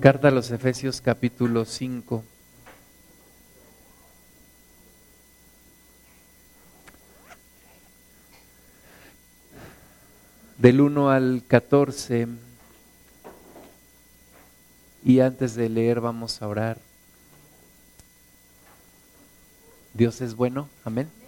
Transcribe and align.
Carta 0.00 0.28
a 0.28 0.30
los 0.30 0.52
Efesios 0.52 1.00
capítulo 1.00 1.64
5. 1.64 2.22
Del 10.58 10.80
1 10.80 11.10
al 11.10 11.42
14. 11.48 12.28
Y 15.04 15.18
antes 15.18 15.56
de 15.56 15.68
leer 15.68 16.00
vamos 16.00 16.42
a 16.42 16.46
orar. 16.46 16.78
Dios 19.94 20.20
es 20.20 20.36
bueno, 20.36 20.68
amén. 20.84 21.23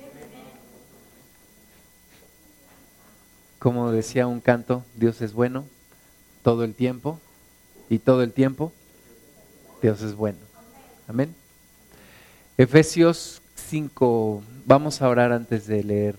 Como 3.67 3.91
decía 3.91 4.29
un 4.29 4.41
canto, 4.41 4.85
Dios 4.95 5.21
es 5.23 5.33
bueno 5.33 5.64
todo 6.45 6.62
el 6.62 6.73
tiempo 6.73 7.19
y 7.91 7.98
todo 7.98 8.23
el 8.23 8.30
tiempo 8.30 8.73
Dios 9.83 10.02
es 10.02 10.15
bueno. 10.15 10.38
Amén. 11.09 11.34
Efesios 12.59 13.43
5, 13.57 14.41
vamos 14.66 15.02
a 15.02 15.09
orar 15.09 15.33
antes 15.33 15.66
de 15.66 15.83
leer. 15.83 16.15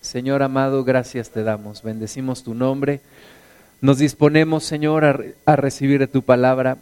Señor 0.00 0.44
amado, 0.44 0.84
gracias 0.84 1.30
te 1.30 1.42
damos, 1.42 1.82
bendecimos 1.82 2.44
tu 2.44 2.54
nombre. 2.54 3.00
Nos 3.80 3.98
disponemos, 3.98 4.62
Señor, 4.62 5.04
a, 5.04 5.18
a 5.44 5.56
recibir 5.56 6.06
tu 6.06 6.22
palabra. 6.22 6.78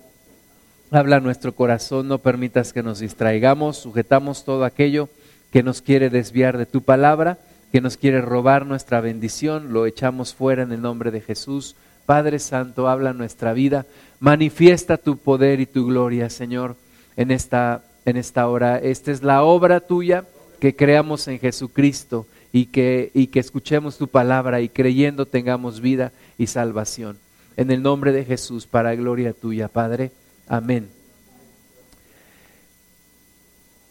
Habla 0.91 1.21
nuestro 1.21 1.55
corazón, 1.55 2.07
no 2.07 2.19
permitas 2.19 2.75
que 2.75 2.83
nos 2.83 2.99
distraigamos, 2.99 3.79
sujetamos 3.79 4.45
todo 4.45 4.67
aquello 4.67 5.09
que 5.51 5.63
nos 5.63 5.81
quiere 5.81 6.11
desviar 6.11 6.59
de 6.59 6.67
tu 6.67 6.83
palabra 6.83 7.39
que 7.73 7.81
nos 7.81 7.97
quiere 7.97 8.21
robar 8.21 8.67
nuestra 8.67 9.01
bendición, 9.01 9.73
lo 9.73 9.87
echamos 9.87 10.35
fuera 10.35 10.63
en 10.63 10.73
el 10.73 10.83
nombre 10.83 11.11
de 11.11 11.21
Jesús. 11.21 11.77
Padre 12.07 12.39
Santo, 12.39 12.89
habla 12.89 13.13
nuestra 13.13 13.53
vida, 13.53 13.87
manifiesta 14.19 14.97
tu 14.97 15.17
poder 15.17 15.61
y 15.61 15.67
tu 15.67 15.87
gloria, 15.87 16.29
Señor, 16.31 16.77
en 17.17 17.31
esta, 17.31 17.85
en 18.05 18.17
esta 18.17 18.49
hora. 18.49 18.79
Esta 18.79 19.13
es 19.13 19.23
la 19.23 19.45
obra 19.45 19.81
tuya, 19.81 20.25
que 20.59 20.75
creamos 20.75 21.29
en 21.29 21.39
Jesucristo 21.39 22.27
y 22.53 22.67
que, 22.67 23.11
y 23.15 23.29
que 23.29 23.41
escuchemos 23.41 23.97
tu 23.97 24.09
palabra 24.09 24.61
y 24.61 24.69
creyendo 24.69 25.27
tengamos 25.27 25.81
vida 25.81 26.13
y 26.37 26.49
salvación. 26.49 27.19
En 27.57 27.71
el 27.71 27.83
nombre 27.83 28.13
de 28.13 28.25
Jesús, 28.25 28.67
para 28.67 28.95
gloria 28.95 29.33
tuya, 29.33 29.69
Padre. 29.69 30.11
Amén. 30.49 31.00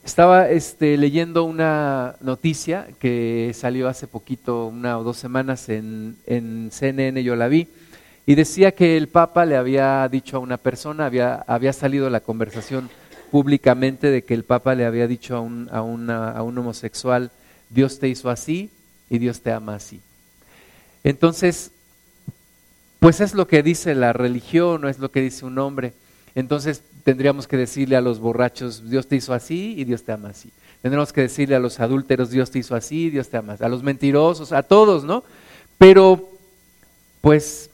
Estaba 0.04 0.50
este, 0.50 0.98
leyendo 0.98 1.44
una 1.44 2.16
noticia 2.22 2.88
que 3.00 3.52
salió 3.54 3.88
hace 3.88 4.08
poquito, 4.08 4.68
una 4.68 4.98
o 4.98 5.04
dos 5.04 5.18
semanas 5.18 5.70
en, 5.70 6.16
en, 6.26 6.70
CNN, 6.72 7.22
yo 7.24 7.36
la 7.36 7.48
vi, 7.48 7.68
y 8.26 8.36
decía 8.36 8.72
que 8.72 8.98
el 8.98 9.08
Papa 9.08 9.46
le 9.46 9.58
había 9.58 10.08
dicho 10.08 10.38
a 10.38 10.40
una 10.40 10.58
persona, 10.58 11.06
había, 11.06 11.36
había 11.48 11.74
salido 11.74 12.10
la 12.10 12.22
conversación 12.22 12.90
públicamente 13.30 14.10
de 14.10 14.24
que 14.24 14.34
el 14.34 14.44
Papa 14.44 14.74
le 14.74 14.86
había 14.86 15.08
dicho 15.08 15.36
a 15.36 15.42
un, 15.42 15.70
a, 15.72 15.82
una, 15.82 16.32
a 16.32 16.44
un 16.44 16.58
homosexual, 16.58 17.32
Dios 17.70 18.00
te 18.00 18.08
hizo 18.08 18.30
así 18.30 18.72
y 19.10 19.20
Dios 19.20 19.42
te 19.42 19.52
ama 19.52 19.76
así. 19.76 20.02
Entonces, 21.04 21.72
pues 23.00 23.22
es 23.22 23.34
lo 23.34 23.48
que 23.48 23.64
dice 23.64 23.96
la 23.96 24.14
religión, 24.14 24.82
no 24.82 24.90
es 24.90 25.00
lo 25.00 25.12
que 25.12 25.22
dice 25.22 25.46
un 25.46 25.58
hombre. 25.58 25.94
Entonces 26.36 26.84
tendríamos 27.04 27.48
que 27.48 27.58
decirle 27.58 27.96
a 27.96 28.02
los 28.02 28.20
borrachos, 28.20 28.90
Dios 28.90 29.08
te 29.08 29.16
hizo 29.16 29.34
así 29.34 29.76
y 29.78 29.84
Dios 29.84 30.04
te 30.04 30.12
ama 30.12 30.30
así. 30.30 30.52
Tendríamos 30.82 31.12
que 31.12 31.22
decirle 31.22 31.56
a 31.56 31.60
los 31.60 31.80
adúlteros, 31.80 32.30
Dios 32.30 32.52
te 32.52 32.60
hizo 32.60 32.76
así 32.76 33.06
y 33.06 33.10
Dios 33.10 33.30
te 33.30 33.38
ama 33.38 33.54
así. 33.54 33.64
A 33.64 33.70
los 33.70 33.84
mentirosos, 33.84 34.54
a 34.54 34.64
todos, 34.64 35.04
¿no? 35.04 35.24
Pero, 35.78 36.30
pues, 37.22 37.70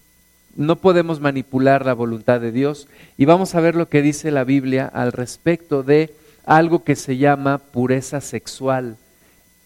no 0.56 0.78
podemos 0.78 1.20
manipular 1.20 1.86
la 1.86 1.94
voluntad 1.94 2.39
de 2.39 2.52
Dios. 2.52 2.88
Y 3.17 3.26
vamos 3.26 3.53
a 3.56 3.61
ver 3.61 3.76
lo 3.76 3.89
que 3.89 4.02
dice 4.02 4.31
la 4.31 4.44
Biblia 4.44 4.88
al 4.88 5.11
respecto 5.11 5.83
de 5.83 6.14
algo 6.45 6.83
que 6.83 6.95
se 6.95 7.17
llama 7.17 7.58
pureza 7.58 8.22
sexual. 8.22 8.98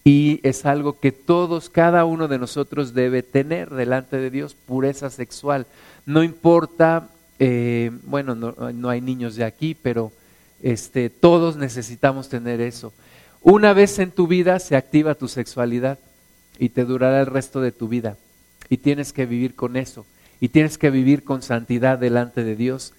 Y 0.04 0.40
es 0.42 0.66
algo 0.66 0.98
que 0.98 1.12
todos, 1.12 1.70
cada 1.70 2.04
uno 2.04 2.26
de 2.26 2.38
nosotros 2.38 2.94
debe 2.94 3.22
tener 3.22 3.70
delante 3.70 4.16
de 4.16 4.30
Dios, 4.30 4.54
pureza 4.54 5.10
sexual. 5.10 5.66
No 6.06 6.22
importa 6.22 7.08
eh, 7.42 7.90
bueno, 8.04 8.34
no, 8.34 8.88
hay 8.90 9.00
niños 9.00 9.34
de 9.34 9.44
aquí, 9.44 9.74
pero 9.74 10.12
este, 10.62 11.08
todos 11.08 11.56
necesitamos 11.56 12.28
tener 12.28 12.60
eso. 12.60 12.92
Una 13.40 13.72
vez 13.72 13.98
en 13.98 14.10
tu 14.10 14.26
vida 14.26 14.58
se 14.58 14.76
activa 14.76 15.14
tu 15.14 15.26
sexualidad 15.26 15.98
y 16.58 16.68
te 16.68 16.84
durará 16.84 17.20
el 17.20 17.26
resto 17.26 17.62
de 17.62 17.72
tu 17.72 17.88
vida. 17.88 18.18
Y 18.68 18.76
tienes 18.76 19.14
que 19.14 19.24
vivir 19.24 19.54
con 19.54 19.78
eso. 19.78 20.04
Y 20.38 20.50
tienes 20.50 20.76
que 20.76 20.90
vivir 20.90 21.24
con 21.24 21.40
santidad 21.40 21.98
delante 21.98 22.44
de 22.44 22.56
Dios. 22.56 22.92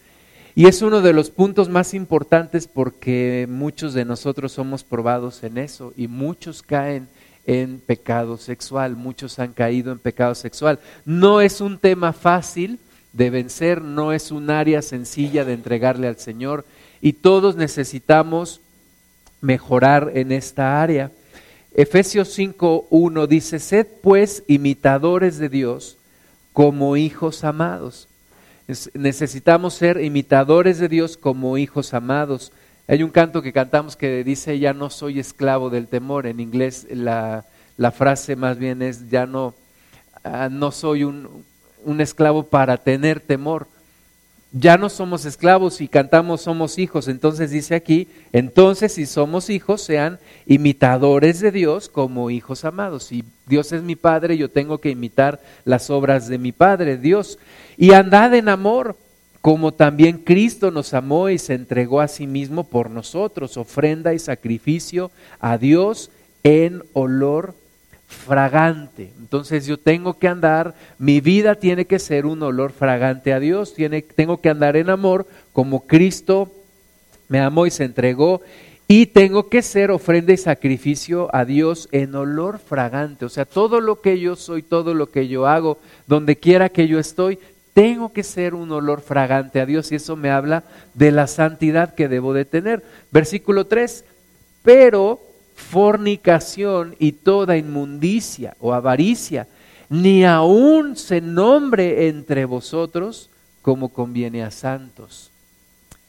Y 0.56 0.66
es 0.66 0.82
uno 0.82 1.02
de 1.02 1.14
los 1.14 1.30
puntos 1.30 1.70
más 1.70 1.94
importantes 1.94 2.68
porque 2.68 3.48
muchos 3.48 3.94
de 3.94 4.06
nosotros 4.06 4.52
somos 4.52 4.84
probados 4.84 5.44
en 5.44 5.60
eso 5.60 5.94
y 5.96 6.08
muchos 6.08 6.64
caen 6.64 7.08
en 7.46 7.80
pecado 7.80 8.38
sexual, 8.38 8.96
muchos 8.96 9.38
han 9.38 9.54
caído 9.54 9.92
en 9.92 10.00
pecado 10.00 10.34
sexual. 10.34 10.80
No 11.06 11.42
es 11.42 11.62
un 11.62 11.78
tema 11.78 12.12
fácil, 12.12 12.80
de 13.14 13.30
vencer, 13.30 13.82
no 13.82 14.14
es 14.14 14.32
un 14.32 14.50
área 14.50 14.82
sencilla 14.82 15.44
de 15.46 15.54
entregarle 15.54 16.08
al 16.08 16.18
Señor 16.18 16.66
y 17.02 17.14
todos 17.14 17.56
necesitamos 17.56 18.62
mejorar 19.42 20.12
en 20.14 20.32
esta 20.32 20.82
área. 20.82 21.12
Efesios 21.74 22.38
5.1 22.38 23.28
dice, 23.28 23.60
sed 23.60 23.88
pues 24.02 24.44
imitadores 24.48 25.38
de 25.38 25.50
Dios 25.50 25.98
como 26.54 26.98
hijos 26.98 27.44
amados. 27.44 28.08
Necesitamos 28.94 29.74
ser 29.74 30.02
imitadores 30.02 30.80
de 30.80 30.88
Dios 30.88 31.18
como 31.18 31.58
hijos 31.58 31.94
amados. 31.94 32.52
Hay 32.88 33.04
un 33.04 33.10
canto 33.10 33.42
que 33.42 33.54
cantamos 33.54 33.96
que 33.96 34.24
dice, 34.24 34.60
ya 34.60 34.74
no 34.74 34.90
soy 34.90 35.20
esclavo 35.20 35.70
del 35.70 35.88
temor. 35.88 36.28
En 36.28 36.40
inglés 36.40 36.88
la, 36.90 37.46
la 37.78 37.92
frase 37.92 38.36
más 38.36 38.58
bien 38.58 38.82
es, 38.82 39.10
ya 39.10 39.26
no, 39.26 39.56
ah, 40.24 40.50
no 40.50 40.72
soy 40.72 41.04
un, 41.04 41.46
un 41.84 42.02
esclavo 42.02 42.44
para 42.44 42.78
tener 42.78 43.20
temor. 43.20 43.68
Ya 44.54 44.78
no 44.78 44.90
somos 44.90 45.24
esclavos 45.24 45.80
y 45.80 45.88
cantamos 45.88 46.42
somos 46.42 46.78
hijos. 46.78 47.08
Entonces 47.08 47.52
dice 47.52 47.74
aquí, 47.74 48.10
entonces 48.34 48.94
si 48.94 49.06
somos 49.06 49.50
hijos, 49.50 49.82
sean 49.82 50.20
imitadores 50.46 51.40
de 51.40 51.52
Dios 51.52 51.88
como 51.88 52.30
hijos 52.30 52.66
amados. 52.66 53.06
Si 53.06 53.24
Dios 53.48 53.72
es 53.72 53.82
mi 53.82 53.96
Padre, 53.96 54.38
yo 54.38 54.50
tengo 54.50 54.80
que 54.80 54.90
imitar 54.90 55.40
las 55.64 55.90
obras 55.90 56.28
de 56.28 56.38
mi 56.38 56.52
Padre, 56.52 56.98
Dios. 56.98 57.40
Y 57.78 57.94
andad 57.94 58.34
en 58.34 58.50
amor, 58.50 58.98
como 59.40 59.74
también 59.74 60.18
Cristo 60.18 60.70
nos 60.70 60.94
amó 60.94 61.30
y 61.30 61.38
se 61.38 61.54
entregó 61.54 62.02
a 62.02 62.10
sí 62.10 62.28
mismo 62.28 62.66
por 62.66 62.90
nosotros, 62.90 63.56
ofrenda 63.56 64.14
y 64.14 64.20
sacrificio 64.20 65.12
a 65.40 65.58
Dios 65.58 66.12
en 66.44 66.84
olor 66.92 67.56
fragante. 68.12 69.12
Entonces 69.20 69.66
yo 69.66 69.78
tengo 69.78 70.20
que 70.20 70.28
andar, 70.28 70.76
mi 71.00 71.22
vida 71.22 71.56
tiene 71.56 71.86
que 71.86 71.98
ser 71.98 72.26
un 72.26 72.44
olor 72.44 72.72
fragante 72.72 73.34
a 73.34 73.40
Dios, 73.40 73.74
tengo 74.16 74.42
que 74.42 74.50
andar 74.50 74.76
en 74.76 74.90
amor 74.90 75.26
como 75.54 75.88
Cristo 75.88 76.52
me 77.32 77.40
amó 77.40 77.66
y 77.66 77.72
se 77.72 77.86
entregó 77.86 78.42
y 78.90 79.06
tengo 79.06 79.48
que 79.48 79.62
ser 79.62 79.90
ofrenda 79.90 80.34
y 80.34 80.38
sacrificio 80.38 81.34
a 81.34 81.46
Dios 81.46 81.88
en 81.94 82.14
olor 82.14 82.60
fragante. 82.60 83.24
O 83.24 83.30
sea, 83.30 83.46
todo 83.46 83.80
lo 83.80 84.02
que 84.02 84.20
yo 84.20 84.36
soy, 84.36 84.64
todo 84.64 84.94
lo 84.94 85.10
que 85.12 85.30
yo 85.30 85.48
hago, 85.48 85.78
donde 86.08 86.36
quiera 86.36 86.68
que 86.68 86.90
yo 86.90 87.00
estoy, 87.00 87.40
tengo 87.74 88.12
que 88.12 88.24
ser 88.24 88.54
un 88.54 88.70
olor 88.74 89.00
fragante 89.00 89.62
a 89.62 89.66
Dios 89.66 89.94
y 89.94 89.96
eso 89.96 90.18
me 90.18 90.30
habla 90.30 90.66
de 90.94 91.12
la 91.12 91.28
santidad 91.28 91.96
que 91.96 92.10
debo 92.10 92.34
de 92.34 92.44
tener. 92.44 92.84
Versículo 93.12 93.66
3, 93.66 94.04
pero 94.62 95.22
fornicación 95.62 96.96
y 97.00 97.14
toda 97.14 97.56
inmundicia 97.56 98.56
o 98.60 98.74
avaricia, 98.74 99.48
ni 99.90 100.26
aún 100.26 100.98
se 100.98 101.22
nombre 101.22 102.08
entre 102.08 102.46
vosotros 102.46 103.30
como 103.62 103.90
conviene 103.90 104.44
a 104.44 104.52
santos. 104.52 105.32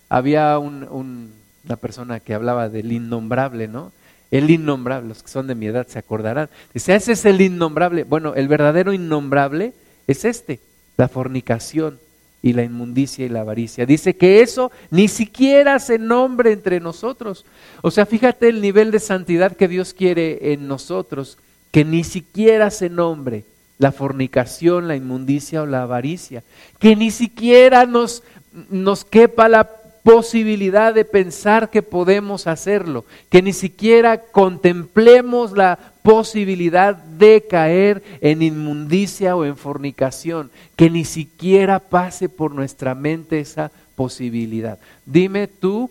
Había 0.09 0.59
una 0.59 1.77
persona 1.81 2.21
que 2.21 2.35
hablaba 2.35 2.69
del 2.69 2.91
innombrable, 2.91 3.69
¿no? 3.69 3.93
El 4.31 4.51
innombrable, 4.51 5.09
los 5.09 5.23
que 5.23 5.29
son 5.29 5.47
de 5.47 5.55
mi 5.55 5.67
edad 5.67 5.87
se 5.87 5.99
acordarán. 5.99 6.49
Dice, 6.73 6.95
ese 6.95 7.13
es 7.13 7.25
el 7.25 7.41
innombrable. 7.41 8.05
Bueno, 8.05 8.35
el 8.35 8.49
verdadero 8.49 8.93
innombrable 8.93 9.75
es 10.07 10.25
este, 10.25 10.61
la 10.97 11.09
fornicación 11.09 11.99
y 12.43 12.53
la 12.53 12.65
inmundicia 12.65 13.25
y 13.25 13.29
la 13.29 13.41
avaricia. 13.41 13.87
Dice 13.87 14.17
que 14.17 14.43
eso 14.43 14.73
ni 14.91 15.09
siquiera 15.09 15.79
se 15.79 15.99
nombre 15.99 16.53
entre 16.53 16.81
nosotros. 16.81 17.47
O 17.83 17.91
sea, 17.91 18.05
fíjate 18.05 18.49
el 18.49 18.61
nivel 18.61 18.91
de 18.91 18.99
santidad 18.99 19.57
que 19.57 19.69
Dios 19.69 19.95
quiere 19.95 20.53
en 20.53 20.67
nosotros, 20.67 21.39
que 21.71 21.85
ni 21.85 22.05
siquiera 22.05 22.71
se 22.71 22.91
nombre 22.91 23.45
la 23.79 23.93
fornicación, 23.93 24.89
la 24.89 24.97
inmundicia 24.97 25.63
o 25.63 25.67
la 25.67 25.83
avaricia, 25.83 26.43
que 26.79 26.97
ni 26.97 27.11
siquiera 27.11 27.87
nos, 27.87 28.23
nos 28.71 29.05
quepa 29.05 29.49
la 29.49 29.69
posibilidad 30.03 30.93
de 30.93 31.05
pensar 31.05 31.71
que 31.71 31.83
podemos 31.83 32.47
hacerlo, 32.47 33.05
que 33.31 33.43
ni 33.43 33.53
siquiera 33.53 34.21
contemplemos 34.21 35.53
la 35.53 35.92
posibilidad 36.03 36.97
de 36.97 37.45
caer 37.49 38.03
en 38.21 38.43
inmundicia 38.43 39.37
o 39.37 39.45
en 39.45 39.57
fornicación, 39.57 40.51
que 40.77 40.91
ni 40.91 41.05
siquiera 41.05 41.79
pase 41.79 42.29
por 42.29 42.55
nuestra 42.55 42.95
mente 42.95 43.41
esa 43.41 43.71
posibilidad. 43.95 44.79
Dime 45.07 45.47
tú 45.47 45.91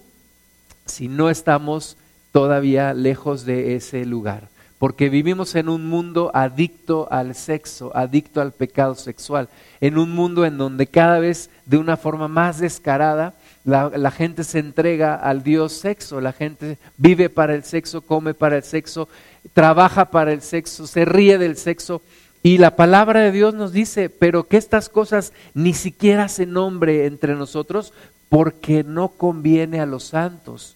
si 0.85 1.07
no 1.07 1.29
estamos 1.29 1.97
todavía 2.31 2.93
lejos 2.93 3.45
de 3.45 3.75
ese 3.75 4.05
lugar, 4.05 4.49
porque 4.79 5.09
vivimos 5.09 5.55
en 5.55 5.69
un 5.69 5.87
mundo 5.87 6.31
adicto 6.33 7.07
al 7.11 7.35
sexo, 7.35 7.95
adicto 7.95 8.41
al 8.41 8.51
pecado 8.51 8.95
sexual, 8.95 9.47
en 9.79 9.97
un 9.97 10.11
mundo 10.11 10.45
en 10.45 10.57
donde 10.57 10.87
cada 10.87 11.19
vez 11.19 11.49
de 11.65 11.77
una 11.77 11.97
forma 11.97 12.27
más 12.27 12.59
descarada 12.59 13.33
la, 13.63 14.11
gente 14.11 14.43
se 14.43 14.59
entrega 14.59 15.15
al 15.15 15.43
Dios 15.43 15.73
sexo, 15.73 16.19
la 16.19 16.33
gente 16.33 16.77
vive 16.97 17.29
para 17.29 17.53
el 17.53 17.63
sexo, 17.63 18.01
come 18.01 18.33
para 18.33 18.57
el 18.57 18.63
sexo, 18.63 19.07
trabaja 19.53 20.05
para 20.05 20.33
el 20.33 20.41
sexo, 20.41 20.87
se 20.87 21.05
ríe 21.05 21.37
del 21.37 21.57
sexo. 21.57 22.01
Y 22.43 22.57
la 22.57 22.75
palabra 22.75 23.21
de 23.21 23.31
Dios 23.31 23.53
nos 23.53 23.71
dice, 23.71 24.09
pero 24.09 24.47
que 24.47 24.57
estas 24.57 24.89
cosas 24.89 25.31
ni 25.53 25.73
siquiera 25.73 26.27
se 26.27 26.47
nombre 26.47 27.05
entre 27.05 27.35
nosotros 27.35 27.93
porque 28.29 28.83
no 28.83 29.09
conviene 29.09 29.79
a 29.79 29.85
los 29.85 30.05
santos. 30.05 30.75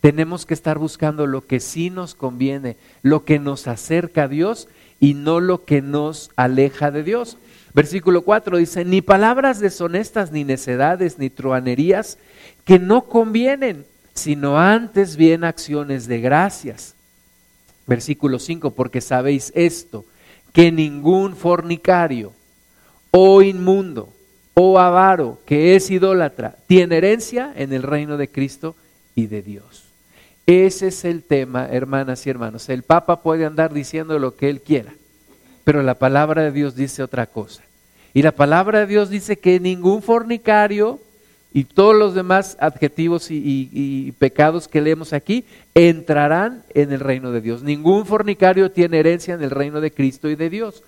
Tenemos 0.00 0.44
que 0.44 0.54
estar 0.54 0.78
buscando 0.78 1.26
lo 1.26 1.46
que 1.46 1.60
sí 1.60 1.88
nos 1.88 2.14
conviene, 2.14 2.76
lo 3.02 3.24
que 3.24 3.38
nos 3.38 3.66
acerca 3.66 4.24
a 4.24 4.28
Dios 4.28 4.68
y 5.00 5.14
no 5.14 5.40
lo 5.40 5.64
que 5.64 5.80
nos 5.80 6.30
aleja 6.36 6.90
de 6.90 7.02
Dios. 7.02 7.38
Versículo 7.74 8.22
4 8.22 8.56
dice, 8.56 8.84
ni 8.84 9.02
palabras 9.02 9.60
deshonestas, 9.60 10.32
ni 10.32 10.44
necedades, 10.44 11.18
ni 11.18 11.30
truanerías, 11.30 12.18
que 12.64 12.78
no 12.78 13.04
convienen, 13.06 13.86
sino 14.14 14.58
antes 14.58 15.16
bien 15.16 15.44
acciones 15.44 16.06
de 16.06 16.20
gracias. 16.20 16.94
Versículo 17.86 18.38
5, 18.38 18.72
porque 18.72 19.00
sabéis 19.00 19.52
esto, 19.54 20.04
que 20.52 20.72
ningún 20.72 21.36
fornicario 21.36 22.32
o 23.10 23.42
inmundo 23.42 24.12
o 24.54 24.78
avaro 24.78 25.38
que 25.46 25.76
es 25.76 25.90
idólatra 25.90 26.56
tiene 26.66 26.96
herencia 26.96 27.52
en 27.54 27.72
el 27.72 27.82
reino 27.82 28.16
de 28.16 28.28
Cristo 28.28 28.74
y 29.14 29.26
de 29.26 29.42
Dios. 29.42 29.84
Ese 30.46 30.88
es 30.88 31.04
el 31.04 31.22
tema, 31.22 31.68
hermanas 31.70 32.26
y 32.26 32.30
hermanos. 32.30 32.68
El 32.68 32.82
Papa 32.82 33.22
puede 33.22 33.44
andar 33.44 33.72
diciendo 33.72 34.18
lo 34.18 34.34
que 34.34 34.48
él 34.48 34.62
quiera, 34.62 34.94
pero 35.68 35.82
la 35.82 35.96
palabra 35.96 36.44
de 36.44 36.50
Dios 36.50 36.74
dice 36.76 37.02
otra 37.02 37.26
cosa. 37.26 37.62
Y 38.14 38.22
la 38.22 38.32
palabra 38.32 38.80
de 38.80 38.86
Dios 38.86 39.10
dice 39.10 39.36
que 39.36 39.60
ningún 39.60 40.00
fornicario 40.00 40.98
y 41.52 41.64
todos 41.64 41.94
los 41.94 42.14
demás 42.14 42.56
adjetivos 42.58 43.26
y, 43.30 44.14
pecados 44.18 44.66
que 44.66 44.80
leemos 44.80 45.12
aquí 45.12 45.44
entrarán 45.74 46.64
en 46.72 46.90
el 46.90 47.00
reino 47.00 47.32
de 47.32 47.42
Dios. 47.42 47.62
Ningún 47.62 48.06
fornicario 48.06 48.70
tiene 48.70 48.98
herencia 48.98 49.34
en 49.34 49.42
el 49.42 49.50
reino 49.50 49.82
de 49.82 49.90
Cristo 49.90 50.30
y 50.30 50.36
de 50.36 50.48
Dios. 50.48 50.82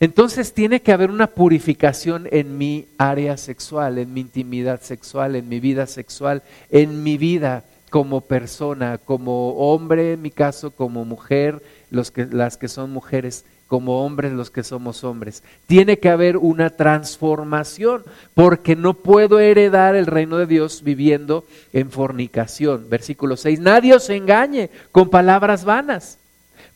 Entonces 0.00 0.54
tiene 0.54 0.80
que 0.80 0.92
haber 0.92 1.10
una 1.10 1.26
purificación 1.26 2.26
en 2.30 2.56
mi 2.56 2.86
área 2.96 3.36
sexual, 3.36 3.98
en 3.98 4.14
mi 4.14 4.22
intimidad 4.22 4.80
sexual, 4.80 5.36
en 5.36 5.50
mi 5.50 5.60
vida 5.60 5.86
sexual, 5.86 6.42
en 6.70 7.02
mi 7.02 7.18
vida 7.18 7.64
como 7.90 8.22
persona, 8.22 8.96
como 8.96 9.50
hombre 9.56 10.14
en 10.14 10.22
mi 10.22 10.30
caso, 10.30 10.70
como 10.70 11.04
mujer, 11.04 11.62
los 11.90 12.10
que, 12.10 12.24
las 12.24 12.56
que 12.56 12.68
son 12.68 12.90
mujeres, 12.90 13.44
como 13.68 14.04
hombres 14.04 14.32
los 14.32 14.50
que 14.50 14.62
somos 14.62 15.04
hombres. 15.04 15.42
Tiene 15.66 15.98
que 15.98 16.08
haber 16.08 16.36
una 16.36 16.70
transformación, 16.70 18.02
porque 18.34 18.76
no 18.76 18.94
puedo 18.94 19.40
heredar 19.40 19.96
el 19.96 20.06
reino 20.06 20.38
de 20.38 20.46
Dios 20.46 20.82
viviendo 20.82 21.44
en 21.72 21.90
fornicación. 21.90 22.88
Versículo 22.88 23.36
6, 23.36 23.60
nadie 23.60 23.94
os 23.94 24.10
engañe 24.10 24.70
con 24.92 25.10
palabras 25.10 25.64
vanas, 25.64 26.18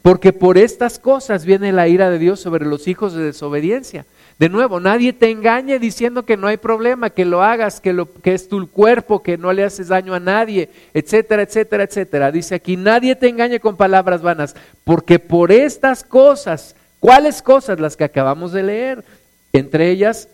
porque 0.02 0.32
por 0.32 0.58
estas 0.58 0.98
cosas 0.98 1.44
viene 1.44 1.72
la 1.72 1.88
ira 1.88 2.10
de 2.10 2.18
Dios 2.18 2.40
sobre 2.40 2.64
los 2.64 2.88
hijos 2.88 3.12
de 3.12 3.22
desobediencia. 3.22 4.06
De 4.38 4.48
nuevo, 4.48 4.78
nadie 4.78 5.12
te 5.12 5.30
engañe 5.30 5.80
diciendo 5.80 6.24
que 6.24 6.36
no 6.36 6.46
hay 6.46 6.58
problema, 6.58 7.10
que 7.10 7.24
lo 7.24 7.42
hagas, 7.42 7.80
que, 7.80 7.92
lo, 7.92 8.12
que 8.12 8.34
es 8.34 8.48
tu 8.48 8.70
cuerpo, 8.70 9.20
que 9.20 9.36
no 9.36 9.52
le 9.52 9.64
haces 9.64 9.88
daño 9.88 10.14
a 10.14 10.20
nadie, 10.20 10.70
etcétera, 10.94 11.42
etcétera, 11.42 11.82
etcétera. 11.82 12.30
Dice 12.30 12.54
aquí, 12.54 12.76
nadie 12.76 13.16
te 13.16 13.28
engañe 13.28 13.58
con 13.58 13.76
palabras 13.76 14.22
vanas, 14.22 14.54
porque 14.84 15.18
por 15.18 15.50
estas 15.50 16.04
cosas, 16.04 16.76
¿cuáles 17.00 17.42
cosas? 17.42 17.80
Las 17.80 17.96
que 17.96 18.04
acabamos 18.04 18.52
de 18.52 18.62
leer, 18.62 19.04
entre 19.52 19.90
ellas 19.90 20.28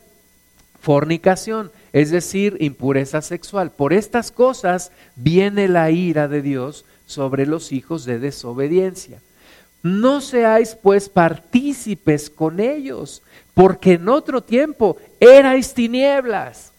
fornicación, 0.81 1.71
es 1.95 2.11
decir, 2.11 2.59
impureza 2.61 3.23
sexual. 3.23 3.71
Por 3.71 3.95
estas 3.95 4.31
cosas 4.31 4.93
viene 5.17 5.67
la 5.67 5.91
ira 5.91 6.29
de 6.29 6.43
Dios 6.43 6.85
sobre 7.07 7.47
los 7.47 7.73
hijos 7.73 8.05
de 8.05 8.19
desobediencia. 8.19 9.21
No 9.83 10.21
seáis 10.21 10.77
pues 10.81 11.09
partícipes 11.09 12.29
con 12.29 12.61
ellos, 12.61 13.23
porque 13.55 13.93
en 13.93 14.09
otro 14.09 14.43
tiempo 14.43 14.97
erais 15.21 15.73
tinieblas. 15.73 16.73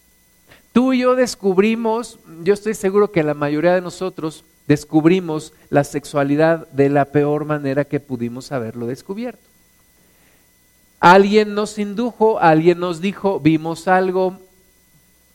Tú 0.71 0.93
y 0.93 0.99
yo 0.99 1.15
descubrimos, 1.15 2.19
yo 2.43 2.53
estoy 2.53 2.73
seguro 2.73 3.11
que 3.11 3.23
la 3.23 3.33
mayoría 3.33 3.73
de 3.73 3.81
nosotros 3.81 4.43
descubrimos 4.67 5.53
la 5.69 5.83
sexualidad 5.83 6.67
de 6.69 6.89
la 6.89 7.05
peor 7.05 7.45
manera 7.45 7.85
que 7.85 7.99
pudimos 7.99 8.51
haberlo 8.51 8.85
descubierto. 8.85 9.54
Alguien 11.05 11.53
nos 11.53 11.77
indujo, 11.77 12.39
alguien 12.39 12.79
nos 12.79 12.99
dijo, 12.99 13.39
vimos 13.39 13.87
algo 13.87 14.39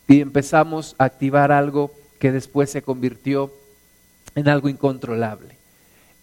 y 0.05 0.19
empezamos 0.19 0.97
a 0.97 1.05
activar 1.05 1.53
algo 1.53 1.93
que 2.19 2.33
después 2.33 2.69
se 2.69 2.81
convirtió 2.81 3.53
en 4.35 4.49
algo 4.49 4.67
incontrolable, 4.67 5.55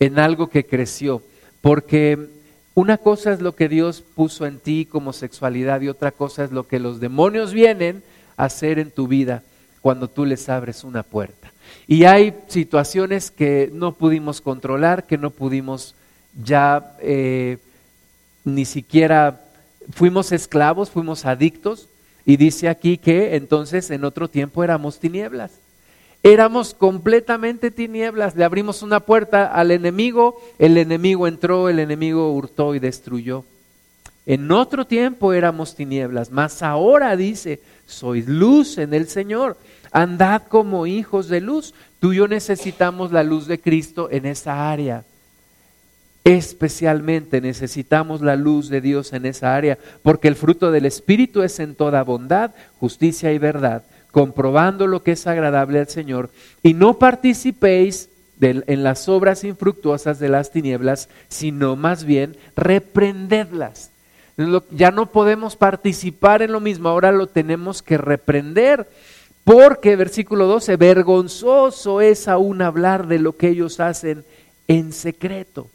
en 0.00 0.18
algo 0.18 0.50
que 0.50 0.66
creció. 0.66 1.22
Porque 1.62 2.28
una 2.74 2.98
cosa 2.98 3.32
es 3.32 3.40
lo 3.40 3.56
que 3.56 3.70
Dios 3.70 4.02
puso 4.14 4.44
en 4.44 4.58
ti 4.58 4.84
como 4.84 5.14
sexualidad 5.14 5.80
y 5.80 5.88
otra 5.88 6.10
cosa 6.10 6.44
es 6.44 6.52
lo 6.52 6.68
que 6.68 6.78
los 6.78 7.00
demonios 7.00 7.54
vienen 7.54 8.02
a 8.36 8.44
hacer 8.44 8.78
en 8.78 8.90
tu 8.90 9.08
vida 9.08 9.42
cuando 9.80 10.08
tú 10.08 10.26
les 10.26 10.46
abres 10.50 10.84
una 10.84 11.02
puerta. 11.02 11.54
Y 11.86 12.04
hay 12.04 12.34
situaciones 12.48 13.30
que 13.30 13.70
no 13.72 13.94
pudimos 13.94 14.42
controlar, 14.42 15.06
que 15.06 15.16
no 15.16 15.30
pudimos 15.30 15.94
ya 16.34 16.98
eh, 17.00 17.56
ni 18.48 18.64
siquiera, 18.64 19.40
fuimos 19.92 20.32
esclavos, 20.32 20.90
fuimos 20.90 21.24
adictos. 21.24 21.88
Y 22.24 22.36
dice 22.36 22.68
aquí 22.68 22.98
que 22.98 23.36
entonces 23.36 23.90
en 23.90 24.04
otro 24.04 24.28
tiempo 24.28 24.62
éramos 24.62 24.98
tinieblas. 24.98 25.52
Éramos 26.22 26.74
completamente 26.74 27.70
tinieblas, 27.70 28.34
le 28.36 28.44
abrimos 28.44 28.82
una 28.82 29.00
puerta 29.00 29.46
al 29.46 29.70
enemigo, 29.70 30.38
el 30.58 30.76
enemigo 30.76 31.28
entró, 31.28 31.68
el 31.68 31.78
enemigo 31.78 32.32
hurtó 32.32 32.74
y 32.74 32.80
destruyó. 32.80 33.44
En 34.26 34.50
otro 34.50 34.86
tiempo 34.86 35.32
éramos 35.32 35.74
tinieblas, 35.74 36.30
mas 36.30 36.62
ahora 36.62 37.16
dice, 37.16 37.60
sois 37.86 38.28
luz 38.28 38.76
en 38.76 38.92
el 38.92 39.08
Señor, 39.08 39.56
andad 39.90 40.42
como 40.42 40.86
hijos 40.86 41.28
de 41.28 41.40
luz. 41.40 41.72
Tú 41.98 42.12
y 42.12 42.16
yo 42.16 42.28
necesitamos 42.28 43.10
la 43.10 43.22
luz 43.22 43.46
de 43.46 43.58
Cristo 43.58 44.08
en 44.10 44.26
esa 44.26 44.70
área. 44.70 45.04
Especialmente 46.28 47.40
necesitamos 47.40 48.20
la 48.20 48.36
luz 48.36 48.68
de 48.68 48.82
Dios 48.82 49.14
en 49.14 49.24
esa 49.24 49.56
área, 49.56 49.78
porque 50.02 50.28
el 50.28 50.36
fruto 50.36 50.70
del 50.70 50.84
Espíritu 50.84 51.40
es 51.40 51.58
en 51.58 51.74
toda 51.74 52.02
bondad, 52.02 52.50
justicia 52.78 53.32
y 53.32 53.38
verdad 53.38 53.82
comprobando 54.10 54.86
lo 54.86 55.02
que 55.02 55.12
es 55.12 55.26
agradable 55.26 55.78
al 55.78 55.88
Señor, 55.88 56.30
y 56.62 56.74
no 56.74 56.98
participéis 56.98 58.10
en 58.40 58.82
las 58.82 59.08
obras 59.08 59.44
infructuosas 59.44 60.18
de 60.18 60.28
las 60.28 60.50
tinieblas, 60.50 61.08
sino 61.28 61.76
más 61.76 62.04
bien 62.04 62.36
reprendedlas. 62.56 63.90
Ya 64.70 64.90
no 64.90 65.06
podemos 65.06 65.56
participar 65.56 66.42
en 66.42 66.52
lo 66.52 66.60
mismo, 66.60 66.88
ahora 66.88 67.10
lo 67.10 67.26
tenemos 67.26 67.82
que 67.82 67.98
reprender, 67.98 68.88
porque 69.44 69.96
versículo 69.96 70.46
12, 70.46 70.76
vergonzoso 70.76 72.00
es 72.00 72.28
aún 72.28 72.62
hablar 72.62 73.06
de 73.06 73.18
lo 73.18 73.36
que 73.36 73.48
ellos 73.48 73.80
hacen 73.80 74.24
en 74.68 74.92
secreto. 74.92 75.68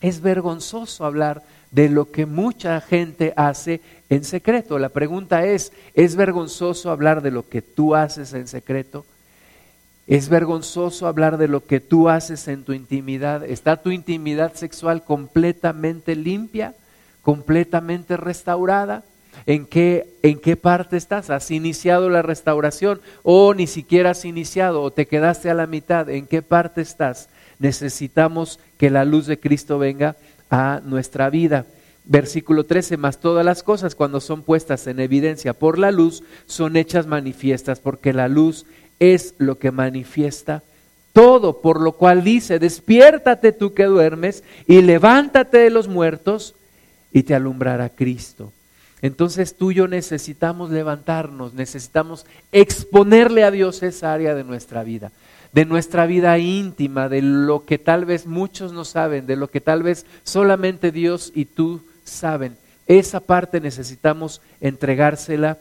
Es 0.00 0.20
vergonzoso 0.20 1.04
hablar 1.04 1.42
de 1.70 1.88
lo 1.88 2.10
que 2.10 2.26
mucha 2.26 2.80
gente 2.80 3.32
hace 3.36 3.80
en 4.08 4.24
secreto. 4.24 4.78
La 4.78 4.88
pregunta 4.88 5.44
es, 5.44 5.72
¿es 5.94 6.16
vergonzoso 6.16 6.90
hablar 6.90 7.22
de 7.22 7.30
lo 7.30 7.48
que 7.48 7.62
tú 7.62 7.94
haces 7.94 8.32
en 8.32 8.48
secreto? 8.48 9.04
¿Es 10.06 10.28
vergonzoso 10.28 11.08
hablar 11.08 11.36
de 11.36 11.48
lo 11.48 11.66
que 11.66 11.80
tú 11.80 12.08
haces 12.08 12.46
en 12.46 12.62
tu 12.62 12.72
intimidad? 12.72 13.44
¿Está 13.44 13.82
tu 13.82 13.90
intimidad 13.90 14.54
sexual 14.54 15.02
completamente 15.02 16.14
limpia, 16.14 16.74
completamente 17.22 18.16
restaurada? 18.16 19.02
¿En 19.44 19.66
qué, 19.66 20.08
¿En 20.22 20.38
qué 20.38 20.56
parte 20.56 20.96
estás? 20.96 21.28
¿Has 21.28 21.50
iniciado 21.50 22.08
la 22.08 22.22
restauración 22.22 23.00
o 23.22 23.52
ni 23.52 23.66
siquiera 23.66 24.10
has 24.10 24.24
iniciado 24.24 24.80
o 24.82 24.92
te 24.92 25.06
quedaste 25.06 25.50
a 25.50 25.54
la 25.54 25.66
mitad? 25.66 26.08
¿En 26.08 26.26
qué 26.26 26.40
parte 26.40 26.80
estás? 26.80 27.28
Necesitamos 27.58 28.60
que 28.78 28.90
la 28.90 29.04
luz 29.04 29.26
de 29.26 29.38
Cristo 29.38 29.78
venga 29.78 30.16
a 30.50 30.80
nuestra 30.84 31.30
vida. 31.30 31.66
Versículo 32.04 32.64
13, 32.64 32.96
más 32.96 33.18
todas 33.18 33.44
las 33.44 33.62
cosas 33.62 33.94
cuando 33.94 34.20
son 34.20 34.42
puestas 34.42 34.86
en 34.86 35.00
evidencia 35.00 35.52
por 35.52 35.78
la 35.78 35.90
luz 35.90 36.22
son 36.46 36.76
hechas 36.76 37.06
manifiestas 37.06 37.80
porque 37.80 38.12
la 38.12 38.28
luz 38.28 38.64
es 39.00 39.34
lo 39.38 39.58
que 39.58 39.72
manifiesta 39.72 40.62
todo, 41.16 41.62
por 41.62 41.80
lo 41.80 41.92
cual 41.92 42.22
dice, 42.22 42.58
despiértate 42.58 43.52
tú 43.52 43.72
que 43.72 43.84
duermes 43.84 44.44
y 44.66 44.82
levántate 44.82 45.56
de 45.56 45.70
los 45.70 45.88
muertos 45.88 46.54
y 47.10 47.22
te 47.22 47.34
alumbrará 47.34 47.88
Cristo. 47.88 48.52
Entonces 49.00 49.56
tú 49.56 49.70
y 49.70 49.76
yo 49.76 49.88
necesitamos 49.88 50.68
levantarnos, 50.68 51.54
necesitamos 51.54 52.26
exponerle 52.52 53.44
a 53.44 53.50
Dios 53.50 53.82
esa 53.82 54.12
área 54.12 54.34
de 54.34 54.44
nuestra 54.44 54.84
vida, 54.84 55.10
de 55.52 55.64
nuestra 55.64 56.06
vida 56.06 56.38
íntima, 56.38 57.08
de 57.08 57.22
lo 57.22 57.64
que 57.64 57.78
tal 57.78 58.04
vez 58.04 58.26
muchos 58.26 58.72
no 58.72 58.84
saben, 58.84 59.26
de 59.26 59.36
lo 59.36 59.48
que 59.48 59.60
tal 59.60 59.82
vez 59.82 60.06
solamente 60.24 60.92
Dios 60.92 61.32
y 61.34 61.44
tú 61.46 61.82
saben. 62.04 62.56
Esa 62.86 63.20
parte 63.20 63.60
necesitamos 63.60 64.40
entregársela 64.60 65.58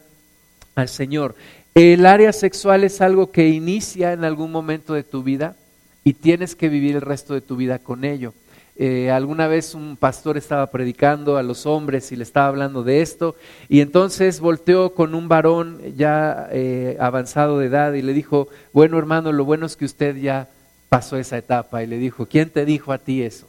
al 0.75 0.89
Señor. 0.89 1.35
El 1.73 2.05
área 2.05 2.31
sexual 2.31 2.83
es 2.83 3.01
algo 3.01 3.31
que 3.31 3.49
inicia 3.49 4.13
en 4.13 4.23
algún 4.23 4.51
momento 4.51 4.93
de 4.93 5.03
tu 5.03 5.23
vida 5.23 5.55
y 6.03 6.13
tienes 6.13 6.55
que 6.55 6.69
vivir 6.69 6.95
el 6.95 7.01
resto 7.01 7.33
de 7.33 7.41
tu 7.41 7.55
vida 7.55 7.79
con 7.79 8.05
ello. 8.05 8.33
Eh, 8.77 9.09
alguna 9.09 9.47
vez 9.47 9.73
un 9.73 9.95
pastor 9.95 10.37
estaba 10.37 10.67
predicando 10.67 11.37
a 11.37 11.43
los 11.43 11.65
hombres 11.65 12.11
y 12.11 12.17
le 12.17 12.23
estaba 12.23 12.47
hablando 12.47 12.83
de 12.83 13.01
esto 13.01 13.37
y 13.69 13.79
entonces 13.79 14.41
volteó 14.41 14.93
con 14.93 15.15
un 15.15 15.29
varón 15.29 15.79
ya 15.95 16.49
eh, 16.51 16.97
avanzado 16.99 17.59
de 17.59 17.67
edad 17.67 17.93
y 17.93 18.01
le 18.01 18.11
dijo, 18.11 18.49
bueno 18.73 18.97
hermano, 18.97 19.31
lo 19.31 19.45
bueno 19.45 19.65
es 19.65 19.77
que 19.77 19.85
usted 19.85 20.17
ya 20.17 20.49
pasó 20.89 21.15
esa 21.15 21.37
etapa 21.37 21.83
y 21.83 21.87
le 21.87 21.97
dijo, 21.97 22.25
¿quién 22.25 22.49
te 22.49 22.65
dijo 22.65 22.91
a 22.91 22.97
ti 22.97 23.21
eso? 23.21 23.47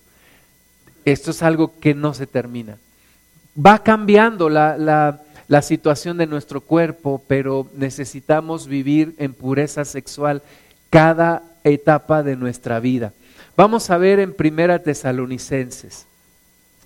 Esto 1.05 1.33
es 1.33 1.43
algo 1.43 1.73
que 1.81 1.93
no 1.93 2.15
se 2.15 2.29
termina. 2.29 2.79
Va 3.59 3.83
cambiando 3.83 4.49
la, 4.49 4.77
la 4.79 5.23
la 5.49 5.63
situación 5.63 6.17
de 6.17 6.27
nuestro 6.27 6.61
cuerpo, 6.61 7.23
pero 7.27 7.69
necesitamos 7.77 8.67
vivir 8.67 9.15
en 9.19 9.33
pureza 9.33 9.85
sexual 9.85 10.43
cada 10.91 11.43
etapa 11.63 12.23
de 12.23 12.37
nuestra 12.37 12.81
vida. 12.81 13.13
Vamos 13.57 13.89
a 13.89 13.97
ver 13.97 14.21
en 14.21 14.35
Primera 14.35 14.83
Tesalonicenses. 14.83 16.07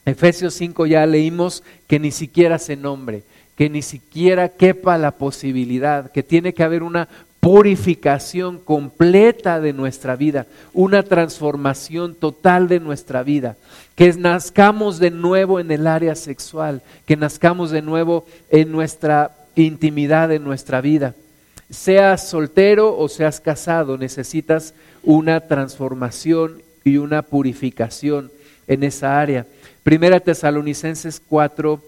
Efesios 0.05 0.55
5 0.55 0.87
ya 0.87 1.05
leímos 1.05 1.65
que 1.89 1.99
ni 1.99 2.13
siquiera 2.13 2.61
se 2.61 2.77
nombre, 2.77 3.25
que 3.57 3.69
ni 3.69 3.83
siquiera 3.83 4.49
quepa 4.49 4.97
la 4.97 5.11
posibilidad, 5.11 6.13
que 6.13 6.23
tiene 6.23 6.55
que 6.55 6.63
haber 6.63 6.85
una 6.85 7.09
purificación 7.41 8.59
completa 8.59 9.61
de 9.61 9.73
nuestra 9.73 10.15
vida, 10.15 10.47
una 10.73 11.03
transformación 11.03 12.15
total 12.15 12.69
de 12.69 12.79
nuestra 12.79 13.25
vida, 13.25 13.57
que 13.97 14.13
nazcamos 14.13 15.01
de 15.01 15.11
nuevo 15.11 15.59
en 15.59 15.73
el 15.73 15.89
área 15.89 16.15
sexual, 16.15 16.83
que 17.05 17.17
nazcamos 17.17 17.73
de 17.73 17.83
nuevo 17.83 18.27
en 18.49 18.71
nuestra 18.71 19.33
intimidad, 19.57 20.31
en 20.31 20.45
nuestra 20.45 20.81
vida. 20.81 21.15
Seas 21.71 22.29
soltero 22.29 22.99
o 22.99 23.09
seas 23.09 23.41
casado, 23.41 23.97
necesitas 23.97 24.75
una 25.03 25.41
transformación 25.41 26.63
y 26.85 26.97
una 26.97 27.23
purificación 27.23 28.33
en 28.67 28.83
esa 28.83 29.21
área. 29.21 29.47
Primera 29.83 30.21
Tesalonicenses 30.21 31.23
4, 31.27 31.81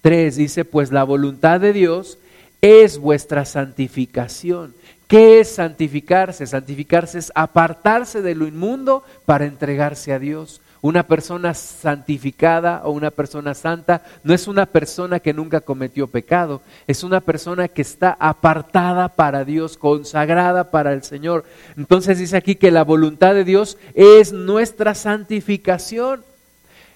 3 0.00 0.36
dice, 0.36 0.64
pues 0.64 0.92
la 0.92 1.04
voluntad 1.04 1.60
de 1.60 1.72
Dios 1.72 2.18
es 2.60 2.98
vuestra 2.98 3.44
santificación. 3.44 4.74
¿Qué 5.06 5.40
es 5.40 5.48
santificarse? 5.48 6.46
Santificarse 6.46 7.18
es 7.18 7.32
apartarse 7.34 8.22
de 8.22 8.34
lo 8.34 8.46
inmundo 8.46 9.02
para 9.24 9.46
entregarse 9.46 10.12
a 10.12 10.18
Dios. 10.18 10.60
Una 10.82 11.02
persona 11.06 11.52
santificada 11.52 12.82
o 12.84 12.92
una 12.92 13.10
persona 13.10 13.54
santa 13.54 14.02
no 14.24 14.32
es 14.32 14.48
una 14.48 14.64
persona 14.64 15.20
que 15.20 15.34
nunca 15.34 15.60
cometió 15.60 16.06
pecado, 16.06 16.62
es 16.86 17.04
una 17.04 17.20
persona 17.20 17.68
que 17.68 17.82
está 17.82 18.16
apartada 18.18 19.08
para 19.08 19.44
Dios, 19.44 19.76
consagrada 19.76 20.70
para 20.70 20.94
el 20.94 21.02
Señor. 21.02 21.44
Entonces 21.76 22.18
dice 22.18 22.38
aquí 22.38 22.54
que 22.54 22.70
la 22.70 22.82
voluntad 22.84 23.34
de 23.34 23.44
Dios 23.44 23.76
es 23.94 24.32
nuestra 24.32 24.94
santificación. 24.94 26.24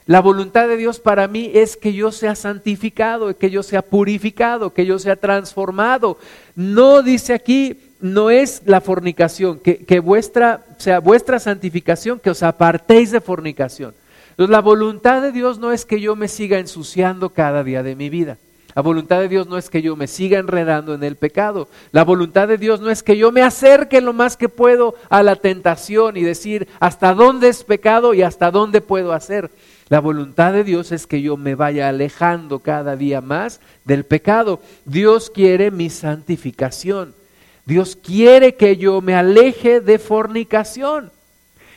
La 0.07 0.21
voluntad 0.21 0.69
de 0.69 0.76
Dios 0.76 0.99
para 0.99 1.29
mí 1.29 1.50
es 1.55 1.76
que 1.76 1.93
yo 1.93 2.12
sea 2.12 2.35
santificado, 2.35 3.37
que 3.37 3.50
yo 3.50 3.62
sea 3.62 3.83
purificado, 3.83 4.73
que 4.73 4.85
yo 4.85 4.99
sea 4.99 5.17
transformado. 5.17 6.19
No 6.55 7.03
dice 7.03 7.33
aquí, 7.33 7.84
no 8.05 8.29
es 8.29 8.61
la 8.67 8.83
fornicación, 8.83 9.59
que, 9.61 10.01
vuestra, 10.01 10.63
sea 10.77 11.01
vuestra 11.01 11.39
santificación, 11.39 12.21
que 12.21 12.29
os 12.29 12.43
apartéis 12.43 13.11
de 13.11 13.23
fornicación. 13.23 13.95
Entonces, 14.33 14.51
la 14.51 14.61
voluntad 14.61 15.23
de 15.23 15.33
Dios 15.33 15.59
no 15.59 15.73
es 15.73 15.87
que 15.87 15.99
yo 16.03 16.15
me 16.15 16.29
siga 16.29 16.59
ensuciando 16.59 17.31
cada 17.31 17.65
día 17.65 17.83
de 17.83 17.97
mi 17.97 18.11
vida. 18.11 18.37
La 18.75 18.83
voluntad 18.83 19.21
de 19.21 19.29
Dios 19.29 19.47
no 19.47 19.57
es 19.57 19.71
que 19.71 19.81
yo 19.81 19.97
me 19.97 20.07
siga 20.07 20.39
enredando 20.39 20.93
en 20.93 21.03
el 21.03 21.17
pecado. 21.17 21.69
La 21.93 22.05
voluntad 22.05 22.47
de 22.47 22.59
Dios 22.59 22.79
no 22.83 22.91
es 22.91 23.03
que 23.03 23.17
yo 23.17 23.33
me 23.33 23.41
acerque 23.41 24.03
lo 24.03 24.13
más 24.13 24.37
que 24.37 24.51
puedo 24.51 24.97
a 25.09 25.23
la 25.23 25.37
tentación 25.37 26.19
y 26.19 26.23
decir 26.25 26.69
hasta 26.81 27.15
dónde 27.15 27.49
es 27.49 27.65
pecado 27.65 28.13
y 28.13 28.21
hasta 28.21 28.51
dónde 28.51 28.83
puedo 28.83 29.15
hacer. 29.15 29.51
La 29.89 30.01
voluntad 30.01 30.53
de 30.53 30.63
Dios 30.63 30.93
es 30.93 31.07
que 31.07 31.23
yo 31.23 31.39
me 31.39 31.55
vaya 31.55 31.89
alejando 31.89 32.59
cada 32.59 32.97
día 32.97 33.23
más 33.23 33.61
del 33.87 34.05
pecado. 34.05 34.61
Dios 34.85 35.31
quiere 35.31 35.71
mi 35.71 35.89
santificación. 35.89 37.24
Dios 37.66 37.97
quiere 37.97 38.56
que 38.56 38.76
yo 38.76 39.00
me 39.00 39.14
aleje 39.14 39.80
de 39.80 39.99
fornicación. 39.99 41.11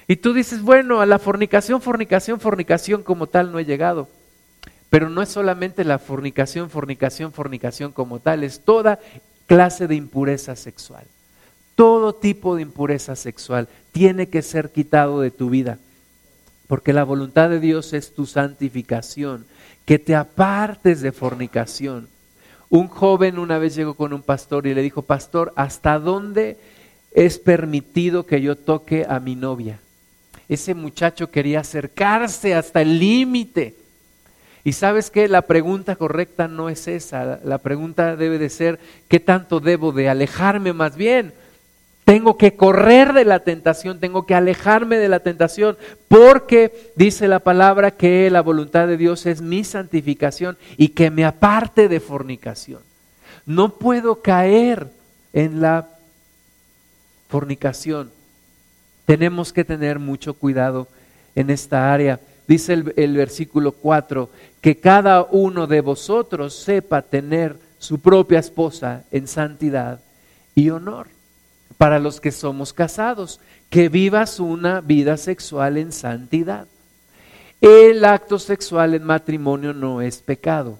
Y 0.08 0.18
tú 0.18 0.34
dices, 0.34 0.62
bueno, 0.62 1.02
a 1.02 1.06
la 1.06 1.20
fornicación, 1.20 1.82
fornicación, 1.82 2.40
fornicación 2.40 3.04
como 3.04 3.28
tal 3.28 3.52
no 3.52 3.60
he 3.60 3.66
llegado. 3.66 4.08
Pero 4.90 5.10
no 5.10 5.22
es 5.22 5.30
solamente 5.30 5.84
la 5.84 6.00
fornicación, 6.00 6.70
fornicación, 6.70 7.34
fornicación 7.34 7.92
como 7.92 8.20
tal, 8.20 8.44
es 8.44 8.62
toda 8.62 9.00
clase 9.46 9.88
de 9.88 9.96
impureza 9.96 10.56
sexual. 10.56 11.06
Todo 11.76 12.16
tipo 12.16 12.56
de 12.56 12.62
impureza 12.62 13.16
sexual 13.16 13.68
tiene 13.92 14.30
que 14.30 14.42
ser 14.42 14.72
quitado 14.72 15.22
de 15.22 15.32
tu 15.32 15.50
vida 15.50 15.78
porque 16.68 16.94
la 16.94 17.04
voluntad 17.04 17.50
de 17.50 17.60
Dios 17.60 17.94
es 17.94 18.14
tu 18.14 18.26
santificación, 18.26 19.46
que 19.86 20.00
te 20.00 20.16
apartes 20.16 21.02
de 21.02 21.14
fornicación. 21.14 22.10
Un 22.70 22.88
joven 22.88 23.40
una 23.40 23.58
vez 23.58 23.76
llegó 23.76 23.94
con 23.94 24.14
un 24.14 24.22
pastor 24.22 24.68
y 24.68 24.74
le 24.74 24.82
dijo, 24.82 25.02
pastor, 25.02 25.54
¿hasta 25.56 26.00
dónde 26.00 26.58
es 27.12 27.40
permitido 27.40 28.26
que 28.26 28.42
yo 28.42 28.56
toque 28.56 29.06
a 29.08 29.20
mi 29.20 29.36
novia? 29.36 29.80
Ese 30.50 30.74
muchacho 30.74 31.32
quería 31.32 31.62
acercarse 31.62 32.56
hasta 32.56 32.82
el 32.82 33.00
límite. 33.00 33.76
Y 34.64 34.74
sabes 34.74 35.10
que 35.10 35.30
la 35.30 35.44
pregunta 35.44 35.96
correcta 35.96 36.50
no 36.50 36.70
es 36.70 36.90
esa, 36.90 37.40
la 37.44 37.58
pregunta 37.60 38.18
debe 38.18 38.38
de 38.38 38.50
ser, 38.50 38.80
¿qué 39.08 39.22
tanto 39.22 39.62
debo 39.62 39.94
de 39.94 40.10
alejarme 40.10 40.74
más 40.74 40.98
bien? 40.98 41.34
Tengo 42.08 42.38
que 42.38 42.56
correr 42.56 43.12
de 43.12 43.26
la 43.26 43.42
tentación, 43.42 44.00
tengo 44.00 44.26
que 44.26 44.34
alejarme 44.34 44.96
de 44.96 45.10
la 45.10 45.20
tentación, 45.20 45.78
porque 46.08 46.94
dice 46.96 47.28
la 47.28 47.40
palabra 47.40 47.92
que 47.92 48.30
la 48.32 48.40
voluntad 48.40 48.88
de 48.88 48.96
Dios 48.96 49.26
es 49.26 49.42
mi 49.42 49.66
santificación 49.66 50.58
y 50.78 50.88
que 50.88 51.12
me 51.12 51.26
aparte 51.26 51.90
de 51.90 52.00
fornicación. 52.00 52.82
No 53.46 53.74
puedo 53.74 54.22
caer 54.22 54.88
en 55.34 55.60
la 55.60 55.90
fornicación. 57.28 58.10
Tenemos 59.06 59.52
que 59.52 59.66
tener 59.66 60.00
mucho 60.00 60.34
cuidado 60.34 60.88
en 61.36 61.50
esta 61.50 61.92
área. 61.92 62.22
Dice 62.48 62.72
el, 62.72 63.18
versículo 63.18 63.74
4, 63.74 64.30
que 64.62 64.80
cada 64.80 65.24
uno 65.24 65.68
de 65.68 65.82
vosotros 65.82 66.56
sepa 66.56 67.02
tener 67.02 67.58
su 67.80 68.00
propia 68.00 68.40
esposa 68.40 69.04
en 69.12 69.28
santidad 69.28 70.00
y 70.56 70.70
honor 70.70 71.17
para 71.78 72.00
los 72.00 72.20
que 72.20 72.32
somos 72.32 72.74
casados, 72.74 73.40
que 73.70 73.90
vivas 73.90 74.40
una 74.40 74.82
vida 74.82 75.18
sexual 75.18 75.78
en 75.78 75.92
santidad. 75.92 76.68
El 77.62 78.06
acto 78.06 78.40
sexual 78.40 78.94
en 78.94 79.04
matrimonio 79.04 79.74
no 79.74 80.02
es 80.02 80.18
pecado. 80.20 80.78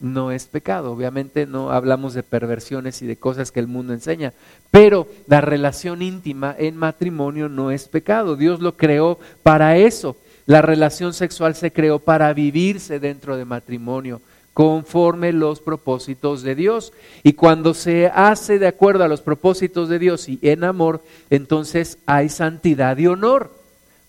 No 0.00 0.30
es 0.30 0.46
pecado. 0.46 0.92
Obviamente 0.92 1.46
no 1.46 1.72
hablamos 1.72 2.14
de 2.14 2.22
perversiones 2.22 3.02
y 3.02 3.06
de 3.06 3.16
cosas 3.16 3.50
que 3.50 3.60
el 3.60 3.66
mundo 3.66 3.92
enseña, 3.92 4.32
pero 4.70 5.08
la 5.26 5.40
relación 5.40 6.02
íntima 6.02 6.54
en 6.56 6.76
matrimonio 6.76 7.48
no 7.48 7.70
es 7.70 7.88
pecado. 7.88 8.36
Dios 8.36 8.60
lo 8.60 8.76
creó 8.76 9.18
para 9.42 9.76
eso. 9.76 10.16
La 10.46 10.62
relación 10.62 11.14
sexual 11.14 11.54
se 11.54 11.72
creó 11.72 11.98
para 11.98 12.32
vivirse 12.32 13.00
dentro 13.00 13.36
de 13.36 13.44
matrimonio 13.44 14.20
conforme 14.58 15.32
los 15.32 15.60
propósitos 15.60 16.42
de 16.42 16.56
Dios. 16.56 16.92
Y 17.22 17.34
cuando 17.34 17.74
se 17.74 18.08
hace 18.08 18.58
de 18.58 18.66
acuerdo 18.66 19.04
a 19.04 19.08
los 19.08 19.20
propósitos 19.20 19.88
de 19.88 20.00
Dios 20.00 20.28
y 20.28 20.40
en 20.42 20.64
amor, 20.64 21.00
entonces 21.30 21.98
hay 22.06 22.28
santidad 22.28 22.98
y 22.98 23.06
honor. 23.06 23.52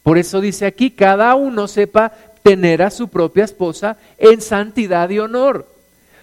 Por 0.02 0.18
eso 0.18 0.42
dice 0.42 0.66
aquí, 0.66 0.90
cada 0.90 1.36
uno 1.36 1.68
sepa 1.68 2.14
tener 2.42 2.82
a 2.82 2.90
su 2.90 3.10
propia 3.10 3.44
esposa 3.44 3.98
en 4.18 4.42
santidad 4.42 5.12
y 5.12 5.20
honor, 5.20 5.68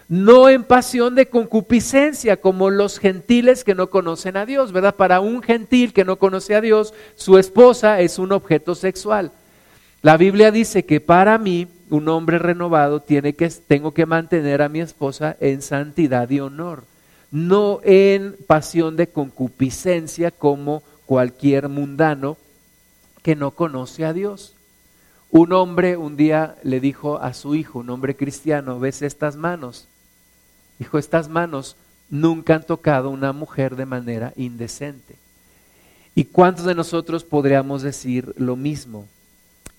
no 0.09 0.49
en 0.49 0.64
pasión 0.64 1.14
de 1.14 1.26
concupiscencia 1.26 2.38
como 2.38 2.68
los 2.71 2.99
gentiles 2.99 3.62
que 3.62 3.76
no 3.76 3.90
conocen 3.90 4.37
a 4.37 4.45
Dios, 4.45 4.73
¿verdad? 4.73 4.97
Para 4.97 5.21
un 5.21 5.40
gentil 5.40 5.92
que 5.92 6.04
no 6.04 6.16
conoce 6.16 6.56
a 6.56 6.61
Dios, 6.61 6.95
su 7.14 7.38
esposa 7.38 8.00
es 8.00 8.18
un 8.18 8.33
objeto 8.33 8.75
sexual. 8.75 9.30
La 10.02 10.16
Biblia 10.16 10.50
dice 10.50 10.85
que 10.85 11.00
para 11.00 11.38
mí 11.38 11.68
un 11.90 12.09
hombre 12.09 12.38
renovado 12.38 13.00
tiene 13.00 13.35
que, 13.35 13.49
tengo 13.49 13.93
que 13.93 14.07
mantener 14.07 14.62
a 14.62 14.69
mi 14.69 14.81
esposa 14.81 15.37
en 15.40 15.62
santidad 15.62 16.28
y 16.31 16.40
honor, 16.40 16.85
no 17.31 17.81
en 17.85 18.37
pasión 18.47 18.97
de 18.97 19.09
concupiscencia 19.09 20.31
como 20.31 20.83
cualquier 21.07 21.69
mundano 21.69 22.37
que 23.23 23.37
no 23.37 23.52
conoce 23.52 24.05
a 24.05 24.12
Dios. 24.12 24.55
Un 25.31 25.52
hombre 25.52 25.97
un 25.97 26.16
día 26.16 26.57
le 26.62 26.81
dijo 26.81 27.19
a 27.19 27.35
su 27.35 27.55
hijo, 27.55 27.81
un 27.81 27.90
hombre 27.90 28.16
cristiano, 28.16 28.78
ves 28.78 29.02
estas 29.02 29.37
manos. 29.37 29.88
Dijo, 30.78 30.99
estas 30.99 31.28
manos 31.28 31.76
nunca 32.11 32.55
han 32.55 32.64
tocado 32.64 33.11
una 33.11 33.33
mujer 33.33 33.76
de 33.76 33.87
manera 33.87 34.33
indecente. 34.37 35.16
¿Y 36.14 36.25
cuántos 36.25 36.64
de 36.64 36.75
nosotros 36.75 37.25
podríamos 37.25 37.83
decir 37.83 38.33
lo 38.37 38.57
mismo? 38.57 39.07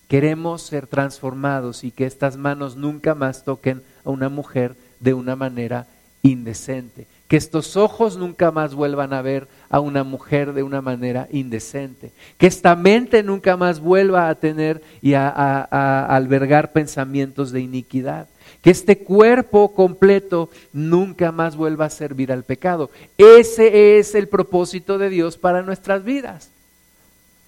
Queremos 0.07 0.61
ser 0.61 0.87
transformados 0.87 1.83
y 1.83 1.91
que 1.91 2.05
estas 2.05 2.37
manos 2.37 2.75
nunca 2.77 3.13
más 3.13 3.43
toquen 3.43 3.81
a 4.05 4.09
una 4.09 4.29
mujer 4.29 4.75
de 4.99 5.13
una 5.13 5.35
manera 5.35 5.85
indecente. 6.23 7.07
Que 7.27 7.35
estos 7.35 7.75
ojos 7.75 8.15
nunca 8.15 8.51
más 8.51 8.73
vuelvan 8.73 9.11
a 9.11 9.21
ver 9.21 9.49
a 9.69 9.81
una 9.81 10.05
mujer 10.05 10.53
de 10.53 10.63
una 10.63 10.81
manera 10.81 11.27
indecente. 11.29 12.11
Que 12.37 12.47
esta 12.47 12.75
mente 12.75 13.21
nunca 13.21 13.57
más 13.57 13.81
vuelva 13.81 14.29
a 14.29 14.35
tener 14.35 14.81
y 15.01 15.13
a, 15.13 15.61
albergar 16.05 16.71
pensamientos 16.71 17.51
de 17.51 17.61
iniquidad 17.61 18.27
que 18.61 18.71
este 18.71 18.97
cuerpo 18.97 19.73
completo 19.73 20.49
nunca 20.73 21.31
más 21.31 21.55
vuelva 21.55 21.85
a 21.85 21.89
servir 21.89 22.31
al 22.31 22.43
pecado. 22.43 22.89
Ese 23.17 23.99
es 23.99 24.15
el 24.15 24.27
propósito 24.27 24.97
de 24.97 25.09
Dios 25.09 25.37
para 25.37 25.61
nuestras 25.61 26.03
vidas. 26.03 26.49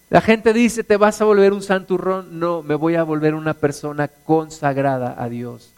La 0.10 0.22
gente 0.22 0.54
dice, 0.54 0.84
te 0.84 0.98
vas 0.98 1.22
a 1.22 1.26
volver 1.26 1.54
un 1.54 1.62
santurrón. 1.62 2.40
No, 2.40 2.64
me 2.64 2.76
voy 2.76 2.96
a 2.96 3.04
volver 3.04 3.36
una 3.36 3.54
persona 3.54 4.08
consagrada 4.08 5.16
a 5.18 5.30
Dios. 5.30 5.74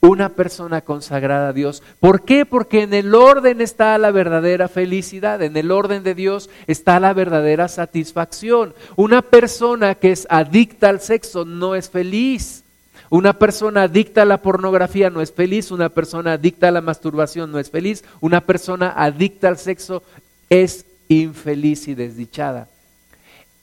Una 0.00 0.30
persona 0.30 0.80
consagrada 0.80 1.48
a 1.48 1.52
Dios. 1.52 1.82
¿Por 2.00 2.22
qué? 2.22 2.44
Porque 2.44 2.82
en 2.82 2.94
el 2.94 3.14
orden 3.14 3.60
está 3.60 3.96
la 3.96 4.10
verdadera 4.10 4.68
felicidad, 4.68 5.42
en 5.42 5.56
el 5.56 5.70
orden 5.70 6.02
de 6.02 6.14
Dios 6.14 6.50
está 6.66 7.00
la 7.00 7.14
verdadera 7.14 7.68
satisfacción. 7.68 8.74
Una 8.96 9.22
persona 9.22 9.94
que 9.94 10.12
es 10.12 10.26
adicta 10.30 10.88
al 10.88 11.00
sexo 11.00 11.44
no 11.44 11.74
es 11.74 11.88
feliz. 11.88 12.64
Una 13.08 13.38
persona 13.38 13.84
adicta 13.84 14.22
a 14.22 14.26
la 14.26 14.42
pornografía 14.42 15.10
no 15.10 15.20
es 15.20 15.32
feliz, 15.32 15.70
una 15.70 15.88
persona 15.90 16.32
adicta 16.32 16.68
a 16.68 16.72
la 16.72 16.80
masturbación 16.80 17.52
no 17.52 17.60
es 17.60 17.70
feliz, 17.70 18.04
una 18.20 18.40
persona 18.40 18.92
adicta 18.96 19.46
al 19.46 19.58
sexo 19.58 20.02
es 20.50 20.84
infeliz 21.08 21.86
y 21.86 21.94
desdichada. 21.94 22.68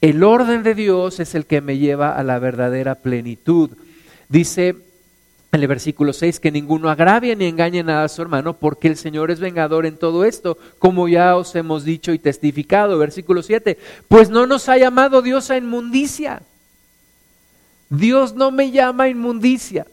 El 0.04 0.22
orden 0.22 0.64
de 0.64 0.76
Dios 0.76 1.22
es 1.22 1.34
el 1.34 1.46
que 1.46 1.62
me 1.62 1.78
lleva 1.78 2.18
a 2.18 2.24
la 2.24 2.38
verdadera 2.38 2.96
plenitud. 2.96 3.70
Dice 4.28 4.76
en 5.54 5.62
el 5.62 5.66
versículo 5.66 6.12
6 6.12 6.42
que 6.42 6.52
ninguno 6.52 6.90
agravie 6.90 7.38
ni 7.38 7.46
engañe 7.46 7.84
nada 7.84 8.04
a 8.04 8.10
su 8.10 8.22
hermano, 8.22 8.52
porque 8.58 8.90
el 8.90 8.98
Señor 8.98 9.32
es 9.32 9.40
vengador 9.40 9.86
en 9.86 9.96
todo 9.96 10.26
esto, 10.26 10.58
como 10.78 11.08
ya 11.08 11.38
os 11.38 11.56
hemos 11.56 11.86
dicho 11.86 12.12
y 12.12 12.20
testificado. 12.20 12.98
Versículo 12.98 13.42
7, 13.42 13.78
pues 14.10 14.30
no 14.30 14.46
nos 14.46 14.68
ha 14.68 14.78
llamado 14.78 15.22
Dios 15.22 15.50
a 15.50 15.56
inmundicia 15.56 16.42
Dios 17.90 18.34
no 18.34 18.52
me 18.52 18.72
llama 18.72 19.08
inmundicia. 19.08 19.88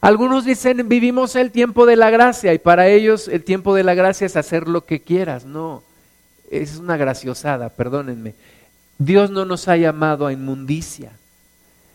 Algunos 0.00 0.44
dicen, 0.44 0.88
vivimos 0.88 1.36
el 1.36 1.52
tiempo 1.52 1.86
de 1.86 1.94
la 1.94 2.10
gracia 2.10 2.52
y 2.52 2.58
para 2.58 2.88
ellos 2.88 3.28
el 3.28 3.44
tiempo 3.44 3.76
de 3.76 3.84
la 3.84 3.94
gracia 3.94 4.26
es 4.26 4.34
hacer 4.34 4.66
lo 4.66 4.86
que 4.86 5.02
quieras. 5.02 5.44
No, 5.44 5.84
es 6.50 6.78
una 6.78 6.96
graciosada, 6.96 7.68
perdónenme. 7.68 8.34
Dios 8.98 9.30
no 9.30 9.44
nos 9.44 9.68
ha 9.68 9.76
llamado 9.76 10.26
a 10.26 10.32
inmundicia. 10.32 11.12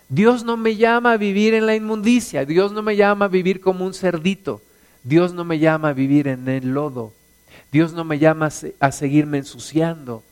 Dios 0.07 0.43
no 0.43 0.57
me 0.57 0.77
llama 0.77 1.13
a 1.13 1.17
vivir 1.17 1.53
en 1.53 1.65
la 1.65 1.75
inmundicia. 1.75 2.45
Dios 2.45 2.71
no 2.71 2.81
me 2.81 2.95
llama 2.95 3.25
a 3.25 3.29
vivir 3.29 3.59
como 3.59 3.85
un 3.85 3.93
cerdito. 3.93 4.61
Dios 5.03 5.33
no 5.33 5.43
me 5.43 5.59
llama 5.59 5.89
a 5.89 5.93
vivir 5.93 6.27
en 6.27 6.47
el 6.47 6.73
lodo. 6.73 7.13
Dios 7.71 7.93
no 7.93 8.05
me 8.05 8.19
llama 8.19 8.49
a 8.79 8.91
seguirme 8.91 9.39
ensuciando 9.39 10.23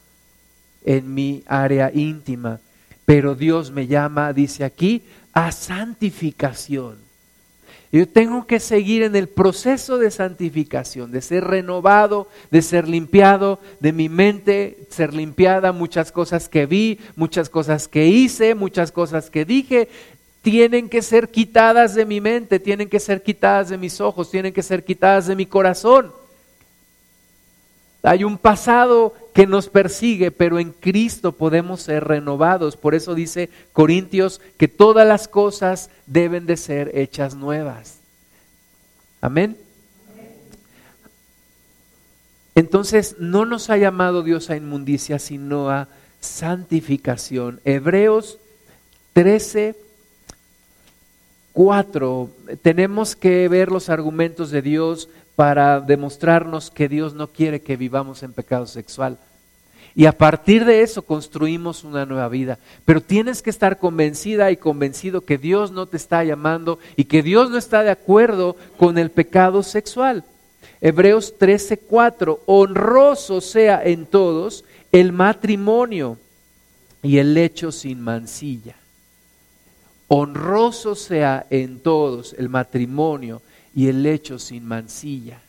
en 0.86 1.13
mi 1.13 1.44
área 1.46 1.92
íntima. 1.94 2.60
Pero 3.06 3.36
Dios 3.36 3.72
me 3.72 3.88
llama, 3.88 4.32
dice 4.32 4.63
aquí, 4.63 5.04
a 5.34 5.51
santificación. 5.51 6.98
Yo 7.92 8.08
tengo 8.08 8.48
que 8.48 8.62
seguir 8.62 9.04
en 9.04 9.18
el 9.18 9.28
proceso 9.28 9.98
de 9.98 10.12
santificación, 10.12 11.12
de 11.12 11.22
ser 11.22 11.44
renovado, 11.44 12.27
de 12.50 12.62
ser 12.62 12.88
limpiado, 12.88 13.60
de 13.82 13.92
mi 13.92 14.08
mente 14.08 14.77
ser 14.90 15.14
limpiada, 15.14 15.74
muchas 15.74 16.14
cosas 16.14 16.48
que 16.48 16.66
vi, 16.66 17.00
muchas 17.18 17.50
cosas 17.50 17.90
que 17.90 18.08
hice, 18.08 18.56
muchas 18.56 18.94
cosas 18.94 19.30
que 19.30 19.44
dije, 19.44 19.90
tienen 20.42 20.88
que 20.88 21.01
ser 21.01 21.30
quitadas 21.30 21.94
de 21.94 22.06
mi 22.06 22.22
mente, 22.22 22.60
tienen 22.60 22.88
que 22.88 23.00
ser 23.01 23.24
quitadas 23.24 23.70
de 23.70 23.77
mis 23.77 24.00
ojos, 24.00 24.32
tienen 24.32 24.54
que 24.54 24.64
ser 24.64 24.86
quitadas 24.86 25.27
de 25.27 25.36
mi 25.36 25.46
corazón. 25.46 26.14
Hay 28.03 28.24
un 28.24 28.37
pasado 28.37 29.14
que 29.33 29.46
nos 29.46 29.70
persigue, 29.70 30.31
pero 30.31 30.59
en 30.59 30.72
Cristo 30.72 31.33
podemos 31.33 31.81
ser 31.81 32.05
renovados. 32.05 32.75
Por 32.75 32.96
eso 32.96 33.14
dice 33.14 33.50
Corintios 33.74 34.42
que 34.57 34.68
todas 34.68 35.07
las 35.07 35.27
cosas 35.27 35.90
deben 36.07 36.46
de 36.46 36.57
ser 36.57 36.92
hechas 36.98 37.35
nuevas. 37.35 38.00
Amén. 39.22 39.55
Entonces, 42.55 43.16
no 43.20 43.46
nos 43.46 43.70
ha 43.70 43.77
llamado 43.77 44.24
Dios 44.24 44.50
a 44.50 44.57
inmundicia, 44.57 45.20
sino 45.20 45.70
a 45.70 45.87
santificación. 46.20 47.61
Hebreos 47.64 48.40
13, 49.14 49.75
4. 51.53 52.29
Tenemos 52.61 53.16
que 53.16 53.48
ver 53.48 53.72
los 53.72 53.90
argumentos 53.90 54.51
de 54.51 54.61
Dios 54.61 55.07
para 55.35 55.79
demostrarnos 55.79 56.70
que 56.72 56.89
Dios 56.89 57.13
no 57.13 57.27
quiere 57.27 57.61
que 57.61 57.77
vivamos 57.77 58.24
en 58.24 58.33
pecado 58.33 58.67
sexual. 58.67 59.17
Y 59.94 60.05
a 60.05 60.17
partir 60.17 60.63
de 60.63 60.83
eso 60.83 61.01
construimos 61.01 61.83
una 61.83 62.05
nueva 62.05 62.29
vida. 62.29 62.59
Pero 62.85 63.01
tienes 63.01 63.41
que 63.41 63.50
estar 63.50 63.77
convencida 63.77 64.51
y 64.51 64.57
convencido 64.57 65.22
que 65.22 65.37
Dios 65.37 65.72
no 65.72 65.85
te 65.85 65.98
está 65.98 66.24
llamando 66.24 66.79
y 66.96 67.05
que 67.05 67.22
Dios 67.22 67.50
no 67.50 67.57
está 67.57 67.83
de 67.83 67.91
acuerdo 67.91 68.55
con 68.77 68.98
el 68.98 69.11
pecado 69.11 69.63
sexual. 69.63 70.24
Hebreos 70.79 71.35
13:4, 71.37 72.39
honroso 72.46 73.41
sea 73.41 73.81
en 73.83 74.05
todos 74.05 74.63
el 74.91 75.11
matrimonio 75.11 76.17
y 77.03 77.17
el 77.17 77.33
lecho 77.33 77.72
sin 77.72 78.00
mancilla. 78.01 78.75
Honroso 80.07 80.96
sea 80.96 81.46
en 81.50 81.79
todos 81.79 82.33
el 82.37 82.50
matrimonio 82.50 83.41
y 83.74 83.88
el 83.88 84.03
lecho 84.03 84.40
sin 84.40 84.66
mancilla. 84.66 85.40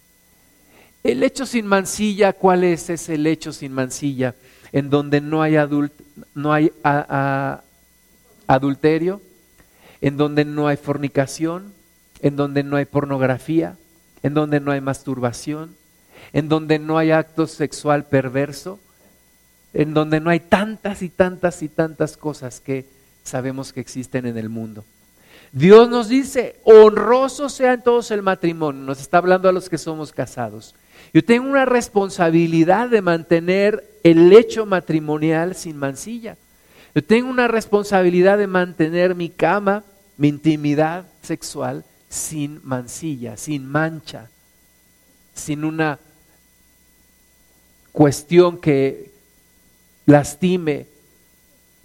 El 1.03 1.21
lecho 1.21 1.47
sin 1.47 1.67
mancilla, 1.67 2.33
¿cuál 2.33 2.65
es 2.65 2.89
ese 2.89 3.19
lecho 3.19 3.53
sin 3.53 3.73
mancilla? 3.73 4.35
En 4.71 4.89
donde 4.89 5.21
no 5.21 5.43
hay, 5.43 5.57
no 6.35 6.53
hay 6.53 6.73
adulterio, 8.47 9.21
en 10.01 10.17
donde 10.17 10.45
no 10.45 10.69
hay 10.69 10.77
fornicación, 10.77 11.73
en 12.21 12.37
donde 12.37 12.63
no 12.63 12.77
hay 12.77 12.85
pornografía, 12.85 13.77
en 14.23 14.35
donde 14.35 14.61
no 14.61 14.71
hay 14.71 14.81
masturbación, 14.81 15.75
en 16.33 16.49
donde 16.49 16.79
no 16.79 16.99
hay 16.99 17.11
acto 17.11 17.47
sexual 17.49 18.05
perverso, 18.05 18.79
en 19.75 19.95
donde 19.95 20.21
no 20.21 20.31
hay 20.31 20.41
tantas 20.41 21.03
y 21.03 21.09
tantas 21.09 21.63
y 21.63 21.69
tantas 21.69 22.17
cosas 22.17 22.61
que 22.61 22.87
sabemos 23.25 23.73
que 23.73 23.81
existen 23.81 24.27
en 24.27 24.39
el 24.39 24.49
mundo. 24.49 24.85
Dios 25.53 25.91
nos 25.91 26.09
dice, 26.09 26.57
honroso 26.65 27.51
sea 27.51 27.75
en 27.75 27.83
todos 27.83 28.11
el 28.11 28.23
matrimonio, 28.23 28.83
nos 28.83 29.01
está 29.01 29.19
hablando 29.19 29.51
a 29.51 29.53
los 29.53 29.69
que 29.69 29.77
somos 29.77 30.11
casados. 30.11 30.75
Yo 31.13 31.23
tengo 31.23 31.47
una 31.47 31.67
responsabilidad 31.67 32.89
de 32.89 33.03
mantener 33.03 33.99
el 34.03 34.31
lecho 34.31 34.65
matrimonial 34.65 35.55
sin 35.55 35.77
mancilla. 35.77 36.39
Yo 36.95 37.05
tengo 37.05 37.29
una 37.29 37.49
responsabilidad 37.49 38.39
de 38.39 38.47
mantener 38.47 39.15
mi 39.15 39.29
cama, 39.29 39.85
mi 40.17 40.29
intimidad 40.29 41.05
sexual 41.21 41.85
sin 42.09 42.61
mancilla, 42.65 43.37
sin 43.37 43.67
mancha, 43.67 44.31
sin 45.35 45.65
una 45.65 45.99
cuestión 47.93 48.59
que 48.59 49.11
lastime 50.07 50.87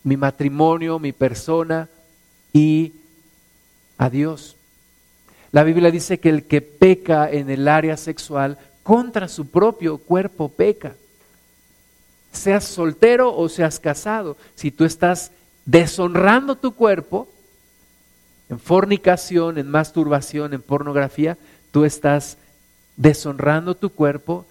mi 0.04 0.16
matrimonio, 0.16 1.00
mi 1.00 1.12
persona 1.12 1.90
y 2.54 2.94
a 3.98 4.10
Dios. 4.10 4.56
La 5.52 5.64
Biblia 5.64 5.92
dice 5.92 6.20
que 6.20 6.30
el 6.30 6.44
que 6.44 6.62
peca 6.62 7.30
en 7.32 7.50
el 7.50 7.68
área 7.68 7.98
sexual 7.98 8.58
contra 8.84 9.28
su 9.28 9.50
propio 9.50 9.98
cuerpo 9.98 10.50
peca. 10.50 10.96
Seas 12.32 12.66
soltero 12.66 13.36
o 13.36 13.50
seas 13.50 13.80
casado, 13.80 14.38
si 14.56 14.72
tú 14.72 14.86
estás 14.86 15.32
deshonrando 15.66 16.56
tu 16.56 16.74
cuerpo 16.74 17.28
en 18.50 18.60
fornicación, 18.60 19.58
en 19.58 19.70
masturbación, 19.70 20.54
en 20.54 20.62
pornografía, 20.62 21.38
tú 21.72 21.84
estás 21.84 22.38
deshonrando 22.96 23.76
tu 23.76 23.90
cuerpo, 23.90 24.46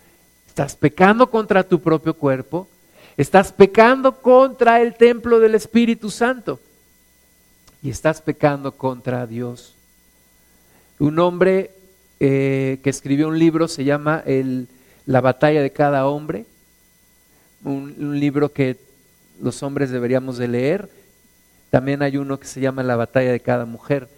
estás 0.47 0.75
pecando 0.75 1.31
contra 1.31 1.63
tu 1.63 1.81
propio 1.81 2.15
cuerpo, 2.15 2.69
estás 3.17 3.53
pecando 3.53 4.21
contra 4.21 4.83
el 4.83 4.95
templo 4.95 5.39
del 5.39 5.55
Espíritu 5.55 6.11
Santo 6.11 6.61
y 7.83 7.91
estás 7.91 8.21
pecando 8.21 8.73
contra 8.73 9.27
Dios. 9.27 9.75
Un 10.99 11.19
hombre 11.19 11.71
eh, 12.21 12.79
que 12.83 12.91
escribió 12.91 13.29
un 13.29 13.39
libro 13.39 13.69
se 13.69 13.85
llama 13.85 14.23
el, 14.25 14.69
La 15.05 15.21
batalla 15.21 15.63
de 15.63 15.71
cada 15.71 16.07
hombre. 16.07 16.47
un, 17.65 18.19
libro 18.19 18.53
que 18.53 18.79
los 19.41 19.63
hombres 19.63 19.91
deberíamos 19.91 20.39
de 20.39 20.49
leer. 20.49 20.91
También 21.71 22.03
hay 22.03 22.17
uno 22.17 22.41
que 22.41 22.47
se 22.47 22.61
llama 22.61 22.83
La 22.83 22.97
batalla 22.97 23.33
de 23.33 23.41
cada 23.41 23.67
mujer. 23.67 24.09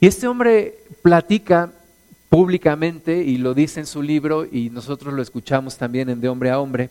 Y 0.00 0.06
este 0.06 0.28
hombre 0.28 0.76
platica 1.02 1.72
públicamente 2.28 3.22
y 3.22 3.38
lo 3.38 3.54
dice 3.54 3.80
en 3.80 3.86
su 3.86 4.02
libro 4.02 4.44
y 4.44 4.68
nosotros 4.70 5.14
lo 5.14 5.22
escuchamos 5.22 5.78
también 5.78 6.10
en 6.10 6.20
De 6.20 6.28
hombre 6.28 6.50
a 6.50 6.60
hombre. 6.60 6.90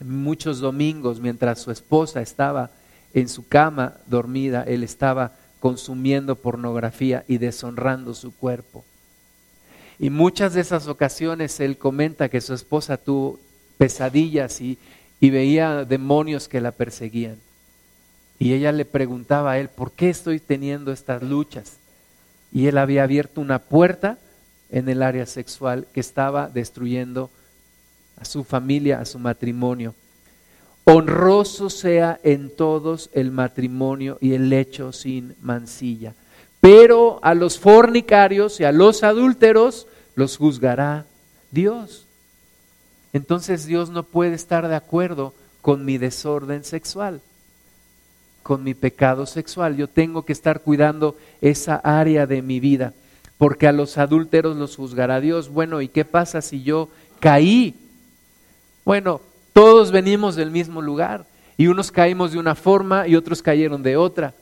Muchos 0.00 0.58
domingos 0.58 1.20
mientras 1.20 1.60
su 1.60 1.70
esposa 1.70 2.20
estaba 2.20 2.70
en 3.14 3.28
su 3.28 3.46
cama 3.46 3.94
dormida, 4.06 4.62
él 4.62 4.82
estaba 4.82 5.32
consumiendo 5.60 6.36
pornografía 6.36 7.24
y 7.28 7.38
deshonrando 7.38 8.14
su 8.14 8.34
cuerpo. 8.34 8.84
Y 9.98 10.10
muchas 10.10 10.54
de 10.54 10.60
esas 10.60 10.88
ocasiones 10.88 11.60
él 11.60 11.78
comenta 11.78 12.28
que 12.28 12.40
su 12.40 12.54
esposa 12.54 12.96
tuvo 12.96 13.38
pesadillas 13.78 14.60
y, 14.60 14.78
veía 15.20 15.84
demonios 15.84 16.48
que 16.48 16.60
la 16.60 16.72
perseguían. 16.72 17.36
Y 18.40 18.54
ella 18.54 18.72
le 18.72 18.84
preguntaba 18.84 19.52
a 19.52 19.58
él, 19.60 19.68
¿por 19.68 19.92
qué 19.92 20.10
estoy 20.10 20.40
teniendo 20.40 20.90
estas 20.90 21.22
luchas? 21.22 21.76
Y 22.52 22.66
él 22.66 22.76
había 22.76 23.04
abierto 23.04 23.40
una 23.40 23.60
puerta 23.60 24.18
en 24.70 24.88
el 24.88 25.00
área 25.04 25.26
sexual 25.26 25.86
que 25.92 26.00
estaba 26.00 26.48
destruyendo 26.48 27.30
a 28.16 28.24
su 28.24 28.42
familia, 28.42 29.00
a 29.00 29.04
su 29.04 29.20
matrimonio. 29.20 29.94
Honroso 30.84 31.70
sea 31.70 32.18
en 32.24 32.50
todos 32.50 33.08
el 33.12 33.30
matrimonio 33.30 34.18
y 34.20 34.34
el 34.34 34.48
lecho 34.48 34.92
sin 34.92 35.36
mancilla. 35.40 36.14
Pero 36.60 37.20
a 37.22 37.34
los 37.34 37.58
fornicarios 37.58 38.60
y 38.60 38.64
a 38.64 38.72
los 38.72 39.02
adúlteros 39.02 39.86
los 40.14 40.36
juzgará 40.36 41.06
Dios. 41.50 42.06
Entonces 43.12 43.66
Dios 43.66 43.90
no 43.90 44.02
puede 44.02 44.34
estar 44.34 44.68
de 44.68 44.74
acuerdo 44.74 45.34
con 45.60 45.84
mi 45.84 45.98
desorden 45.98 46.64
sexual, 46.64 47.20
con 48.42 48.64
mi 48.64 48.74
pecado 48.74 49.26
sexual. 49.26 49.76
Yo 49.76 49.88
tengo 49.88 50.24
que 50.24 50.32
estar 50.32 50.60
cuidando 50.60 51.16
esa 51.40 51.76
área 51.76 52.26
de 52.26 52.42
mi 52.42 52.58
vida, 52.58 52.92
porque 53.38 53.68
a 53.68 53.72
los 53.72 53.98
adúlteros 53.98 54.56
los 54.56 54.76
juzgará 54.76 55.20
Dios. 55.20 55.48
Bueno, 55.48 55.80
¿y 55.80 55.88
qué 55.88 56.04
pasa 56.04 56.42
si 56.42 56.62
yo 56.62 56.88
caí? 57.20 57.74
Bueno, 58.84 59.20
todos 59.52 59.90
venimos 59.90 60.36
del 60.36 60.50
mismo 60.50 60.80
lugar 60.80 61.26
y 61.56 61.66
unos 61.66 61.90
caímos 61.90 62.32
de 62.32 62.38
una 62.38 62.54
forma 62.54 63.06
y 63.06 63.16
otros 63.16 63.42
cayeron 63.42 63.82
de 63.82 63.96
otra. 63.96 64.34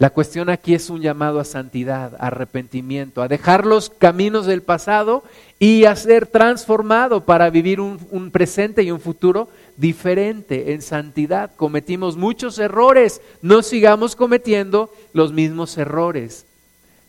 La 0.00 0.08
cuestión 0.08 0.48
aquí 0.48 0.72
es 0.72 0.88
un 0.88 1.02
llamado 1.02 1.40
a 1.40 1.44
santidad, 1.44 2.14
a 2.14 2.28
arrepentimiento, 2.28 3.20
a 3.20 3.28
dejar 3.28 3.66
los 3.66 3.90
caminos 3.90 4.46
del 4.46 4.62
pasado 4.62 5.22
y 5.58 5.84
a 5.84 5.94
ser 5.94 6.26
transformado 6.26 7.26
para 7.26 7.50
vivir 7.50 7.80
un, 7.82 8.30
presente 8.30 8.82
y 8.82 8.90
un 8.90 8.98
futuro 8.98 9.50
diferente 9.76 10.72
en 10.72 10.80
santidad. 10.80 11.50
Cometimos 11.54 12.16
muchos 12.16 12.58
errores, 12.58 13.20
no 13.42 13.60
sigamos 13.62 14.16
cometiendo 14.16 14.90
los 15.12 15.34
mismos 15.34 15.76
errores. 15.76 16.46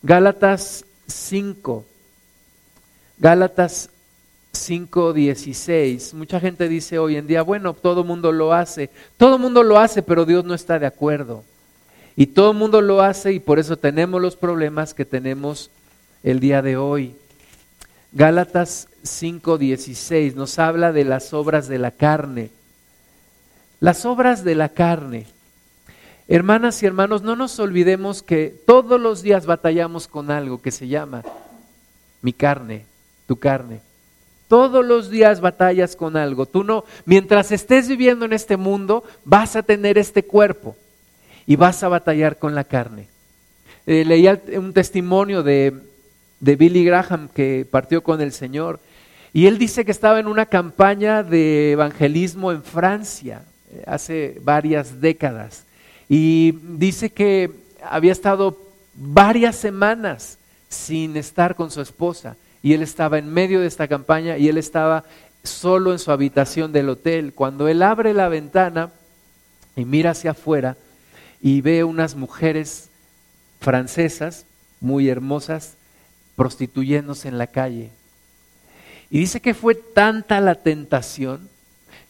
Gálatas 0.04 0.84
5, 1.08 1.86
Gálatas 3.20 3.90
5.16. 4.54 6.14
Mucha 6.14 6.40
gente 6.40 6.68
dice 6.68 7.00
hoy 7.00 7.16
en 7.16 7.28
día, 7.28 7.42
bueno, 7.42 7.74
todo 7.74 8.04
mundo 8.04 8.32
lo 8.32 8.54
hace. 8.54 8.90
Todo 9.18 9.38
mundo 9.38 9.64
lo 9.64 9.80
hace, 9.80 10.04
pero 10.04 10.26
Dios 10.26 10.44
no 10.46 10.54
está 10.54 10.80
de 10.80 10.86
acuerdo. 10.86 11.44
Y 12.16 12.28
todo 12.28 12.54
mundo 12.54 12.82
lo 12.82 13.02
hace 13.02 13.34
y 13.34 13.40
por 13.40 13.60
eso 13.60 13.78
tenemos 13.78 14.22
los 14.22 14.36
problemas 14.36 14.94
que 14.94 15.06
tenemos 15.06 15.70
el 16.24 16.40
día 16.40 16.62
de 16.62 16.78
hoy. 16.78 17.16
Gálatas 18.12 18.90
5.16 19.04 20.36
nos 20.36 20.60
habla 20.60 20.92
de 20.92 21.06
las 21.06 21.34
obras 21.34 21.68
de 21.68 21.80
la 21.80 21.92
carne. 21.92 22.50
Las 23.80 24.06
obras 24.06 24.44
de 24.44 24.56
la 24.56 24.70
carne. 24.70 25.28
Hermanas 26.28 26.84
y 26.84 26.86
hermanos, 26.86 27.24
no 27.24 27.36
nos 27.36 27.60
olvidemos 27.60 28.22
que 28.22 28.54
todos 28.66 29.00
los 29.00 29.22
días 29.22 29.46
batallamos 29.46 30.08
con 30.08 30.30
algo 30.30 30.62
que 30.62 30.72
se 30.72 30.88
llama 30.88 31.24
mi 32.22 32.34
carne, 32.34 32.86
tu 33.28 33.38
carne. 33.38 33.82
Todos 34.52 34.86
los 34.86 35.10
días 35.10 35.40
batallas 35.40 35.96
con 35.96 36.18
algo. 36.18 36.46
Tú 36.46 36.66
no, 36.66 36.84
mientras 37.06 37.54
estés 37.54 37.88
viviendo 37.88 38.26
en 38.26 38.34
este 38.34 38.58
mundo, 38.58 39.02
vas 39.24 39.56
a 39.56 39.64
tener 39.64 39.98
este 39.98 40.24
cuerpo 40.24 40.76
y 41.48 41.56
vas 41.56 41.82
a 41.84 41.88
batallar 41.88 42.38
con 42.38 42.54
la 42.54 42.66
carne. 42.66 43.08
Eh, 43.86 44.04
leía 44.04 44.42
un 44.58 44.74
testimonio 44.74 45.42
de, 45.42 45.74
de 46.42 46.56
Billy 46.58 46.84
Graham 46.84 47.30
que 47.34 47.66
partió 47.72 48.04
con 48.04 48.20
el 48.20 48.34
Señor 48.34 48.82
y 49.32 49.46
él 49.46 49.58
dice 49.58 49.86
que 49.86 49.92
estaba 49.92 50.20
en 50.20 50.28
una 50.28 50.46
campaña 50.46 51.24
de 51.24 51.72
evangelismo 51.72 52.52
en 52.52 52.62
Francia 52.62 53.44
eh, 53.72 53.86
hace 53.88 54.38
varias 54.44 55.00
décadas 55.00 55.64
y 56.10 56.60
dice 56.78 57.10
que 57.10 57.52
había 57.82 58.12
estado 58.12 58.58
varias 58.96 59.56
semanas 59.56 60.38
sin 60.68 61.16
estar 61.16 61.56
con 61.56 61.72
su 61.72 61.80
esposa 61.80 62.36
y 62.64 62.74
él 62.74 62.84
estaba 62.84 63.18
en 63.18 63.28
medio 63.28 63.60
de 63.60 63.68
esta 63.68 63.88
campaña 63.88 64.38
y 64.38 64.48
él 64.48 64.58
estaba 64.58 65.04
solo 65.44 65.92
en 65.92 66.00
su 66.00 66.12
habitación 66.12 66.72
del 66.72 66.90
hotel. 66.90 67.34
Cuando 67.34 67.68
él 67.68 67.82
abre 67.82 68.14
la 68.14 68.30
ventana 68.30 68.92
y 69.76 69.86
mira 69.86 70.12
hacia 70.12 70.32
afuera 70.32 70.78
y 71.42 71.62
ve 71.62 71.84
unas 71.84 72.16
mujeres 72.16 72.90
francesas 73.60 74.46
muy 74.80 75.10
hermosas 75.10 75.76
prostituyéndose 76.36 77.28
en 77.28 77.38
la 77.38 77.48
calle. 77.48 77.92
Y 79.10 79.20
dice 79.20 79.42
que 79.42 79.54
fue 79.54 79.76
tanta 79.76 80.40
la 80.40 80.56
tentación 80.56 81.50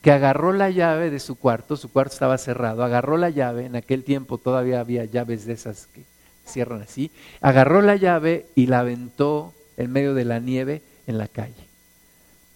que 0.02 0.12
agarró 0.12 0.54
la 0.54 0.70
llave 0.70 1.10
de 1.10 1.20
su 1.20 1.36
cuarto, 1.36 1.78
su 1.78 1.92
cuarto 1.92 2.14
estaba 2.14 2.38
cerrado, 2.38 2.84
agarró 2.84 3.18
la 3.18 3.30
llave, 3.30 3.66
en 3.66 3.76
aquel 3.76 4.04
tiempo 4.04 4.38
todavía 4.38 4.80
había 4.80 5.06
llaves 5.06 5.46
de 5.46 5.54
esas 5.54 5.88
que 5.88 6.04
cierran 6.46 6.82
así, 6.82 7.12
agarró 7.40 7.82
la 7.82 7.96
llave 7.96 8.48
y 8.56 8.68
la 8.68 8.80
aventó 8.80 9.54
en 9.84 9.92
medio 9.92 10.14
de 10.14 10.26
la 10.26 10.40
nieve 10.40 10.82
en 11.08 11.18
la 11.18 11.28
calle. 11.28 11.68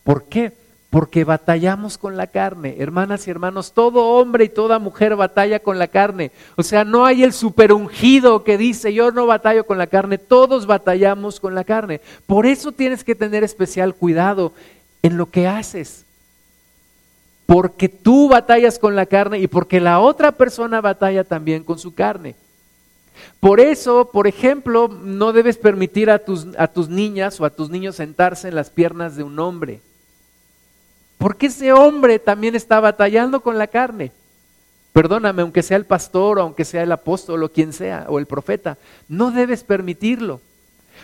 ¿Por 0.03 0.25
qué? 0.25 0.53
Porque 0.89 1.25
batallamos 1.25 1.97
con 1.97 2.15
la 2.15 2.27
carne. 2.27 2.77
Hermanas 2.79 3.27
y 3.27 3.31
hermanos, 3.31 3.73
todo 3.73 4.17
hombre 4.17 4.45
y 4.45 4.49
toda 4.49 4.79
mujer 4.79 5.15
batalla 5.15 5.59
con 5.59 5.77
la 5.77 5.88
carne. 5.88 6.31
O 6.55 6.63
sea, 6.63 6.85
no 6.85 7.05
hay 7.05 7.23
el 7.23 7.33
superungido 7.33 8.43
que 8.43 8.57
dice, 8.57 8.93
yo 8.93 9.11
no 9.11 9.25
batallo 9.25 9.65
con 9.65 9.77
la 9.77 9.88
carne. 9.88 10.17
Todos 10.17 10.67
batallamos 10.67 11.39
con 11.39 11.53
la 11.53 11.65
carne. 11.65 11.99
Por 12.27 12.45
eso 12.45 12.71
tienes 12.71 13.03
que 13.03 13.15
tener 13.15 13.43
especial 13.43 13.93
cuidado 13.93 14.53
en 15.01 15.17
lo 15.17 15.29
que 15.29 15.47
haces. 15.47 16.05
Porque 17.45 17.89
tú 17.89 18.29
batallas 18.29 18.79
con 18.79 18.95
la 18.95 19.05
carne 19.05 19.39
y 19.39 19.47
porque 19.47 19.81
la 19.81 19.99
otra 19.99 20.31
persona 20.31 20.81
batalla 20.81 21.23
también 21.23 21.63
con 21.63 21.77
su 21.77 21.93
carne. 21.93 22.35
Por 23.39 23.60
eso, 23.60 24.10
por 24.12 24.28
ejemplo, 24.28 24.88
no 24.88 25.34
debes 25.34 25.58
permitir 25.58 26.10
a 26.10 26.19
tus, 26.19 26.47
a 26.58 26.67
tus 26.67 26.89
niñas 26.89 27.39
o 27.39 27.45
a 27.45 27.49
tus 27.49 27.69
niños 27.69 27.95
sentarse 27.95 28.47
en 28.47 28.56
las 28.56 28.69
piernas 28.69 29.15
de 29.15 29.23
un 29.23 29.39
hombre. 29.39 29.82
Porque 31.17 31.47
ese 31.47 31.73
hombre 31.73 32.19
también 32.19 32.56
está 32.56 32.80
batallando 32.80 33.41
con 33.41 33.58
la 33.58 33.67
carne. 33.67 34.12
Perdóname, 34.93 35.41
aunque 35.41 35.63
sea 35.63 35.78
el 35.78 35.86
pastor, 35.86 36.39
o 36.39 36.41
aunque 36.41 36.65
sea 36.65 36.84
el 36.84 36.91
apóstol, 36.91 37.43
o 37.43 37.49
quien 37.49 37.73
sea, 37.73 38.06
o 38.08 38.19
el 38.19 38.25
profeta, 38.25 38.78
no 39.10 39.32
debes 39.32 39.63
permitirlo. 39.63 40.39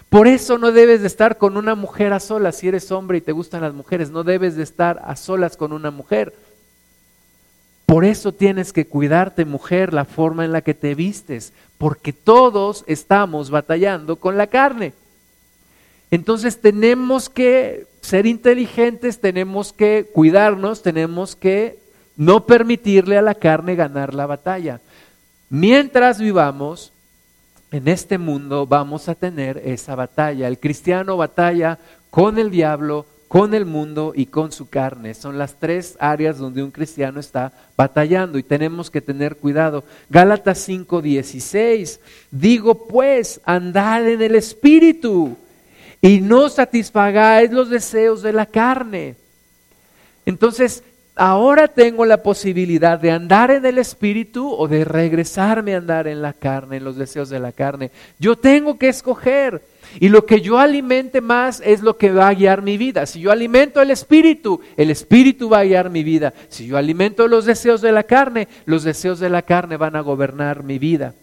Por 0.10 0.28
eso 0.28 0.58
no 0.58 0.72
debes 0.72 1.02
de 1.02 1.08
estar 1.08 1.38
con 1.38 1.58
una 1.58 1.76
mujer 1.76 2.14
a 2.14 2.20
solas. 2.20 2.56
Si 2.56 2.68
eres 2.68 2.92
hombre 2.92 3.18
y 3.18 3.22
te 3.22 3.32
gustan 3.32 3.62
las 3.62 3.74
mujeres, 3.74 4.10
no 4.10 4.24
debes 4.24 4.56
de 4.56 4.64
estar 4.64 5.02
a 5.04 5.16
solas 5.16 5.58
con 5.58 5.74
una 5.74 5.92
mujer. 5.92 6.34
Por 7.92 8.06
eso 8.06 8.32
tienes 8.32 8.72
que 8.72 8.88
cuidarte, 8.88 9.44
mujer, 9.44 9.94
la 9.94 10.06
forma 10.06 10.46
en 10.46 10.54
la 10.54 10.62
que 10.62 10.74
te 10.74 10.96
vistes, 10.96 11.52
porque 11.78 12.14
todos 12.14 12.86
estamos 12.88 13.50
batallando 13.50 14.16
con 14.16 14.38
la 14.38 14.48
carne. 14.48 14.94
Entonces 16.10 16.62
tenemos 16.62 17.30
que 17.30 17.88
ser 18.00 18.28
inteligentes, 18.28 19.20
tenemos 19.20 19.74
que 19.74 20.10
cuidarnos, 20.14 20.84
tenemos 20.84 21.36
que 21.36 21.80
no 22.16 22.46
permitirle 22.46 23.18
a 23.18 23.22
la 23.22 23.36
carne 23.36 23.76
ganar 23.76 24.14
la 24.14 24.26
batalla. 24.26 24.80
Mientras 25.50 26.18
vivamos 26.18 26.94
en 27.72 27.90
este 27.90 28.18
mundo 28.18 28.68
vamos 28.68 29.10
a 29.10 29.16
tener 29.16 29.58
esa 29.66 29.96
batalla. 29.96 30.48
El 30.48 30.60
cristiano 30.60 31.18
batalla 31.18 31.78
con 32.10 32.40
el 32.40 32.52
diablo, 32.52 33.06
con 33.32 33.54
el 33.54 33.66
mundo 33.66 34.12
y 34.14 34.26
con 34.26 34.52
su 34.52 34.68
carne. 34.68 35.14
Son 35.14 35.38
las 35.38 35.56
tres 35.56 35.96
áreas 36.02 36.38
donde 36.38 36.62
un 36.62 36.70
cristiano 36.70 37.18
está 37.18 37.54
batallando 37.78 38.38
y 38.38 38.44
tenemos 38.44 38.92
que 38.92 39.00
tener 39.00 39.38
cuidado. 39.38 39.86
Gálatas 40.10 40.68
5:16, 40.68 42.02
digo 42.30 42.88
pues, 42.90 43.40
andad 43.46 44.06
en 44.10 44.22
el 44.22 44.36
espíritu 44.36 45.38
y 46.02 46.20
no 46.20 46.50
satisfagáis 46.50 47.50
los 47.52 47.70
deseos 47.70 48.22
de 48.22 48.34
la 48.34 48.46
carne. 48.46 49.16
Entonces, 50.26 50.84
ahora 51.16 51.68
tengo 51.68 52.06
la 52.06 52.24
posibilidad 52.24 53.00
de 53.00 53.12
andar 53.12 53.52
en 53.52 53.66
el 53.66 53.78
espíritu 53.78 54.52
o 54.52 54.68
de 54.68 54.86
regresarme 54.86 55.74
a 55.74 55.78
andar 55.78 56.08
en 56.08 56.22
la 56.22 56.34
carne, 56.34 56.78
en 56.78 56.84
los 56.84 56.96
deseos 56.96 57.30
de 57.30 57.40
la 57.40 57.52
carne. 57.52 57.92
Yo 58.20 58.36
tengo 58.36 58.78
que 58.78 58.90
escoger. 58.90 59.62
Y 60.00 60.08
lo 60.08 60.26
que 60.26 60.40
yo 60.40 60.58
alimente 60.58 61.20
más 61.20 61.62
es 61.66 61.82
lo 61.82 61.98
que 61.98 62.12
va 62.12 62.30
a 62.30 62.34
guiar 62.34 62.62
mi 62.62 62.78
vida. 62.78 63.06
Si 63.06 63.20
yo 63.20 63.30
alimento 63.30 63.82
el 63.82 63.92
espíritu, 63.92 64.62
el 64.78 64.90
espíritu 64.90 65.50
va 65.50 65.60
a 65.60 65.64
guiar 65.66 65.90
mi 65.90 66.04
vida. 66.04 66.34
Si 66.48 66.66
yo 66.66 66.78
alimento 66.78 67.28
los 67.28 67.46
deseos 67.46 67.82
de 67.82 67.92
la 67.92 68.04
carne, 68.04 68.48
los 68.66 68.84
deseos 68.84 69.20
de 69.20 69.30
la 69.30 69.42
carne 69.42 69.76
van 69.76 69.98
a 69.98 70.02
gobernar 70.02 70.64
mi 70.64 70.80
vida. 70.80 71.14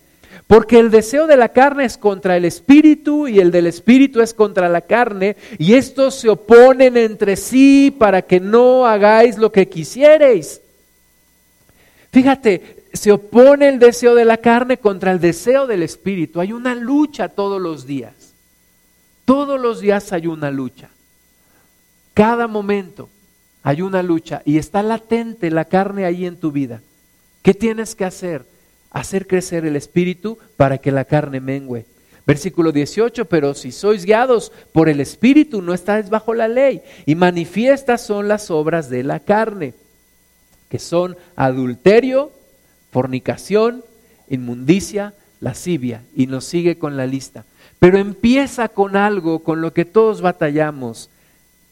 Porque 0.46 0.78
el 0.78 0.90
deseo 0.90 1.26
de 1.26 1.36
la 1.36 1.50
carne 1.50 1.84
es 1.84 1.98
contra 1.98 2.36
el 2.36 2.44
espíritu 2.44 3.28
y 3.28 3.38
el 3.40 3.50
del 3.50 3.66
espíritu 3.66 4.20
es 4.20 4.32
contra 4.32 4.68
la 4.68 4.80
carne 4.80 5.36
y 5.58 5.74
estos 5.74 6.14
se 6.14 6.28
oponen 6.28 6.96
entre 6.96 7.36
sí 7.36 7.94
para 7.96 8.22
que 8.22 8.40
no 8.40 8.86
hagáis 8.86 9.36
lo 9.36 9.52
que 9.52 9.68
quisierais. 9.68 10.60
Fíjate, 12.10 12.84
se 12.92 13.12
opone 13.12 13.68
el 13.68 13.78
deseo 13.78 14.14
de 14.14 14.24
la 14.24 14.38
carne 14.38 14.78
contra 14.78 15.12
el 15.12 15.20
deseo 15.20 15.66
del 15.66 15.82
espíritu. 15.82 16.40
Hay 16.40 16.52
una 16.52 16.74
lucha 16.74 17.28
todos 17.28 17.60
los 17.60 17.86
días. 17.86 18.34
Todos 19.24 19.60
los 19.60 19.80
días 19.80 20.12
hay 20.12 20.26
una 20.26 20.50
lucha. 20.50 20.88
Cada 22.14 22.46
momento 22.46 23.10
hay 23.62 23.82
una 23.82 24.02
lucha 24.02 24.40
y 24.46 24.56
está 24.56 24.82
latente 24.82 25.50
la 25.50 25.66
carne 25.66 26.06
ahí 26.06 26.24
en 26.24 26.36
tu 26.36 26.50
vida. 26.50 26.80
¿Qué 27.42 27.52
tienes 27.52 27.94
que 27.94 28.06
hacer? 28.06 28.44
Hacer 28.90 29.26
crecer 29.26 29.66
el 29.66 29.76
espíritu 29.76 30.38
para 30.56 30.78
que 30.78 30.92
la 30.92 31.04
carne 31.04 31.40
mengüe. 31.40 31.86
Versículo 32.26 32.72
18, 32.72 33.24
pero 33.24 33.54
si 33.54 33.72
sois 33.72 34.04
guiados 34.04 34.52
por 34.72 34.90
el 34.90 35.00
espíritu, 35.00 35.62
no 35.62 35.72
estáis 35.72 36.10
bajo 36.10 36.34
la 36.34 36.46
ley. 36.46 36.82
Y 37.06 37.14
manifiestas 37.14 38.02
son 38.02 38.28
las 38.28 38.50
obras 38.50 38.90
de 38.90 39.02
la 39.02 39.20
carne, 39.20 39.72
que 40.68 40.78
son 40.78 41.16
adulterio, 41.36 42.30
fornicación, 42.90 43.82
inmundicia, 44.28 45.14
lascivia. 45.40 46.02
Y 46.14 46.26
nos 46.26 46.44
sigue 46.44 46.76
con 46.76 46.98
la 46.98 47.06
lista. 47.06 47.46
Pero 47.78 47.96
empieza 47.96 48.68
con 48.68 48.96
algo 48.96 49.38
con 49.38 49.62
lo 49.62 49.72
que 49.72 49.86
todos 49.86 50.20
batallamos. 50.20 51.08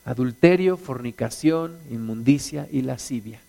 Adulterio, 0.07 0.79
fornicación, 0.79 1.77
inmundicia 1.91 2.67
y 2.73 2.81
lascivia. 2.81 3.41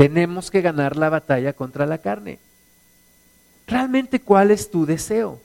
Tenemos 0.00 0.50
que 0.50 0.62
ganar 0.62 0.96
la 0.96 1.10
batalla 1.10 1.52
contra 1.52 1.84
la 1.84 1.98
carne. 1.98 2.38
¿Realmente 3.66 4.18
cuál 4.18 4.50
es 4.50 4.70
tu 4.70 4.86
deseo? 4.86 5.42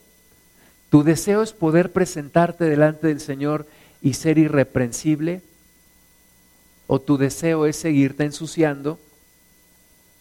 ¿Tu 0.90 1.04
deseo 1.04 1.42
es 1.44 1.52
poder 1.52 1.92
presentarte 1.92 2.64
delante 2.64 3.08
del 3.08 3.20
Señor 3.20 3.68
y 4.02 4.14
ser 4.14 4.38
irreprensible? 4.38 5.42
¿O 6.88 7.02
tu 7.02 7.18
deseo 7.18 7.66
es 7.66 7.76
seguirte 7.76 8.24
ensuciando 8.24 8.98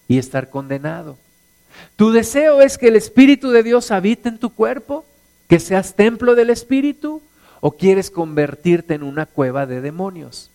y 0.09 0.19
estar 0.19 0.51
condenado? 0.51 1.17
¿Tu 1.95 2.11
deseo 2.11 2.61
es 2.61 2.77
que 2.77 2.89
el 2.89 2.97
Espíritu 2.97 3.51
de 3.51 3.63
Dios 3.63 3.93
habite 3.93 4.31
en 4.31 4.39
tu 4.39 4.53
cuerpo? 4.53 5.05
¿Que 5.49 5.61
seas 5.61 5.95
templo 5.95 6.35
del 6.35 6.51
Espíritu? 6.51 7.23
¿O 7.61 7.77
quieres 7.77 8.11
convertirte 8.11 8.95
en 8.95 9.05
una 9.05 9.27
cueva 9.27 9.65
de 9.67 9.81
demonios? 9.81 10.51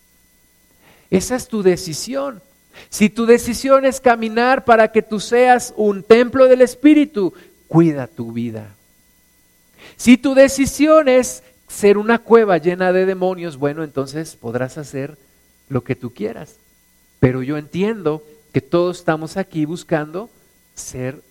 Esa 1.09 1.37
es 1.37 1.47
tu 1.47 1.63
decisión. 1.63 2.41
Si 2.89 3.09
tu 3.09 3.25
decisión 3.25 3.85
es 3.85 3.99
caminar 3.99 4.65
para 4.65 4.91
que 4.91 5.01
tú 5.01 5.19
seas 5.19 5.73
un 5.77 6.03
templo 6.03 6.47
del 6.47 6.61
Espíritu, 6.61 7.33
cuida 7.67 8.07
tu 8.07 8.31
vida. 8.31 8.75
Si 9.95 10.17
tu 10.17 10.33
decisión 10.33 11.07
es 11.07 11.43
ser 11.67 11.97
una 11.97 12.19
cueva 12.19 12.57
llena 12.57 12.91
de 12.91 13.05
demonios, 13.05 13.57
bueno, 13.57 13.83
entonces 13.83 14.35
podrás 14.35 14.77
hacer 14.77 15.17
lo 15.67 15.83
que 15.83 15.95
tú 15.95 16.13
quieras. 16.13 16.55
Pero 17.19 17.43
yo 17.43 17.57
entiendo 17.57 18.23
que 18.53 18.61
todos 18.61 18.99
estamos 18.99 19.37
aquí 19.37 19.65
buscando 19.65 20.29
ser 20.73 21.21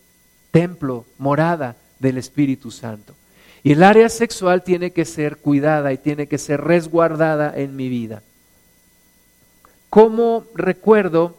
templo, 0.50 1.04
morada 1.18 1.76
del 1.98 2.18
Espíritu 2.18 2.70
Santo. 2.70 3.14
Y 3.62 3.72
el 3.72 3.82
área 3.82 4.08
sexual 4.08 4.62
tiene 4.62 4.92
que 4.92 5.04
ser 5.04 5.38
cuidada 5.38 5.92
y 5.92 5.98
tiene 5.98 6.26
que 6.28 6.38
ser 6.38 6.60
resguardada 6.60 7.52
en 7.56 7.74
mi 7.74 7.88
vida. 7.88 8.22
¿Cómo 9.90 10.44
recuerdo 10.54 11.36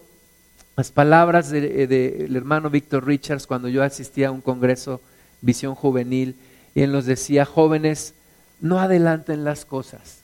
las 0.75 0.91
palabras 0.91 1.49
del 1.49 2.35
hermano 2.35 2.69
Víctor 2.69 3.05
Richards 3.05 3.45
cuando 3.45 3.67
yo 3.67 3.83
asistía 3.83 4.29
a 4.29 4.31
un 4.31 4.41
congreso 4.41 5.01
Visión 5.41 5.75
Juvenil 5.75 6.35
y 6.73 6.81
él 6.81 6.91
nos 6.91 7.05
decía, 7.05 7.45
jóvenes, 7.45 8.13
no 8.59 8.79
adelanten 8.79 9.43
las 9.43 9.65
cosas, 9.65 10.21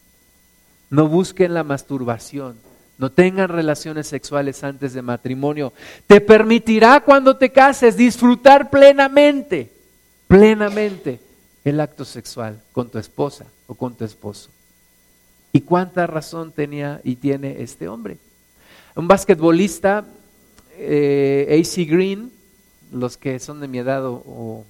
no 0.89 1.07
busquen 1.07 1.53
la 1.53 1.63
masturbación, 1.63 2.57
no 2.97 3.11
tengan 3.11 3.49
relaciones 3.49 4.07
sexuales 4.07 4.63
antes 4.63 4.93
de 4.93 5.01
matrimonio. 5.01 5.73
Te 6.07 6.21
permitirá 6.21 7.01
cuando 7.01 7.37
te 7.37 7.51
cases 7.51 7.97
disfrutar 7.97 8.69
plenamente, 8.69 9.71
plenamente 10.27 11.19
el 11.63 11.79
acto 11.79 12.05
sexual 12.05 12.61
con 12.71 12.89
tu 12.89 12.97
esposa 12.97 13.45
o 13.67 13.75
con 13.75 13.95
tu 13.95 14.05
esposo. 14.05 14.49
¿Y 15.55 15.61
cuánta 15.61 16.05
razón 16.05 16.51
tenía 16.51 16.99
y 17.05 17.15
tiene 17.15 17.61
este 17.61 17.87
hombre? 17.87 18.17
Un 18.93 19.07
basquetbolista 19.07 20.03
eh, 20.77 21.47
AC 21.63 21.89
Green, 21.89 22.29
los 22.91 23.15
que 23.15 23.39
son 23.39 23.61
de 23.61 23.69
mi 23.69 23.77
edad 23.77 24.01
o, 24.05 24.65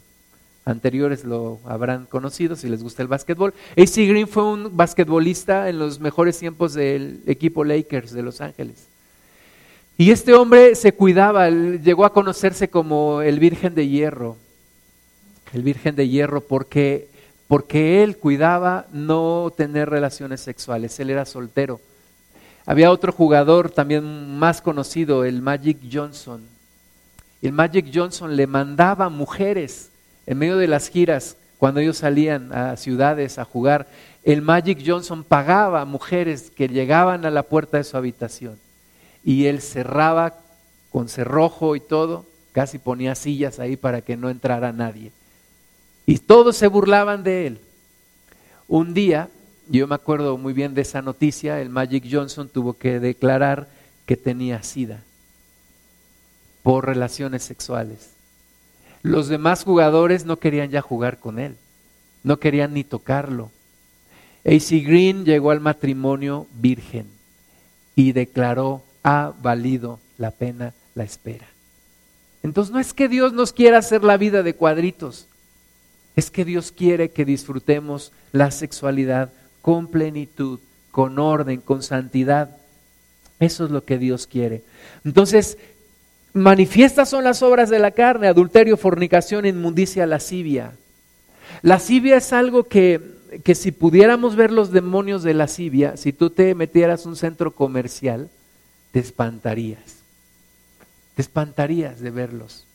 anteriores 0.64 1.24
lo 1.24 1.60
habrán 1.66 2.06
conocido 2.06 2.56
si 2.56 2.70
les 2.70 2.84
gusta 2.84 3.02
el 3.02 3.08
básquetbol. 3.08 3.56
AC 3.76 3.96
Green 3.96 4.28
fue 4.28 4.44
un 4.44 4.78
basquetbolista 4.78 5.70
en 5.70 5.80
los 5.80 6.00
mejores 6.00 6.38
tiempos 6.38 6.76
del 6.76 7.24
equipo 7.26 7.64
Lakers 7.64 8.12
de 8.12 8.22
Los 8.22 8.40
Ángeles. 8.40 8.86
Y 9.98 10.12
este 10.12 10.36
hombre 10.36 10.76
se 10.76 10.94
cuidaba, 10.94 11.50
llegó 11.50 12.06
a 12.06 12.14
conocerse 12.14 12.70
como 12.70 13.24
el 13.24 13.40
Virgen 13.40 13.74
de 13.74 13.88
Hierro, 13.88 14.38
el 15.52 15.64
Virgen 15.64 15.96
de 15.96 16.08
Hierro, 16.08 16.42
porque, 16.42 17.08
porque 17.48 18.04
él 18.04 18.18
cuidaba 18.18 18.88
no 18.92 19.54
tener 19.56 19.90
relaciones 19.90 20.42
sexuales, 20.42 21.00
él 21.00 21.10
era 21.10 21.26
soltero. 21.26 21.80
Había 22.66 22.92
otro 22.92 23.12
jugador 23.12 23.70
también 23.70 24.38
más 24.38 24.62
conocido, 24.62 25.24
el 25.24 25.42
Magic 25.42 25.78
Johnson. 25.92 26.42
El 27.42 27.52
Magic 27.52 27.92
Johnson 27.94 28.36
le 28.36 28.48
mandaba 28.48 29.10
mujeres 29.10 29.92
en 30.26 30.40
medio 30.40 30.58
de 30.58 30.68
las 30.68 30.90
giras, 30.90 31.38
cuando 31.60 31.80
ellos 31.80 31.98
salían 31.98 32.52
a 32.52 32.76
ciudades 32.76 33.38
a 33.38 33.46
jugar. 33.46 33.88
El 34.24 34.42
Magic 34.42 34.82
Johnson 34.86 35.24
pagaba 35.24 35.82
a 35.82 35.86
mujeres 35.86 36.50
que 36.50 36.68
llegaban 36.68 37.26
a 37.26 37.32
la 37.32 37.44
puerta 37.44 37.78
de 37.78 37.84
su 37.84 37.98
habitación. 37.98 38.58
Y 39.24 39.46
él 39.46 39.62
cerraba 39.62 40.34
con 40.92 41.08
cerrojo 41.08 41.76
y 41.76 41.80
todo, 41.80 42.26
casi 42.52 42.80
ponía 42.80 43.16
sillas 43.16 43.60
ahí 43.60 43.78
para 43.78 44.02
que 44.02 44.18
no 44.18 44.30
entrara 44.30 44.72
nadie. 44.72 45.12
Y 46.06 46.20
todos 46.20 46.56
se 46.58 46.68
burlaban 46.68 47.24
de 47.24 47.48
él. 47.48 47.60
Un 48.68 48.94
día 48.94 49.30
yo 49.68 49.88
me 49.88 49.96
acuerdo 49.96 50.38
muy 50.38 50.54
bien 50.54 50.74
de 50.74 50.82
esa 50.82 51.02
noticia, 51.02 51.60
el 51.60 51.70
Magic 51.70 52.06
Johnson 52.10 52.50
tuvo 52.50 52.74
que 52.74 53.00
declarar 53.00 53.68
que 54.06 54.16
tenía 54.16 54.62
sida 54.64 55.02
por 56.62 56.86
relaciones 56.86 57.44
sexuales. 57.44 58.12
Los 59.02 59.28
demás 59.28 59.64
jugadores 59.64 60.26
no 60.26 60.38
querían 60.38 60.70
ya 60.70 60.82
jugar 60.82 61.20
con 61.20 61.40
él, 61.40 61.56
no 62.24 62.38
querían 62.38 62.74
ni 62.74 62.84
tocarlo. 62.84 63.52
AC 64.46 64.84
Green 64.84 65.26
llegó 65.26 65.52
al 65.52 65.60
matrimonio 65.60 66.48
virgen 66.54 67.08
y 67.96 68.12
declaró, 68.12 68.84
ha 69.04 69.34
valido 69.42 70.00
la 70.18 70.32
pena 70.32 70.74
la 70.94 71.04
espera. 71.04 71.48
Entonces 72.44 72.72
no 72.72 72.80
es 72.80 72.94
que 72.94 73.08
Dios 73.08 73.34
nos 73.34 73.52
quiera 73.52 73.80
hacer 73.80 74.04
la 74.04 74.18
vida 74.18 74.44
de 74.44 74.54
cuadritos, 74.54 75.28
es 76.16 76.32
que 76.32 76.46
Dios 76.46 76.72
quiere 76.72 77.10
que 77.10 77.26
disfrutemos 77.26 78.12
la 78.32 78.52
sexualidad 78.52 79.32
con 79.62 79.88
plenitud, 79.88 80.60
con 80.92 81.20
orden, 81.20 81.60
con 81.60 81.84
santidad. 81.84 82.58
Eso 83.40 83.66
es 83.66 83.72
lo 83.72 83.84
que 83.84 83.98
Dios 83.98 84.28
quiere. 84.28 84.64
Entonces, 85.04 85.58
manifiestas 86.34 87.10
son 87.10 87.24
las 87.24 87.42
obras 87.44 87.70
de 87.70 87.80
la 87.80 87.92
carne, 87.92 88.28
adulterio, 88.28 88.78
fornicación, 88.78 89.46
inmundicia, 89.46 90.06
lascivia. 90.06 90.74
Lascivia 91.62 92.18
es 92.18 92.32
algo 92.32 92.64
que, 92.64 93.02
que 93.44 93.56
si 93.56 93.72
pudiéramos 93.72 94.36
ver 94.36 94.52
los 94.52 94.72
demonios 94.72 95.24
de 95.24 95.34
lascivia, 95.34 95.98
si 95.98 96.14
tú 96.14 96.30
te 96.30 96.56
metieras 96.56 97.06
un 97.06 97.16
centro 97.16 97.52
comercial, 97.52 98.30
te 98.92 99.00
espantarías. 99.00 100.04
Te 101.16 101.22
espantarías 101.22 102.00
de 102.00 102.12
verlos. 102.12 102.66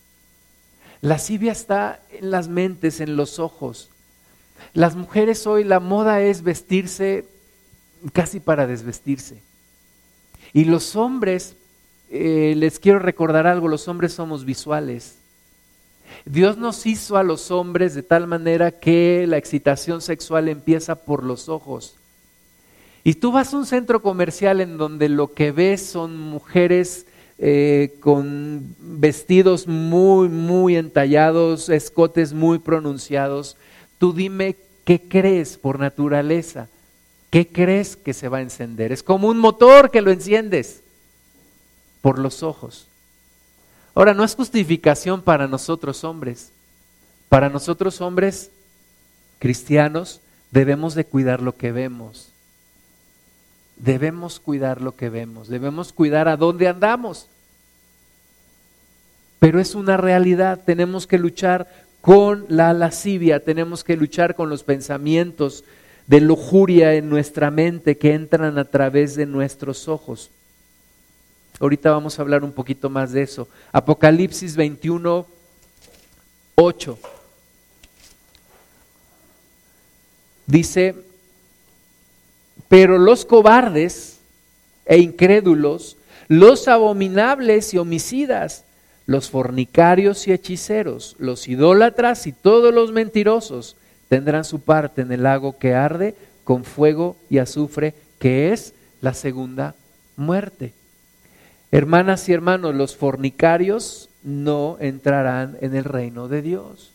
Lascivia 1.03 1.53
está 1.53 2.01
en 2.11 2.31
las 2.31 2.49
mentes, 2.49 3.01
en 3.01 3.17
los 3.17 3.39
ojos. 3.39 3.91
Las 4.75 4.97
mujeres 4.97 5.47
hoy, 5.47 5.65
la 5.65 5.81
moda 5.81 6.21
es 6.21 6.43
vestirse 6.43 7.27
casi 8.13 8.41
para 8.41 8.67
desvestirse. 8.67 9.43
Y 10.53 10.65
los 10.65 10.97
hombres, 10.97 11.57
eh, 12.11 12.55
les 12.57 12.79
quiero 12.79 12.99
recordar 12.99 13.47
algo, 13.47 13.69
los 13.69 13.89
hombres 13.89 14.13
somos 14.13 14.45
visuales. 14.45 15.17
Dios 16.25 16.59
nos 16.59 16.87
hizo 16.87 17.17
a 17.17 17.23
los 17.23 17.51
hombres 17.51 17.95
de 17.95 18.03
tal 18.03 18.27
manera 18.27 18.73
que 18.73 19.25
la 19.27 19.39
excitación 19.39 20.01
sexual 20.01 20.49
empieza 20.49 20.97
por 20.97 21.25
los 21.25 21.49
ojos. 21.49 21.97
Y 23.05 23.15
tú 23.15 23.33
vas 23.33 23.55
a 23.55 23.57
un 23.57 23.65
centro 23.65 24.03
comercial 24.03 24.61
en 24.61 24.77
donde 24.77 25.09
lo 25.09 25.33
que 25.33 25.53
ves 25.53 25.87
son 25.87 26.19
mujeres 26.19 27.07
eh, 27.43 27.97
con 28.01 28.77
vestidos 28.79 29.67
muy, 29.67 30.29
muy 30.29 30.77
entallados, 30.77 31.71
escotes 31.71 32.35
muy 32.35 32.59
pronunciados. 32.59 33.57
Tú 33.97 34.13
dime 34.13 34.57
qué 34.85 35.01
crees 35.01 35.57
por 35.57 35.79
naturaleza, 35.79 36.69
qué 37.31 37.49
crees 37.49 37.97
que 37.97 38.13
se 38.13 38.29
va 38.29 38.39
a 38.39 38.43
encender. 38.43 38.93
Es 38.93 39.03
como 39.03 39.29
un 39.29 39.39
motor 39.39 39.91
que 39.91 40.03
lo 40.03 40.11
enciendes 40.11 40.83
por 42.03 42.19
los 42.19 42.43
ojos. 42.43 42.89
Ahora, 43.95 44.13
no 44.13 44.23
es 44.23 44.35
justificación 44.35 45.23
para 45.23 45.49
nosotros 45.49 46.05
hombres. 46.05 46.53
Para 47.31 47.49
nosotros 47.49 48.03
hombres 48.03 48.51
cristianos 49.39 50.21
debemos 50.51 50.95
de 50.95 51.07
cuidar 51.07 51.41
lo 51.41 51.57
que 51.57 51.73
vemos. 51.73 52.30
Debemos 53.83 54.41
cuidar 54.41 54.83
lo 54.83 54.95
que 54.95 55.09
vemos, 55.09 55.49
debemos 55.49 55.95
cuidar 55.95 56.29
a 56.29 56.37
dónde 56.37 56.69
andamos. 56.69 57.29
Pero 59.39 59.59
es 59.59 59.75
una 59.75 59.97
realidad, 59.97 60.61
tenemos 60.67 61.07
que 61.07 61.19
luchar 61.19 61.67
con 62.03 62.45
la 62.49 62.75
lascivia, 62.75 63.43
tenemos 63.43 63.83
que 63.83 63.97
luchar 63.97 64.35
con 64.35 64.51
los 64.51 64.65
pensamientos 64.65 65.65
de 66.07 66.21
lujuria 66.21 66.95
en 66.95 67.09
nuestra 67.09 67.51
mente 67.51 67.97
que 67.97 68.13
entran 68.13 68.59
a 68.59 68.67
través 68.67 69.15
de 69.15 69.25
nuestros 69.25 69.89
ojos. 69.89 70.31
Ahorita 71.59 71.91
vamos 71.91 72.19
a 72.19 72.23
hablar 72.23 72.45
un 72.45 72.53
poquito 72.53 72.91
más 72.91 73.13
de 73.13 73.23
eso. 73.23 73.49
Apocalipsis 73.73 74.57
21, 74.57 75.27
8. 76.57 76.99
Dice, 80.47 81.10
pero 82.71 82.99
los 82.99 83.25
cobardes 83.25 84.21
e 84.87 84.99
incrédulos, 84.99 85.97
los 86.29 86.69
abominables 86.69 87.75
y 87.75 87.79
homicidas, 87.79 88.63
los 89.07 89.29
fornicarios 89.29 90.29
y 90.29 90.33
hechiceros, 90.33 91.17
los 91.19 91.49
idólatras 91.49 92.29
y 92.29 92.33
todos 92.33 92.73
los 92.73 92.93
mentirosos 92.93 93.75
tendrán 94.09 94.45
su 94.45 94.61
parte 94.61 95.03
en 95.03 95.11
el 95.11 95.25
lago 95.25 95.59
que 95.59 95.75
arde 95.75 96.15
con 96.45 96.63
fuego 96.63 97.17
y 97.29 97.39
azufre, 97.39 97.93
que 98.21 98.53
es 98.53 98.73
la 99.01 99.15
segunda 99.15 99.75
muerte. 100.17 100.73
Hermanas 101.73 102.29
y 102.29 102.35
hermanos, 102.35 102.73
los 102.77 102.95
fornicarios 102.95 104.11
no 104.23 104.77
entrarán 104.79 105.59
en 105.61 105.75
el 105.75 105.83
reino 105.83 106.29
de 106.29 106.41
Dios. 106.41 106.93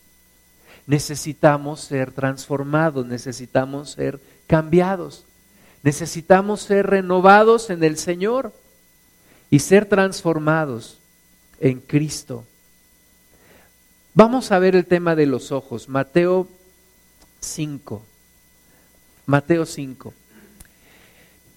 Necesitamos 0.87 1.81
ser 1.81 2.13
transformados, 2.13 3.05
necesitamos 3.05 3.91
ser 3.91 4.21
cambiados, 4.47 5.25
necesitamos 5.85 6.61
ser 6.61 6.87
renovados 6.87 7.69
en 7.69 7.83
el 7.83 7.97
Señor 7.97 8.51
y 9.51 9.59
ser 9.59 9.85
transformados 9.85 10.97
en 11.59 11.79
Cristo. 11.79 12.43
Vamos 14.15 14.51
a 14.51 14.57
ver 14.57 14.75
el 14.75 14.87
tema 14.87 15.15
de 15.15 15.27
los 15.27 15.51
ojos, 15.51 15.87
Mateo 15.87 16.47
5. 17.39 18.01
Mateo 19.27 19.63
5. 19.67 20.11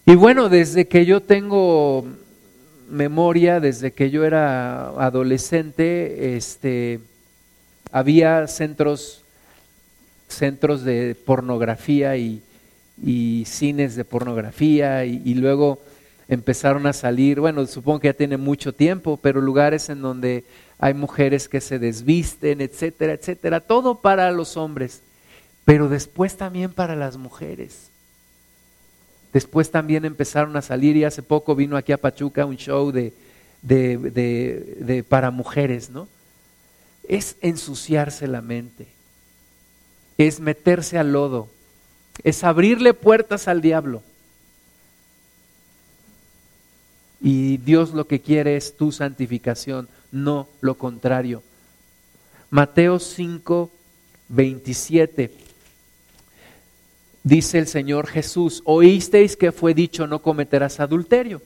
Y 0.05 0.15
bueno, 0.15 0.51
desde 0.51 0.87
que 0.87 1.07
yo 1.07 1.23
tengo 1.23 2.05
memoria 2.91 3.61
desde 3.61 3.93
que 3.93 4.11
yo 4.11 4.27
era 4.27 4.89
adolescente, 4.91 6.37
este, 6.37 7.01
había 7.93 8.47
centros, 8.47 9.23
centros 10.29 10.85
de 10.85 11.15
pornografía 11.15 12.19
y, 12.19 12.43
cines 13.03 13.97
de 13.97 14.05
pornografía 14.05 15.05
y, 15.05 15.35
luego 15.35 15.81
empezaron 16.29 16.87
a 16.87 16.93
salir, 16.93 17.41
bueno, 17.41 17.67
supongo 17.67 18.01
que 18.01 18.09
ya 18.09 18.15
tiene 18.15 18.37
mucho 18.37 18.73
tiempo, 18.75 19.17
pero 19.17 19.41
lugares 19.41 19.89
en 19.89 20.03
donde 20.03 20.45
hay 20.79 20.95
mujeres 20.95 21.49
que 21.49 21.61
se 21.61 21.79
desvisten, 21.79 22.61
etcétera, 22.61 23.15
etcétera, 23.15 23.61
todo 23.61 23.97
para 23.97 24.31
los 24.31 24.57
hombres, 24.57 25.01
pero 25.65 25.89
después 25.89 26.37
también 26.37 26.73
para 26.73 26.97
las 26.97 27.17
mujeres. 27.17 27.91
Después 29.33 29.71
también 29.71 30.05
empezaron 30.05 30.57
a 30.57 30.63
salir 30.63 30.97
y 30.97 31.05
hace 31.05 31.23
poco 31.23 31.55
vino 31.55 31.77
aquí 31.77 31.93
a 31.93 31.99
Pachuca 31.99 32.47
un 32.47 32.57
show 32.57 32.91
de, 32.91 33.13
de, 33.63 35.05
para 35.09 35.31
mujeres, 35.31 35.91
¿no? 35.91 36.09
Es 37.07 37.37
ensuciarse 37.41 38.27
la 38.27 38.43
mente, 38.43 38.87
es 40.19 40.41
meterse 40.41 40.99
al 40.99 41.13
lodo, 41.13 41.49
es 42.25 42.45
abrirle 42.45 42.95
puertas 42.95 43.49
al 43.49 43.61
diablo. 43.61 44.03
Y 47.21 47.57
Dios 47.59 47.93
lo 47.93 48.07
que 48.07 48.21
quiere 48.21 48.57
es 48.57 48.77
tu 48.77 48.93
santificación, 48.93 49.89
no 50.13 50.49
lo 50.61 50.75
contrario. 50.77 51.43
Mateo 52.51 52.99
5, 52.99 53.71
27 54.29 55.49
dice 57.29 57.59
el 57.59 57.67
Señor 57.67 58.07
Jesús, 58.07 58.63
oísteis 58.65 59.37
que 59.37 59.53
fue 59.53 59.75
dicho 59.75 60.07
no 60.07 60.23
cometerás 60.23 60.81
adulterio. 60.81 61.43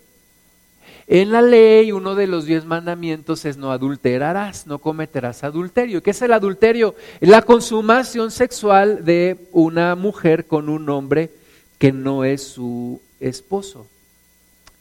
En 1.15 1.31
la 1.31 1.43
ley 1.43 1.93
uno 1.93 2.15
de 2.15 2.27
los 2.27 2.47
diez 2.47 2.65
mandamientos 2.65 3.45
es 3.45 3.59
no 3.59 3.71
adulterarás, 3.71 4.67
no 4.67 4.79
cometerás 4.79 5.45
adulterio. 5.45 6.03
¿Qué 6.03 6.13
es 6.13 6.23
el 6.23 6.33
adulterio? 6.33 6.95
La 7.21 7.43
consumación 7.43 8.31
sexual 8.31 9.05
de 9.05 9.37
una 9.53 9.95
mujer 9.95 10.47
con 10.47 10.71
un 10.71 10.89
hombre 10.89 11.29
que 11.77 11.93
no 11.93 12.25
es 12.25 12.43
su 12.43 12.99
esposo 13.21 13.87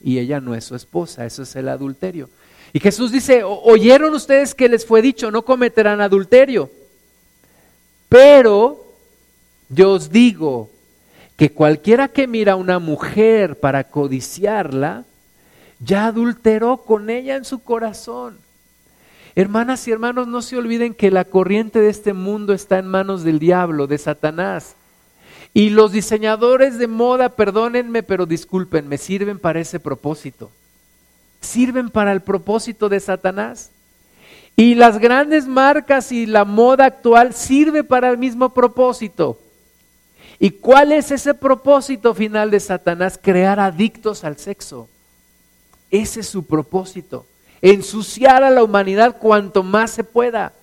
y 0.01 0.19
ella 0.19 0.39
no 0.39 0.55
es 0.55 0.63
su 0.63 0.73
esposa, 0.73 1.25
eso 1.25 1.43
es 1.43 1.53
el 1.57 1.67
adulterio. 1.67 2.29
Y 2.71 2.79
Jesús 2.79 3.11
dice, 3.11 3.43
oyeron 3.43 4.13
ustedes 4.13 4.55
que 4.55 4.69
les 4.69 4.85
fue 4.85 5.01
dicho, 5.01 5.31
no 5.31 5.41
cometerán 5.41 5.99
adulterio. 5.99 6.71
Pero 8.07 8.85
yo 9.67 9.91
os 9.91 10.09
digo 10.09 10.69
que 11.35 11.51
cualquiera 11.51 12.07
que 12.07 12.25
mira 12.25 12.53
a 12.53 12.55
una 12.55 12.79
mujer 12.79 13.59
para 13.59 13.83
codiciarla, 13.83 15.03
ya 15.83 16.05
adulteró 16.05 16.77
con 16.77 17.09
ella 17.09 17.35
en 17.35 17.45
su 17.45 17.59
corazón. 17.63 18.37
Hermanas 19.35 19.87
y 19.87 19.91
hermanos, 19.91 20.27
no 20.27 20.41
se 20.41 20.57
olviden 20.57 20.93
que 20.93 21.09
la 21.09 21.25
corriente 21.25 21.79
de 21.79 21.89
este 21.89 22.13
mundo 22.13 22.53
está 22.53 22.79
en 22.79 22.87
manos 22.87 23.23
del 23.23 23.39
diablo, 23.39 23.87
de 23.87 23.97
Satanás. 23.97 24.75
Y 25.53 25.69
los 25.69 25.91
diseñadores 25.91 26.77
de 26.77 26.87
moda, 26.87 27.29
perdónenme, 27.29 28.03
pero 28.03 28.25
discúlpenme, 28.25 28.97
sirven 28.97 29.39
para 29.39 29.59
ese 29.59 29.79
propósito. 29.79 30.51
Sirven 31.41 31.89
para 31.89 32.11
el 32.11 32.21
propósito 32.21 32.87
de 32.87 32.99
Satanás. 32.99 33.71
Y 34.55 34.75
las 34.75 34.99
grandes 34.99 35.47
marcas 35.47 36.11
y 36.11 36.25
la 36.25 36.45
moda 36.45 36.85
actual 36.85 37.33
sirve 37.33 37.83
para 37.83 38.09
el 38.09 38.17
mismo 38.17 38.53
propósito. 38.53 39.39
¿Y 40.39 40.51
cuál 40.51 40.91
es 40.91 41.11
ese 41.11 41.33
propósito 41.33 42.13
final 42.13 42.51
de 42.51 42.59
Satanás? 42.59 43.19
Crear 43.21 43.59
adictos 43.59 44.23
al 44.23 44.37
sexo. 44.37 44.89
Ese 45.91 46.21
es 46.21 46.27
su 46.27 46.45
propósito. 46.45 47.25
Ensuciar 47.61 48.43
a 48.43 48.49
la 48.49 48.63
humanidad 48.63 49.17
cuanto 49.19 49.61
más 49.61 49.91
se 49.91 50.03
pueda. 50.03 50.53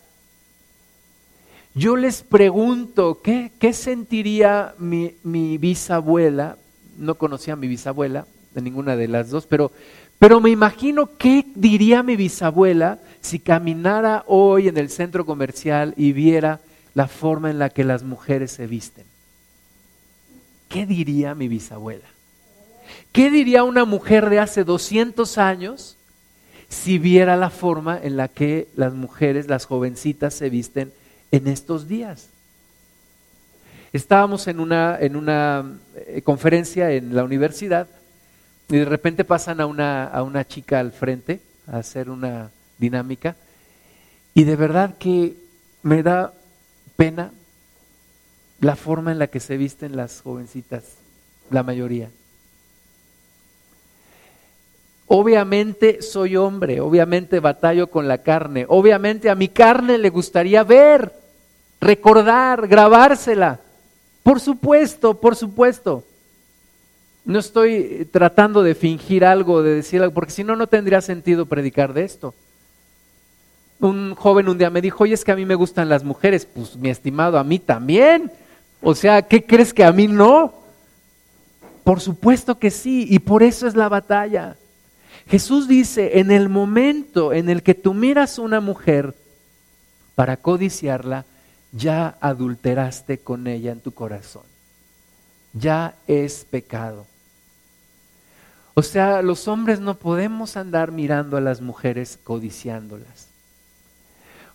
Yo 1.74 1.96
les 1.96 2.22
pregunto, 2.22 3.20
¿qué, 3.22 3.52
qué 3.60 3.72
sentiría 3.72 4.74
mi, 4.78 5.14
mi, 5.22 5.58
bisabuela? 5.58 6.56
No 6.96 7.14
conocía 7.14 7.52
a 7.52 7.56
mi 7.56 7.68
bisabuela, 7.68 8.26
de 8.54 8.62
ninguna 8.62 8.96
de 8.96 9.06
las 9.06 9.30
dos, 9.30 9.46
pero, 9.46 9.70
pero 10.18 10.40
me 10.40 10.50
imagino 10.50 11.10
qué 11.16 11.44
diría 11.54 12.02
mi 12.02 12.16
bisabuela 12.16 12.98
si 13.20 13.38
caminara 13.38 14.24
hoy 14.26 14.66
en 14.66 14.76
el 14.76 14.90
centro 14.90 15.24
comercial 15.24 15.94
y 15.96 16.12
viera 16.12 16.60
la 16.94 17.06
forma 17.06 17.50
en 17.50 17.60
la 17.60 17.68
que 17.68 17.84
las 17.84 18.02
mujeres 18.02 18.50
se 18.50 18.66
visten. 18.66 19.04
¿qué 20.68 20.86
diría 20.86 21.34
mi 21.34 21.48
bisabuela? 21.48 22.06
¿Qué 23.12 23.30
diría 23.30 23.64
una 23.64 23.84
mujer 23.84 24.30
de 24.30 24.38
hace 24.38 24.64
200 24.64 25.38
años 25.38 25.96
si 26.68 26.98
viera 26.98 27.36
la 27.36 27.50
forma 27.50 27.98
en 28.00 28.16
la 28.16 28.28
que 28.28 28.68
las 28.76 28.92
mujeres, 28.92 29.48
las 29.48 29.64
jovencitas 29.64 30.34
se 30.34 30.50
visten 30.50 30.92
en 31.32 31.46
estos 31.48 31.88
días? 31.88 32.28
Estábamos 33.92 34.46
en 34.48 34.60
una, 34.60 34.98
en 35.00 35.16
una 35.16 35.78
eh, 35.96 36.20
conferencia 36.22 36.90
en 36.92 37.14
la 37.14 37.24
universidad 37.24 37.88
y 38.68 38.76
de 38.76 38.84
repente 38.84 39.24
pasan 39.24 39.60
a 39.60 39.66
una, 39.66 40.04
a 40.04 40.22
una 40.22 40.46
chica 40.46 40.78
al 40.78 40.92
frente 40.92 41.40
a 41.66 41.78
hacer 41.78 42.10
una 42.10 42.50
dinámica 42.76 43.34
y 44.34 44.44
de 44.44 44.56
verdad 44.56 44.96
que 44.98 45.34
me 45.82 46.02
da 46.02 46.34
pena 46.96 47.32
la 48.60 48.76
forma 48.76 49.10
en 49.12 49.18
la 49.18 49.28
que 49.28 49.40
se 49.40 49.56
visten 49.56 49.96
las 49.96 50.20
jovencitas, 50.20 50.84
la 51.50 51.62
mayoría. 51.62 52.10
Obviamente 55.08 56.02
soy 56.02 56.36
hombre, 56.36 56.80
obviamente 56.80 57.40
batallo 57.40 57.86
con 57.88 58.06
la 58.06 58.18
carne, 58.18 58.66
obviamente 58.68 59.30
a 59.30 59.34
mi 59.34 59.48
carne 59.48 59.96
le 59.96 60.10
gustaría 60.10 60.62
ver, 60.64 61.12
recordar, 61.80 62.68
grabársela. 62.68 63.60
Por 64.22 64.38
supuesto, 64.38 65.14
por 65.14 65.34
supuesto. 65.34 66.04
No 67.24 67.38
estoy 67.38 68.06
tratando 68.10 68.62
de 68.62 68.74
fingir 68.74 69.24
algo, 69.24 69.62
de 69.62 69.76
decir 69.76 70.02
algo, 70.02 70.12
porque 70.12 70.32
si 70.32 70.44
no, 70.44 70.56
no 70.56 70.66
tendría 70.66 71.00
sentido 71.00 71.46
predicar 71.46 71.94
de 71.94 72.04
esto. 72.04 72.34
Un 73.80 74.14
joven 74.14 74.48
un 74.48 74.58
día 74.58 74.68
me 74.68 74.82
dijo, 74.82 75.04
oye, 75.04 75.14
es 75.14 75.24
que 75.24 75.32
a 75.32 75.36
mí 75.36 75.46
me 75.46 75.54
gustan 75.54 75.88
las 75.88 76.04
mujeres. 76.04 76.46
Pues 76.46 76.76
mi 76.76 76.90
estimado, 76.90 77.38
a 77.38 77.44
mí 77.44 77.58
también. 77.58 78.30
O 78.82 78.94
sea, 78.94 79.22
¿qué 79.22 79.44
crees 79.44 79.72
que 79.72 79.84
a 79.84 79.92
mí 79.92 80.08
no? 80.08 80.52
Por 81.84 82.00
supuesto 82.00 82.58
que 82.58 82.70
sí, 82.70 83.06
y 83.08 83.18
por 83.20 83.42
eso 83.42 83.66
es 83.66 83.74
la 83.74 83.88
batalla. 83.88 84.56
Jesús 85.28 85.68
dice, 85.68 86.20
en 86.20 86.30
el 86.30 86.48
momento 86.48 87.32
en 87.32 87.50
el 87.50 87.62
que 87.62 87.74
tú 87.74 87.92
miras 87.92 88.38
una 88.38 88.60
mujer 88.60 89.14
para 90.14 90.38
codiciarla, 90.38 91.26
ya 91.72 92.16
adulteraste 92.20 93.18
con 93.18 93.46
ella 93.46 93.72
en 93.72 93.80
tu 93.80 93.92
corazón. 93.92 94.44
Ya 95.52 95.94
es 96.06 96.46
pecado. 96.50 97.06
O 98.72 98.82
sea, 98.82 99.22
los 99.22 99.48
hombres 99.48 99.80
no 99.80 99.98
podemos 99.98 100.56
andar 100.56 100.92
mirando 100.92 101.36
a 101.36 101.40
las 101.40 101.60
mujeres 101.60 102.18
codiciándolas. 102.22 103.28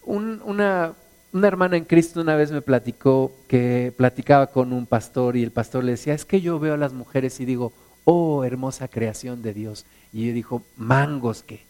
una, 0.04 0.94
una 1.34 1.48
hermana 1.48 1.78
en 1.78 1.86
Cristo 1.86 2.22
una 2.22 2.36
vez 2.36 2.52
me 2.52 2.62
platicó 2.62 3.32
que 3.48 3.94
platicaba 3.96 4.48
con 4.48 4.74
un 4.74 4.86
pastor 4.86 5.36
y 5.36 5.44
el 5.44 5.52
pastor 5.52 5.84
le 5.84 5.92
decía, 5.92 6.14
es 6.14 6.26
que 6.26 6.42
yo 6.42 6.60
veo 6.60 6.74
a 6.74 6.78
las 6.78 6.94
mujeres 6.94 7.40
y 7.40 7.46
digo, 7.46 7.74
oh, 8.06 8.44
hermosa 8.44 8.88
creación 8.88 9.42
de 9.42 9.54
Dios. 9.54 9.86
Y 10.14 10.26
ella 10.26 10.34
dijo, 10.34 10.62
mangos 10.78 11.44
que. 11.44 11.62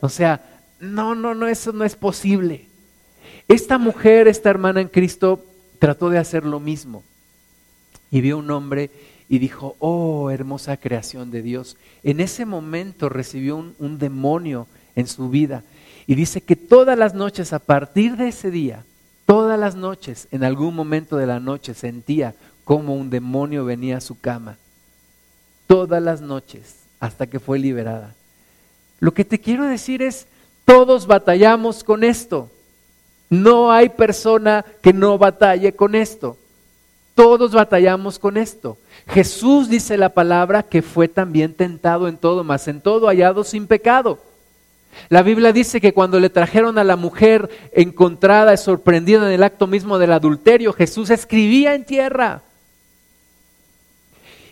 O 0.00 0.08
sea, 0.08 0.60
no, 0.78 1.14
no, 1.14 1.34
no, 1.34 1.48
eso 1.48 1.72
no 1.72 1.84
es 1.84 1.96
posible. 1.96 2.66
Esta 3.48 3.78
mujer, 3.78 4.28
esta 4.28 4.50
hermana 4.50 4.80
en 4.80 4.88
Cristo, 4.88 5.44
trató 5.78 6.10
de 6.10 6.18
hacer 6.18 6.44
lo 6.44 6.60
mismo. 6.60 7.02
Y 8.10 8.20
vio 8.20 8.38
un 8.38 8.50
hombre 8.50 8.90
y 9.28 9.38
dijo, 9.38 9.74
oh, 9.78 10.30
hermosa 10.30 10.76
creación 10.76 11.30
de 11.30 11.42
Dios. 11.42 11.76
En 12.02 12.20
ese 12.20 12.44
momento 12.44 13.08
recibió 13.08 13.56
un, 13.56 13.74
un 13.78 13.98
demonio 13.98 14.66
en 14.94 15.06
su 15.06 15.30
vida. 15.30 15.62
Y 16.06 16.14
dice 16.14 16.42
que 16.42 16.56
todas 16.56 16.98
las 16.98 17.14
noches, 17.14 17.52
a 17.52 17.58
partir 17.58 18.16
de 18.16 18.28
ese 18.28 18.50
día, 18.50 18.84
todas 19.26 19.58
las 19.58 19.74
noches, 19.74 20.28
en 20.30 20.44
algún 20.44 20.74
momento 20.74 21.16
de 21.16 21.26
la 21.26 21.40
noche, 21.40 21.74
sentía 21.74 22.34
como 22.64 22.94
un 22.94 23.08
demonio 23.08 23.64
venía 23.64 23.96
a 23.96 24.02
su 24.02 24.18
cama. 24.18 24.56
Todas 25.66 26.02
las 26.02 26.20
noches 26.20 26.77
hasta 27.00 27.26
que 27.26 27.40
fue 27.40 27.58
liberada. 27.58 28.14
Lo 29.00 29.12
que 29.14 29.24
te 29.24 29.40
quiero 29.40 29.64
decir 29.64 30.02
es, 30.02 30.26
todos 30.64 31.06
batallamos 31.06 31.84
con 31.84 32.04
esto. 32.04 32.50
No 33.30 33.70
hay 33.70 33.90
persona 33.90 34.64
que 34.82 34.92
no 34.92 35.18
batalle 35.18 35.72
con 35.72 35.94
esto. 35.94 36.36
Todos 37.14 37.52
batallamos 37.52 38.18
con 38.18 38.36
esto. 38.36 38.78
Jesús 39.08 39.68
dice 39.68 39.96
la 39.96 40.10
palabra 40.10 40.62
que 40.62 40.82
fue 40.82 41.08
también 41.08 41.54
tentado 41.54 42.08
en 42.08 42.16
todo, 42.16 42.44
mas 42.44 42.68
en 42.68 42.80
todo 42.80 43.08
hallado 43.08 43.44
sin 43.44 43.66
pecado. 43.66 44.18
La 45.08 45.22
Biblia 45.22 45.52
dice 45.52 45.80
que 45.80 45.92
cuando 45.92 46.20
le 46.20 46.30
trajeron 46.30 46.78
a 46.78 46.84
la 46.84 46.96
mujer 46.96 47.48
encontrada 47.72 48.52
y 48.54 48.56
sorprendida 48.56 49.26
en 49.26 49.32
el 49.32 49.42
acto 49.42 49.66
mismo 49.66 49.98
del 49.98 50.12
adulterio, 50.12 50.72
Jesús 50.72 51.10
escribía 51.10 51.74
en 51.74 51.84
tierra. 51.84 52.42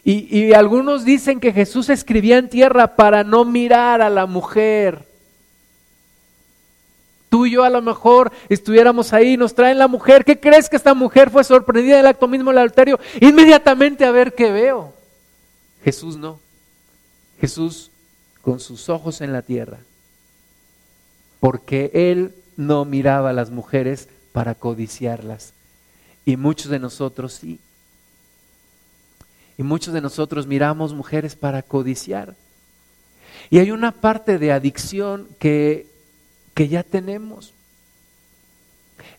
Y, 0.08 0.52
algunos 0.52 1.04
dicen 1.04 1.40
que 1.40 1.52
Jesús 1.52 1.88
escribía 1.88 2.38
en 2.38 2.48
tierra 2.48 2.94
para 2.94 3.24
no 3.24 3.44
mirar 3.44 4.00
a 4.00 4.08
la 4.08 4.26
mujer. 4.26 5.04
Tú 7.28 7.44
y 7.44 7.50
yo 7.50 7.64
a 7.64 7.70
lo 7.70 7.82
mejor 7.82 8.30
estuviéramos 8.48 9.12
ahí, 9.12 9.36
nos 9.36 9.56
traen 9.56 9.78
la 9.78 9.88
mujer. 9.88 10.24
¿Qué 10.24 10.38
crees 10.38 10.68
que 10.68 10.76
esta 10.76 10.94
mujer 10.94 11.28
fue 11.28 11.42
sorprendida 11.42 11.94
en 11.94 12.00
el 12.02 12.06
acto 12.06 12.28
mismo 12.28 12.50
del 12.50 12.58
adulterio? 12.58 13.00
Inmediatamente 13.20 14.04
a 14.04 14.12
ver 14.12 14.32
qué 14.36 14.52
veo. 14.52 14.94
Jesús 15.82 16.16
no. 16.16 16.38
Jesús 17.40 17.90
con 18.42 18.60
sus 18.60 18.88
ojos 18.88 19.20
en 19.22 19.32
la 19.32 19.42
tierra. 19.42 19.78
Porque 21.40 21.90
él 21.92 22.32
no 22.56 22.84
miraba 22.84 23.30
a 23.30 23.32
las 23.32 23.50
mujeres 23.50 24.08
para 24.30 24.54
codiciarlas. 24.54 25.52
Y 26.24 26.36
muchos 26.36 26.70
de 26.70 26.78
nosotros 26.78 27.32
sí. 27.32 27.58
Y 29.58 29.62
muchos 29.62 29.94
de 29.94 30.00
nosotros 30.00 30.46
miramos 30.46 30.92
mujeres 30.92 31.34
para 31.34 31.62
codiciar. 31.62 32.34
Y 33.50 33.58
hay 33.58 33.70
una 33.70 33.92
parte 33.92 34.38
de 34.38 34.52
adicción 34.52 35.28
que, 35.38 35.86
que 36.54 36.68
ya 36.68 36.82
tenemos. 36.82 37.54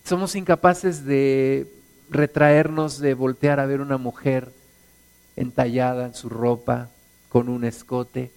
Somos 0.03 0.35
incapaces 0.35 1.05
de 1.05 1.67
retraernos, 2.09 2.99
de 2.99 3.13
voltear 3.13 3.59
a 3.59 3.65
ver 3.65 3.81
una 3.81 3.97
mujer 3.97 4.51
entallada 5.35 6.05
en 6.05 6.13
su 6.13 6.29
ropa, 6.29 6.89
con 7.29 7.49
un 7.49 7.63
escote, 7.63 8.31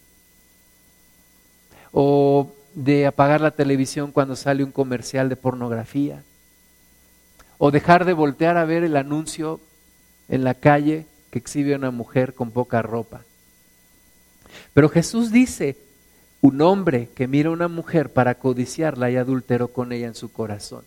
o 1.92 2.53
de 2.74 3.07
apagar 3.07 3.40
la 3.40 3.51
televisión 3.53 4.12
cuando 4.12 4.36
sale 4.36 4.64
un 4.64 4.72
comercial 4.72 5.28
de 5.28 5.36
pornografía, 5.36 6.22
o 7.59 7.70
dejar 7.70 8.05
de 8.05 8.12
voltear 8.12 8.57
a 8.57 8.64
ver 8.64 8.84
el 8.84 8.96
anuncio 8.96 9.61
en 10.28 10.44
la 10.44 10.55
calle 10.55 11.07
que 11.31 11.39
exhibe 11.39 11.74
una 11.74 11.91
mujer 11.91 12.35
con 12.35 12.51
poca 12.51 12.83
ropa. 12.83 13.22
Pero 14.74 14.89
Jesús 14.89 15.31
dice, 15.31 15.76
un 16.41 16.61
hombre 16.62 17.09
que 17.14 17.28
mira 17.28 17.51
a 17.51 17.53
una 17.53 17.68
mujer 17.68 18.12
para 18.12 18.35
codiciarla 18.35 19.11
y 19.11 19.16
adulteró 19.16 19.68
con 19.68 19.93
ella 19.93 20.07
en 20.07 20.14
su 20.14 20.33
corazón. 20.33 20.85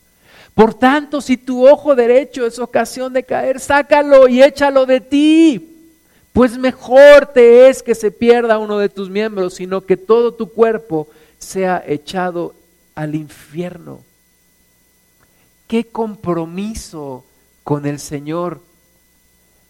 Por 0.56 0.74
tanto, 0.74 1.22
si 1.22 1.38
tu 1.38 1.68
ojo 1.68 1.96
derecho 1.96 2.46
es 2.46 2.60
ocasión 2.60 3.14
de 3.14 3.24
caer, 3.24 3.60
sácalo 3.60 4.28
y 4.28 4.44
échalo 4.44 4.86
de 4.86 5.02
ti. 5.02 5.70
Pues 6.32 6.58
mejor 6.58 7.28
te 7.28 7.70
es 7.70 7.84
que 7.84 7.96
se 7.96 8.12
pierda 8.12 8.58
uno 8.58 8.80
de 8.80 8.90
tus 8.90 9.10
miembros, 9.10 9.56
sino 9.56 9.82
que 9.82 9.98
todo 9.98 10.34
tu 10.34 10.52
cuerpo 10.52 11.08
sea 11.38 11.84
echado 11.86 12.56
al 12.96 13.16
infierno. 13.16 14.02
Qué 15.68 15.86
compromiso 15.86 17.24
con 17.64 17.86
el 17.86 18.00
Señor 18.00 18.62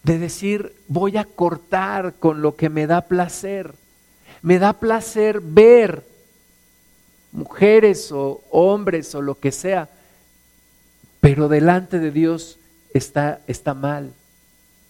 de 0.04 0.20
decir, 0.20 0.76
voy 0.88 1.18
a 1.18 1.26
cortar 1.26 2.16
con 2.20 2.42
lo 2.42 2.56
que 2.56 2.70
me 2.70 2.88
da 2.88 3.02
placer. 3.02 3.74
Me 4.42 4.60
da 4.60 4.74
placer 4.74 5.40
ver 5.42 6.04
mujeres 7.32 8.12
o 8.12 8.44
hombres 8.52 9.16
o 9.16 9.22
lo 9.22 9.40
que 9.40 9.52
sea, 9.52 9.90
pero 11.20 11.48
delante 11.48 12.00
de 12.00 12.12
Dios 12.12 12.60
está, 12.94 13.40
está 13.48 13.74
mal 13.74 14.14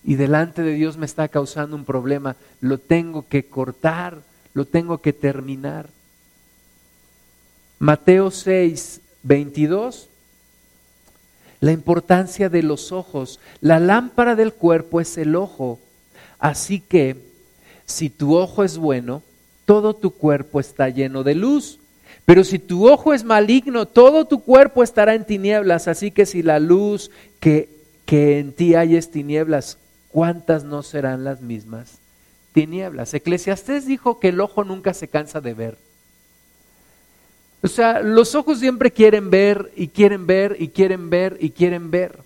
y 0.03 0.15
delante 0.15 0.63
de 0.63 0.73
Dios 0.73 0.97
me 0.97 1.05
está 1.05 1.27
causando 1.27 1.75
un 1.75 1.85
problema. 1.85 2.35
Lo 2.59 2.79
tengo 2.79 3.27
que 3.27 3.45
cortar, 3.45 4.21
lo 4.53 4.65
tengo 4.65 5.01
que 5.01 5.13
terminar. 5.13 5.89
Mateo 7.79 8.31
6, 8.31 9.01
22 9.23 10.09
la 11.63 11.71
importancia 11.71 12.49
de 12.49 12.61
los 12.61 12.91
ojos. 12.91 13.39
La 13.61 13.79
lámpara 13.79 14.35
del 14.35 14.51
cuerpo 14.51 14.99
es 14.99 15.17
el 15.17 15.33
ojo. 15.37 15.79
Así 16.37 16.81
que 16.81 17.15
si 17.85 18.09
tu 18.09 18.35
ojo 18.35 18.65
es 18.65 18.77
bueno, 18.77 19.23
todo 19.63 19.93
tu 19.93 20.11
cuerpo 20.11 20.59
está 20.59 20.89
lleno 20.89 21.23
de 21.23 21.35
luz. 21.35 21.79
Pero 22.25 22.43
si 22.43 22.59
tu 22.59 22.89
ojo 22.89 23.13
es 23.13 23.23
maligno, 23.23 23.85
todo 23.85 24.25
tu 24.25 24.43
cuerpo 24.43 24.83
estará 24.83 25.15
en 25.15 25.23
tinieblas. 25.23 25.87
Así 25.87 26.11
que 26.11 26.25
si 26.25 26.43
la 26.43 26.59
luz 26.59 27.11
que, 27.39 27.69
que 28.05 28.39
en 28.39 28.51
ti 28.51 28.75
hay 28.75 28.97
es 28.97 29.09
tinieblas, 29.09 29.77
¿cuántas 30.09 30.65
no 30.65 30.83
serán 30.83 31.23
las 31.23 31.39
mismas 31.39 31.99
tinieblas? 32.51 33.13
Eclesiastés 33.13 33.85
dijo 33.85 34.19
que 34.19 34.27
el 34.27 34.41
ojo 34.41 34.65
nunca 34.65 34.93
se 34.93 35.07
cansa 35.07 35.39
de 35.39 35.53
ver. 35.53 35.77
O 37.63 37.67
sea, 37.69 38.01
los 38.01 38.35
ojos 38.35 38.59
siempre 38.59 38.91
quieren 38.91 39.29
ver 39.29 39.71
y 39.77 39.87
quieren 39.87 40.27
ver 40.27 40.57
y 40.59 40.67
quieren 40.67 41.09
ver 41.09 41.37
y 41.39 41.51
quieren 41.51 41.91
ver. 41.91 42.19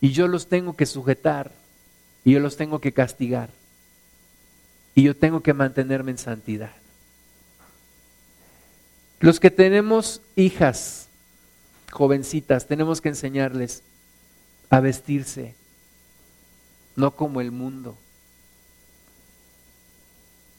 Y 0.00 0.10
yo 0.10 0.26
los 0.26 0.48
tengo 0.48 0.74
que 0.74 0.84
sujetar 0.84 1.52
y 2.24 2.32
yo 2.32 2.40
los 2.40 2.56
tengo 2.56 2.80
que 2.80 2.92
castigar. 2.92 3.50
Y 4.96 5.04
yo 5.04 5.14
tengo 5.14 5.42
que 5.42 5.54
mantenerme 5.54 6.10
en 6.10 6.18
santidad. 6.18 6.72
Los 9.20 9.38
que 9.38 9.52
tenemos 9.52 10.20
hijas, 10.34 11.06
jovencitas, 11.92 12.66
tenemos 12.66 13.00
que 13.00 13.10
enseñarles 13.10 13.84
a 14.70 14.80
vestirse, 14.80 15.54
no 16.96 17.12
como 17.12 17.40
el 17.40 17.52
mundo. 17.52 17.96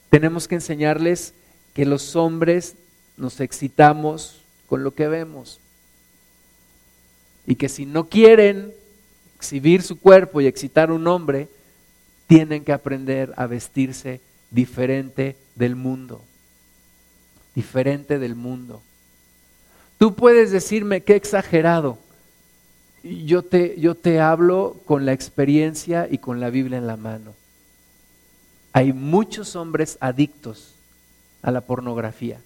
Tenemos 0.08 0.48
que 0.48 0.54
enseñarles 0.54 1.34
que 1.74 1.84
los 1.84 2.16
hombres 2.16 2.74
nos 3.18 3.40
excitamos 3.40 4.40
con 4.66 4.84
lo 4.84 4.94
que 4.94 5.08
vemos. 5.08 5.60
Y 7.46 7.56
que 7.56 7.68
si 7.68 7.86
no 7.86 8.08
quieren 8.08 8.72
exhibir 9.36 9.82
su 9.82 9.98
cuerpo 9.98 10.40
y 10.40 10.46
excitar 10.46 10.90
un 10.90 11.06
hombre, 11.06 11.48
tienen 12.26 12.64
que 12.64 12.72
aprender 12.72 13.32
a 13.36 13.46
vestirse 13.46 14.20
diferente 14.50 15.36
del 15.54 15.76
mundo. 15.76 16.22
Diferente 17.54 18.18
del 18.18 18.34
mundo. 18.34 18.82
Tú 19.98 20.14
puedes 20.14 20.50
decirme 20.50 21.02
que 21.02 21.16
exagerado. 21.16 21.98
Yo 23.02 23.42
te, 23.42 23.80
yo 23.80 23.94
te 23.94 24.20
hablo 24.20 24.76
con 24.84 25.06
la 25.06 25.12
experiencia 25.12 26.06
y 26.10 26.18
con 26.18 26.40
la 26.40 26.50
Biblia 26.50 26.78
en 26.78 26.86
la 26.86 26.96
mano. 26.96 27.34
hay 28.72 28.92
muchos 28.92 29.56
hombres 29.56 29.96
adictos 30.00 30.74
a 31.42 31.50
la 31.50 31.62
pornografía. 31.62 32.40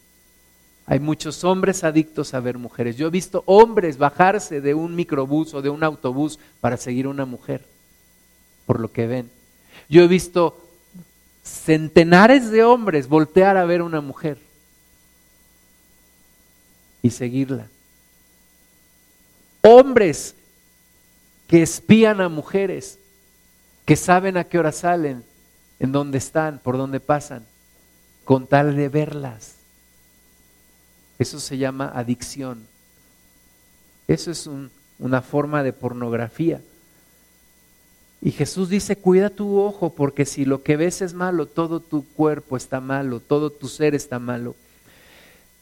Hay 0.93 1.01
muchos 1.01 1.43
hombres 1.43 1.85
adictos 1.85 2.35
a 2.35 2.41
ver 2.41 2.59
mujeres. 2.59 2.99
Yo 2.99 3.07
he 3.07 3.11
visto 3.11 3.45
hombres 3.47 3.97
bajarse 3.97 4.61
de 4.61 4.75
un 4.75 4.95
microbús 4.95 5.55
o 5.55 5.63
de 5.63 5.71
un 5.71 5.83
autobús 5.83 6.39
para 6.61 6.77
seguir 6.77 7.07
a 7.07 7.09
una 7.09 7.25
mujer, 7.25 7.65
por 8.67 8.79
lo 8.79 8.93
que 8.93 9.07
ven. 9.07 9.31
Yo 9.89 10.03
he 10.03 10.07
visto 10.07 10.61
centenares 11.43 12.51
de 12.51 12.63
hombres 12.63 13.09
voltear 13.09 13.57
a 13.57 13.65
ver 13.65 13.81
a 13.81 13.85
una 13.85 14.03
mujer 14.03 14.37
y 17.01 17.09
seguirla. 17.09 17.69
Hombres 19.63 20.35
que 21.47 21.63
espían 21.63 22.21
a 22.21 22.29
mujeres, 22.29 22.99
que 23.87 23.97
saben 23.97 24.37
a 24.37 24.45
qué 24.45 24.59
hora 24.59 24.73
salen, 24.73 25.25
en 25.81 25.91
dónde 25.91 26.19
están, 26.19 26.59
por 26.59 26.77
dónde 26.77 27.01
pasan, 27.01 27.47
con 28.27 28.47
tal 28.47 28.77
de 28.77 28.91
verlas. 28.91 29.62
Eso 31.23 31.39
se 31.39 31.57
llama 31.57 31.93
adicción. 31.95 32.67
Eso 34.09 34.33
es 34.33 34.51
una 34.99 35.23
forma 35.23 35.63
de 35.63 35.73
pornografía. 35.73 36.61
Y 38.21 38.33
Jesús 38.33 38.69
dice, 38.69 38.97
cuida 38.97 39.31
tu 39.31 39.61
ojo, 39.61 39.91
porque 39.91 40.27
si 40.27 40.45
lo 40.45 40.65
que 40.65 40.77
ves 40.77 41.01
es 41.01 41.15
malo, 41.15 41.47
todo 41.47 41.79
tu 41.79 42.05
cuerpo 42.05 42.57
está 42.57 42.81
malo, 42.81 43.21
todo 43.21 43.51
tu 43.51 43.69
ser 43.69 43.95
está 43.95 44.19
malo. 44.19 44.57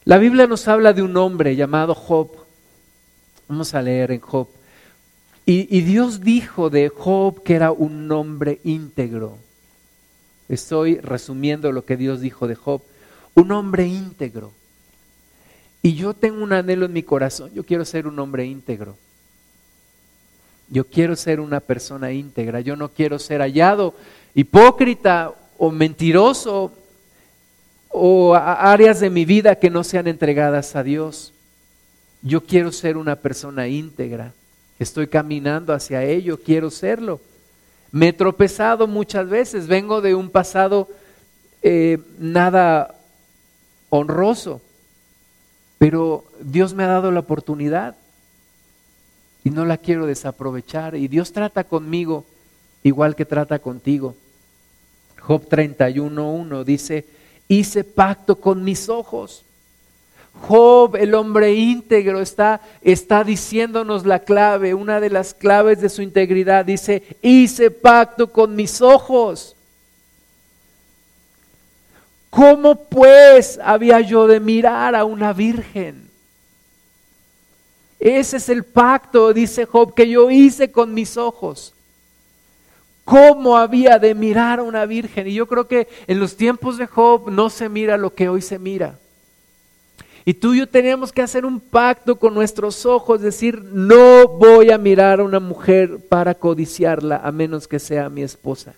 La 0.05 0.17
Biblia 0.17 0.47
nos 0.47 0.67
habla 0.67 0.95
de 0.95 1.03
un 1.03 1.15
hombre 1.19 1.55
llamado 1.55 1.95
Job. 1.95 2.31
Vamos 3.47 3.75
a 3.75 3.83
leer 3.83 4.13
en 4.13 4.21
Job. 4.21 4.49
Y, 5.45 5.77
y 5.77 5.83
Dios 5.83 6.23
dijo 6.23 6.71
de 6.71 6.89
Job 6.89 7.43
que 7.43 7.55
era 7.55 7.71
un 7.71 8.11
hombre 8.13 8.61
íntegro. 8.65 9.37
Estoy 10.49 10.97
resumiendo 11.01 11.71
lo 11.71 11.85
que 11.85 11.99
Dios 11.99 12.23
dijo 12.23 12.49
de 12.49 12.55
Job. 12.55 12.81
Un 13.35 13.53
hombre 13.53 13.87
íntegro. 13.87 14.53
Y 15.83 15.95
yo 15.95 16.15
tengo 16.15 16.43
un 16.43 16.53
anhelo 16.53 16.87
en 16.87 16.93
mi 16.93 17.03
corazón. 17.03 17.51
Yo 17.55 17.65
quiero 17.65 17.85
ser 17.85 18.07
un 18.07 18.19
hombre 18.19 18.45
íntegro. 18.45 18.97
Yo 20.69 20.85
quiero 20.85 21.17
ser 21.17 21.41
una 21.41 21.61
persona 21.61 22.13
íntegra. 22.13 22.61
Yo 22.61 22.77
no 22.77 22.91
quiero 22.91 23.19
ser 23.19 23.41
hallado 23.41 23.95
hipócrita 24.35 25.33
o 25.59 25.71
mentiroso 25.71 26.73
o 27.89 28.35
áreas 28.35 29.01
de 29.01 29.11
mi 29.11 29.25
vida 29.25 29.57
que 29.57 29.71
no 29.71 29.83
sean 29.83 30.07
entregadas 30.07 30.77
a 30.77 30.83
Dios. 30.83 31.33
Yo 32.23 32.43
quiero 32.45 32.71
ser 32.73 32.97
una 32.97 33.17
persona 33.17 33.67
íntegra. 33.67 34.33
Estoy 34.79 35.09
caminando 35.09 35.75
hacia 35.75 36.05
ello, 36.05 36.39
quiero 36.43 36.71
serlo. 36.71 37.21
Me 37.91 38.09
he 38.09 38.13
tropezado 38.13 38.87
muchas 38.87 39.29
veces, 39.29 39.67
vengo 39.67 40.01
de 40.01 40.15
un 40.15 40.31
pasado 40.31 40.89
eh, 41.63 41.99
nada 42.19 42.95
honroso, 43.89 44.63
pero 45.81 46.27
Dios 46.43 46.75
me 46.75 46.85
ha 46.85 46.89
dado 46.89 47.11
la 47.11 47.21
oportunidad 47.21 47.97
y 49.43 49.49
no 49.49 49.65
la 49.65 49.79
quiero 49.79 50.05
desaprovechar. 50.05 50.95
Y 50.95 51.09
Dios 51.09 51.33
trata 51.33 51.65
conmigo 51.65 52.27
igual 52.83 53.17
que 53.17 53.25
trata 53.25 53.61
contigo. 53.61 54.15
Job 55.23 55.49
31.1 55.49 56.65
dice, 56.65 57.07
hice 57.49 57.83
pacto 57.83 58.37
con 58.37 58.63
mis 58.63 58.91
ojos. 58.91 59.43
Job, 60.43 60.97
el 60.97 61.15
hombre 61.15 61.55
íntegro, 61.55 62.21
está, 62.21 62.61
está 62.83 63.25
diciéndonos 63.25 64.05
la 64.05 64.19
clave, 64.19 64.75
una 64.75 65.01
de 65.01 65.09
las 65.09 65.33
claves 65.33 65.81
de 65.81 65.89
su 65.89 66.03
integridad. 66.03 66.67
Dice, 66.67 67.05
hice 67.23 67.71
pacto 67.71 68.31
con 68.31 68.55
mis 68.55 68.83
ojos. 68.83 69.57
¿Cómo 72.31 72.77
pues 72.85 73.59
había 73.63 74.01
yo 74.01 74.29
de 74.29 74.39
mirar 74.39 74.95
a 74.95 75.05
una 75.05 75.33
virgen? 75.33 76.09
Ese 77.99 78.39
es 78.39 78.49
el 78.49 78.65
pacto, 78.65 79.35
dice 79.35 79.67
Job, 79.67 79.95
que 79.95 80.09
yo 80.09 80.31
hice 80.31 80.71
con 80.71 80.95
mis 80.95 81.17
ojos. 81.17 81.75
¿Cómo 83.05 83.59
había 83.59 83.99
de 83.99 84.15
mirar 84.15 84.61
a 84.61 84.63
una 84.63 84.87
virgen? 84.87 85.27
Y 85.27 85.35
yo 85.35 85.47
creo 85.47 85.67
que 85.67 85.89
en 86.07 86.21
los 86.21 86.37
tiempos 86.37 86.79
de 86.79 86.87
Job 86.87 87.29
no 87.31 87.51
se 87.51 87.69
mira 87.69 87.97
lo 87.97 88.15
que 88.15 88.29
hoy 88.29 88.41
se 88.41 88.59
mira. 88.59 88.99
Y 90.25 90.35
tú 90.35 90.55
y 90.55 90.59
yo 90.59 90.69
tenemos 90.69 91.13
que 91.13 91.23
hacer 91.23 91.45
un 91.45 91.61
pacto 91.61 92.17
con 92.17 92.35
nuestros 92.35 92.87
ojos, 92.87 93.21
decir, 93.21 93.63
no 93.65 94.29
voy 94.29 94.71
a 94.71 94.79
mirar 94.79 95.21
a 95.21 95.25
una 95.25 95.41
mujer 95.41 95.99
para 96.09 96.35
codiciarla 96.35 97.17
a 97.17 97.33
menos 97.33 97.67
que 97.67 97.79
sea 97.79 98.09
mi 98.09 98.23
esposa. 98.23 98.75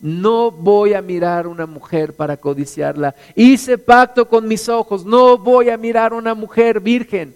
No 0.00 0.50
voy 0.50 0.94
a 0.94 1.02
mirar 1.02 1.46
una 1.46 1.66
mujer 1.66 2.14
para 2.14 2.36
codiciarla. 2.36 3.14
Hice 3.34 3.78
pacto 3.78 4.28
con 4.28 4.46
mis 4.46 4.68
ojos. 4.68 5.04
No 5.04 5.38
voy 5.38 5.70
a 5.70 5.76
mirar 5.76 6.12
una 6.12 6.34
mujer 6.34 6.80
virgen. 6.80 7.34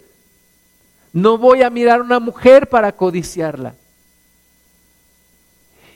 No 1.13 1.39
voy 1.39 1.63
a 1.63 1.71
mirar 1.71 2.01
una 2.01 2.21
mujer 2.21 2.69
para 2.69 2.93
codiciarla. 2.93 3.75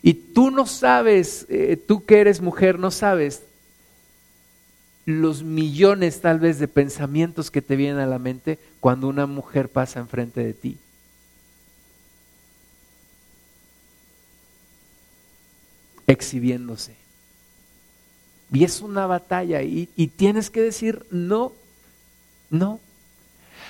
Y 0.02 0.14
tú 0.14 0.50
no 0.50 0.66
sabes, 0.66 1.46
eh, 1.48 1.76
tú 1.76 2.04
que 2.04 2.20
eres 2.20 2.40
mujer, 2.40 2.78
no 2.78 2.90
sabes 2.90 3.42
los 5.06 5.44
millones 5.44 6.20
tal 6.20 6.40
vez 6.40 6.58
de 6.58 6.66
pensamientos 6.66 7.50
que 7.50 7.62
te 7.62 7.76
vienen 7.76 8.00
a 8.00 8.06
la 8.06 8.18
mente 8.18 8.58
cuando 8.80 9.06
una 9.08 9.26
mujer 9.26 9.68
pasa 9.68 10.00
enfrente 10.00 10.44
de 10.44 10.52
ti. 10.52 10.78
Exhibiéndose. 16.06 16.94
Y 18.52 18.64
es 18.64 18.80
una 18.80 19.06
batalla 19.06 19.62
y, 19.62 19.88
y, 19.96 20.06
tienes 20.06 20.50
que 20.50 20.62
decir 20.62 21.04
no, 21.10 21.52
no. 22.48 22.78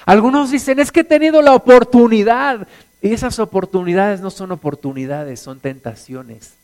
Algunos 0.05 0.51
dicen, 0.51 0.79
es 0.79 0.93
que 0.93 1.01
he 1.01 1.05
tenido 1.05 1.41
la 1.41 1.55
oportunidad. 1.55 2.69
Y 3.01 3.13
esas 3.13 3.39
oportunidades 3.39 4.21
no 4.21 4.31
son 4.31 4.53
oportunidades, 4.53 5.41
son 5.41 5.61
tentaciones. 5.61 6.55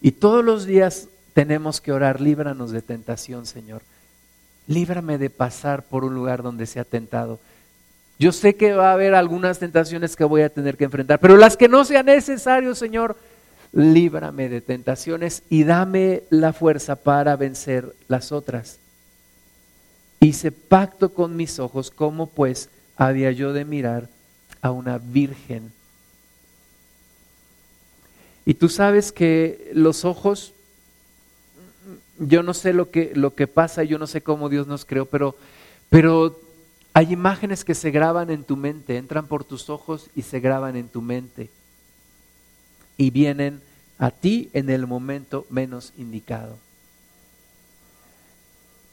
Y 0.00 0.12
todos 0.12 0.44
los 0.44 0.66
días 0.66 1.08
tenemos 1.32 1.80
que 1.80 1.92
orar, 1.92 2.20
líbranos 2.20 2.70
de 2.70 2.82
tentación, 2.82 3.46
Señor. 3.46 3.82
Líbrame 4.66 5.18
de 5.18 5.30
pasar 5.30 5.82
por 5.82 6.04
un 6.04 6.14
lugar 6.14 6.42
donde 6.42 6.66
sea 6.66 6.84
tentado. 6.84 7.38
Yo 8.18 8.32
sé 8.32 8.56
que 8.56 8.72
va 8.72 8.90
a 8.90 8.94
haber 8.94 9.14
algunas 9.14 9.58
tentaciones 9.58 10.16
que 10.16 10.24
voy 10.24 10.42
a 10.42 10.48
tener 10.48 10.76
que 10.76 10.84
enfrentar, 10.84 11.18
pero 11.20 11.36
las 11.36 11.56
que 11.56 11.68
no 11.68 11.84
sean 11.84 12.06
necesarias, 12.06 12.78
Señor, 12.78 13.16
líbrame 13.72 14.48
de 14.48 14.62
tentaciones 14.62 15.42
y 15.50 15.64
dame 15.64 16.22
la 16.30 16.54
fuerza 16.54 16.96
para 16.96 17.36
vencer 17.36 17.94
las 18.08 18.32
otras. 18.32 18.78
Hice 20.20 20.50
pacto 20.50 21.10
con 21.10 21.36
mis 21.36 21.58
ojos, 21.58 21.90
¿cómo 21.90 22.26
pues 22.26 22.70
había 22.96 23.32
yo 23.32 23.52
de 23.52 23.66
mirar 23.66 24.08
a 24.62 24.70
una 24.70 24.96
virgen? 24.96 25.72
Y 28.46 28.54
tú 28.54 28.70
sabes 28.70 29.12
que 29.12 29.70
los 29.74 30.06
ojos, 30.06 30.54
yo 32.18 32.42
no 32.42 32.54
sé 32.54 32.72
lo 32.72 32.90
que, 32.90 33.12
lo 33.14 33.34
que 33.34 33.46
pasa, 33.46 33.84
yo 33.84 33.98
no 33.98 34.06
sé 34.06 34.22
cómo 34.22 34.48
Dios 34.48 34.66
nos 34.66 34.86
creó, 34.86 35.04
pero, 35.04 35.36
pero 35.90 36.40
hay 36.96 37.12
imágenes 37.12 37.62
que 37.62 37.74
se 37.74 37.90
graban 37.90 38.30
en 38.30 38.42
tu 38.42 38.56
mente, 38.56 38.96
entran 38.96 39.26
por 39.26 39.44
tus 39.44 39.68
ojos 39.68 40.08
y 40.16 40.22
se 40.22 40.40
graban 40.40 40.76
en 40.76 40.88
tu 40.88 41.02
mente. 41.02 41.50
Y 42.96 43.10
vienen 43.10 43.60
a 43.98 44.10
ti 44.10 44.48
en 44.54 44.70
el 44.70 44.86
momento 44.86 45.44
menos 45.50 45.92
indicado. 45.98 46.56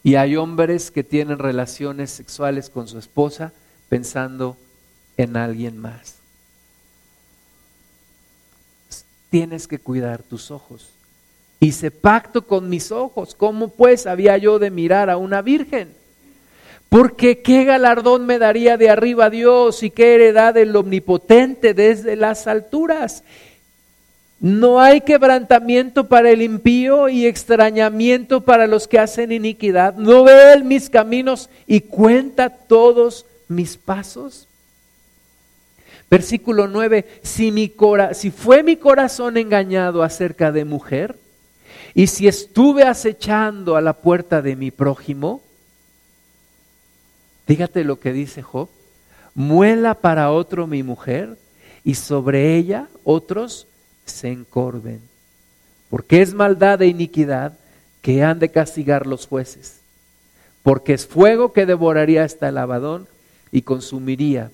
Y 0.03 0.15
hay 0.15 0.35
hombres 0.35 0.91
que 0.91 1.05
tienen 1.05 1.39
relaciones 1.39 2.11
sexuales 2.11 2.69
con 2.69 2.89
su 2.89 2.99
esposa 2.99 3.53
pensando 3.87 4.57
en 5.15 5.37
alguien 5.37 5.77
más. 5.77 6.17
Tienes 9.29 9.65
que 9.65 9.79
cuidar 9.79 10.23
tus 10.23 10.51
ojos. 10.51 10.89
Hice 11.61 11.89
pacto 11.89 12.45
con 12.45 12.67
mis 12.67 12.91
ojos. 12.91 13.33
¿Cómo 13.33 13.69
pues 13.69 14.07
había 14.07 14.37
yo 14.37 14.59
de 14.59 14.71
mirar 14.71 15.09
a 15.09 15.15
una 15.15 15.41
virgen? 15.41 16.02
Porque 16.93 17.41
qué 17.41 17.63
galardón 17.63 18.27
me 18.27 18.37
daría 18.37 18.77
de 18.77 18.87
arriba 18.91 19.31
Dios 19.31 19.81
y 19.81 19.89
qué 19.89 20.13
heredad 20.13 20.53
del 20.53 20.75
omnipotente 20.75 21.73
desde 21.73 22.15
las 22.15 22.45
alturas. 22.45 23.23
No 24.39 24.79
hay 24.79 25.01
quebrantamiento 25.01 26.07
para 26.07 26.29
el 26.29 26.43
impío 26.43 27.09
y 27.09 27.25
extrañamiento 27.25 28.41
para 28.41 28.67
los 28.67 28.87
que 28.87 28.99
hacen 28.99 29.31
iniquidad. 29.31 29.95
¿No 29.95 30.23
ve 30.23 30.53
él 30.53 30.65
mis 30.65 30.87
caminos 30.87 31.49
y 31.65 31.81
cuenta 31.81 32.51
todos 32.51 33.25
mis 33.47 33.75
pasos? 33.75 34.47
Versículo 36.11 36.67
9, 36.67 37.07
si, 37.23 37.73
si 38.11 38.29
fue 38.29 38.61
mi 38.61 38.75
corazón 38.75 39.37
engañado 39.37 40.03
acerca 40.03 40.51
de 40.51 40.63
mujer, 40.63 41.15
y 41.95 42.05
si 42.05 42.27
estuve 42.27 42.83
acechando 42.83 43.77
a 43.77 43.81
la 43.81 43.93
puerta 43.93 44.43
de 44.43 44.55
mi 44.55 44.69
prójimo, 44.69 45.41
Fíjate 47.45 47.83
lo 47.83 47.99
que 47.99 48.13
dice 48.13 48.41
Job. 48.41 48.69
Muela 49.35 49.95
para 49.95 50.31
otro 50.31 50.67
mi 50.67 50.83
mujer 50.83 51.37
y 51.83 51.95
sobre 51.95 52.55
ella 52.55 52.87
otros 53.03 53.67
se 54.05 54.29
encorven, 54.29 55.01
porque 55.89 56.21
es 56.21 56.33
maldad 56.33 56.81
e 56.81 56.87
iniquidad 56.87 57.57
que 58.01 58.23
han 58.23 58.39
de 58.39 58.49
castigar 58.49 59.07
los 59.07 59.27
jueces, 59.27 59.79
porque 60.61 60.93
es 60.93 61.07
fuego 61.07 61.51
que 61.53 61.65
devoraría 61.65 62.23
hasta 62.23 62.49
el 62.49 62.57
abadón 62.57 63.07
y 63.51 63.63
consumiría 63.63 64.51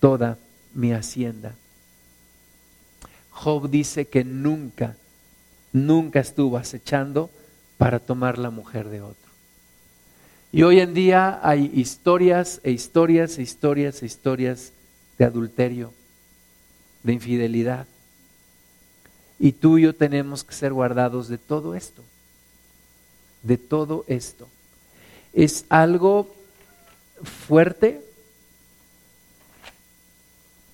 toda 0.00 0.38
mi 0.74 0.92
hacienda. 0.92 1.54
Job 3.30 3.70
dice 3.70 4.06
que 4.06 4.24
nunca, 4.24 4.96
nunca 5.72 6.20
estuvo 6.20 6.56
acechando 6.56 7.30
para 7.76 7.98
tomar 8.00 8.38
la 8.38 8.50
mujer 8.50 8.88
de 8.88 9.00
otro. 9.00 9.27
Y 10.50 10.62
hoy 10.62 10.80
en 10.80 10.94
día 10.94 11.40
hay 11.42 11.70
historias 11.74 12.60
e 12.64 12.70
historias 12.70 13.38
e 13.38 13.42
historias 13.42 14.02
e 14.02 14.06
historias 14.06 14.72
de 15.18 15.24
adulterio, 15.26 15.92
de 17.02 17.12
infidelidad. 17.12 17.86
Y 19.38 19.52
tú 19.52 19.78
y 19.78 19.82
yo 19.82 19.94
tenemos 19.94 20.44
que 20.44 20.54
ser 20.54 20.72
guardados 20.72 21.28
de 21.28 21.36
todo 21.36 21.74
esto, 21.74 22.02
de 23.42 23.58
todo 23.58 24.04
esto. 24.08 24.48
Es 25.34 25.66
algo 25.68 26.34
fuerte, 27.46 28.00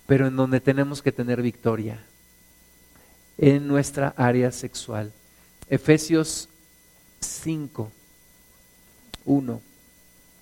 pero 0.07 0.29
en 0.29 0.37
donde 0.37 0.61
tenemos 0.61 1.03
que 1.03 1.11
tener 1.11 1.43
victoria 1.43 2.01
en 3.39 3.67
nuestra 3.67 4.15
área 4.17 4.53
sexual. 4.53 5.13
Efesios 5.69 6.49
5, 7.21 7.91
1. 9.25 9.61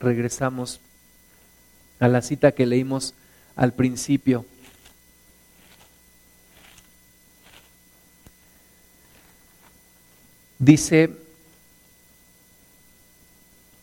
Regresamos 0.00 0.80
a 2.00 2.08
la 2.08 2.22
cita 2.22 2.52
que 2.52 2.66
leímos 2.66 3.14
al 3.56 3.72
principio. 3.72 4.44
Dice 10.58 11.10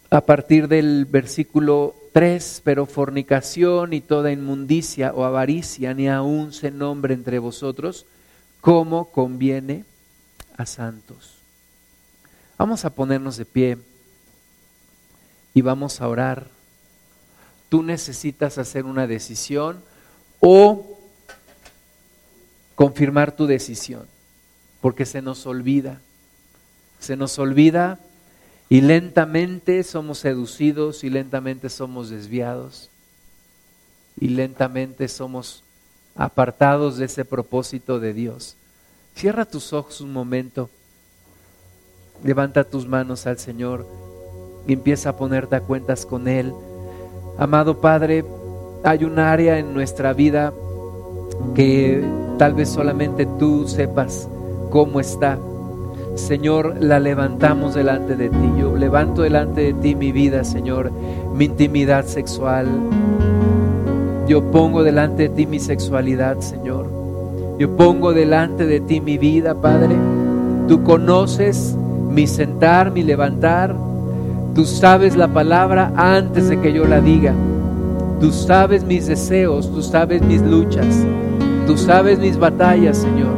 a 0.09 0.21
partir 0.21 0.67
del 0.67 1.05
versículo 1.05 1.95
3, 2.13 2.61
pero 2.63 2.85
fornicación 2.85 3.93
y 3.93 4.01
toda 4.01 4.31
inmundicia 4.31 5.13
o 5.13 5.23
avaricia 5.23 5.93
ni 5.93 6.07
aún 6.09 6.51
se 6.51 6.71
nombre 6.71 7.13
entre 7.13 7.39
vosotros 7.39 8.05
como 8.61 9.11
conviene 9.11 9.85
a 10.57 10.65
santos. 10.65 11.35
Vamos 12.57 12.83
a 12.85 12.89
ponernos 12.89 13.37
de 13.37 13.45
pie 13.45 13.77
y 15.53 15.61
vamos 15.61 16.01
a 16.01 16.07
orar. 16.07 16.47
Tú 17.69 17.83
necesitas 17.83 18.57
hacer 18.57 18.85
una 18.85 19.07
decisión 19.07 19.81
o 20.39 20.97
confirmar 22.75 23.35
tu 23.35 23.45
decisión, 23.45 24.07
porque 24.81 25.05
se 25.05 25.21
nos 25.21 25.45
olvida, 25.45 25.99
se 26.99 27.15
nos 27.15 27.37
olvida 27.37 27.99
y 28.69 28.81
lentamente 28.81 29.83
somos 29.83 30.19
seducidos 30.19 31.03
y 31.03 31.09
lentamente 31.09 31.69
somos 31.69 32.09
desviados 32.09 32.89
y 34.19 34.29
lentamente 34.29 35.07
somos 35.07 35.63
apartados 36.15 36.97
de 36.97 37.05
ese 37.05 37.25
propósito 37.25 37.99
de 37.99 38.13
Dios. 38.13 38.55
Cierra 39.15 39.45
tus 39.45 39.73
ojos 39.73 40.01
un 40.01 40.13
momento, 40.13 40.69
levanta 42.23 42.63
tus 42.63 42.87
manos 42.87 43.27
al 43.27 43.39
Señor 43.39 44.08
y 44.69 44.73
empieza 44.73 45.09
a 45.09 45.15
ponerte 45.15 45.55
a 45.55 45.61
cuentas 45.61 46.05
con 46.05 46.27
Él. 46.27 46.53
Amado 47.37 47.81
Padre, 47.81 48.23
hay 48.83 49.03
un 49.03 49.19
área 49.19 49.57
en 49.57 49.73
nuestra 49.73 50.13
vida 50.13 50.53
que 51.55 52.03
tal 52.37 52.53
vez 52.53 52.69
solamente 52.69 53.25
tú 53.39 53.67
sepas 53.67 54.29
cómo 54.69 54.99
está. 54.99 55.37
Señor, 56.15 56.75
la 56.79 56.99
levantamos 56.99 57.73
delante 57.73 58.15
de 58.15 58.29
ti. 58.29 58.53
Yo 58.59 58.75
levanto 58.75 59.23
delante 59.23 59.61
de 59.61 59.73
ti 59.73 59.95
mi 59.95 60.11
vida, 60.11 60.43
Señor, 60.43 60.91
mi 61.33 61.45
intimidad 61.45 62.05
sexual, 62.05 62.67
yo 64.29 64.51
pongo 64.51 64.83
delante 64.83 65.23
de 65.23 65.29
ti 65.29 65.47
mi 65.47 65.59
sexualidad, 65.59 66.39
Señor. 66.41 66.85
Yo 67.57 67.75
pongo 67.75 68.13
delante 68.13 68.67
de 68.67 68.79
ti 68.79 69.01
mi 69.01 69.17
vida, 69.17 69.55
Padre. 69.55 69.95
Tú 70.67 70.83
conoces 70.83 71.75
mi 72.11 72.27
sentar, 72.27 72.91
mi 72.91 73.01
levantar. 73.01 73.88
Tú 74.55 74.65
sabes 74.65 75.15
la 75.15 75.27
palabra 75.27 75.91
antes 75.95 76.49
de 76.49 76.59
que 76.59 76.73
yo 76.73 76.85
la 76.85 77.01
diga. 77.01 77.33
Tú 78.19 78.31
sabes 78.31 78.83
mis 78.83 79.07
deseos, 79.07 79.71
tú 79.71 79.81
sabes 79.81 80.21
mis 80.21 80.41
luchas. 80.41 81.05
Tú 81.65 81.77
sabes 81.77 82.19
mis 82.19 82.37
batallas, 82.37 82.97
Señor. 82.97 83.35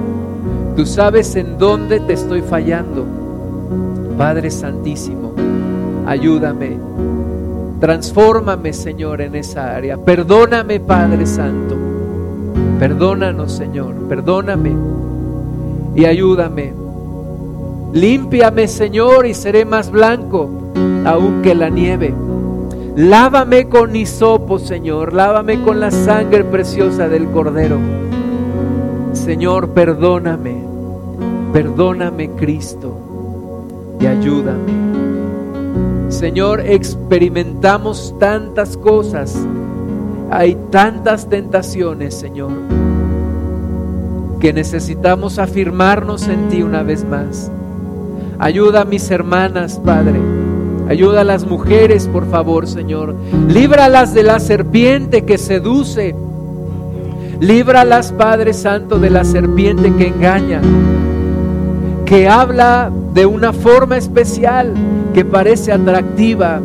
Tú 0.76 0.86
sabes 0.86 1.36
en 1.36 1.58
dónde 1.58 2.00
te 2.00 2.14
estoy 2.14 2.42
fallando. 2.42 3.06
Padre 4.18 4.50
Santísimo, 4.50 5.34
ayúdame 6.06 6.78
Transfórmame, 7.82 8.74
Señor, 8.74 9.22
en 9.22 9.34
esa 9.34 9.76
área. 9.76 9.98
Perdóname, 9.98 10.80
Padre 10.80 11.26
Santo. 11.26 11.76
Perdónanos, 12.78 13.52
Señor. 13.54 13.96
Perdóname 14.08 14.72
y 15.96 16.06
ayúdame. 16.06 16.76
Límpiame, 17.92 18.68
Señor, 18.68 19.26
y 19.26 19.34
seré 19.34 19.66
más 19.66 19.90
blanco 19.90 20.61
aún 21.06 21.42
que 21.42 21.56
la 21.56 21.70
nieve. 21.70 22.14
Lávame 22.96 23.68
con 23.70 23.96
hisopo, 23.96 24.60
Señor. 24.60 25.14
Lávame 25.14 25.62
con 25.62 25.80
la 25.80 25.92
sangre 25.92 26.44
preciosa 26.44 27.08
del 27.08 27.28
Cordero. 27.28 27.80
Señor, 29.14 29.70
perdóname. 29.70 30.56
Perdóname, 31.54 32.30
Cristo. 32.32 32.98
Y 34.00 34.06
ayúdame. 34.08 34.92
Señor, 36.12 36.60
experimentamos 36.60 38.14
tantas 38.20 38.76
cosas, 38.76 39.38
hay 40.30 40.58
tantas 40.70 41.30
tentaciones, 41.30 42.14
Señor, 42.16 42.52
que 44.42 44.52
necesitamos 44.52 45.40
afirmarnos 45.40 46.28
en 46.28 46.50
ti 46.50 46.64
una 46.64 46.84
vez 46.84 47.06
más. 47.06 47.50
Ayuda 48.40 48.82
a 48.82 48.86
mis 48.86 49.10
hermanas, 49.10 49.80
Padre. 49.84 50.41
Ayuda 50.92 51.22
a 51.22 51.24
las 51.24 51.46
mujeres, 51.46 52.10
por 52.10 52.30
favor, 52.30 52.68
Señor. 52.68 53.16
Líbralas 53.48 54.14
de 54.14 54.24
la 54.24 54.42
serpiente 54.42 55.24
que 55.24 55.38
seduce. 55.38 56.14
Líbralas, 57.40 58.12
Padre 58.12 58.52
Santo, 58.52 59.00
de 59.00 59.10
la 59.10 59.24
serpiente 59.24 59.94
que 59.96 60.08
engaña, 60.08 60.60
que 62.04 62.28
habla 62.28 62.92
de 63.14 63.26
una 63.26 63.54
forma 63.54 63.96
especial 63.96 64.74
que 65.14 65.24
parece 65.24 65.72
atractiva. 65.72 66.60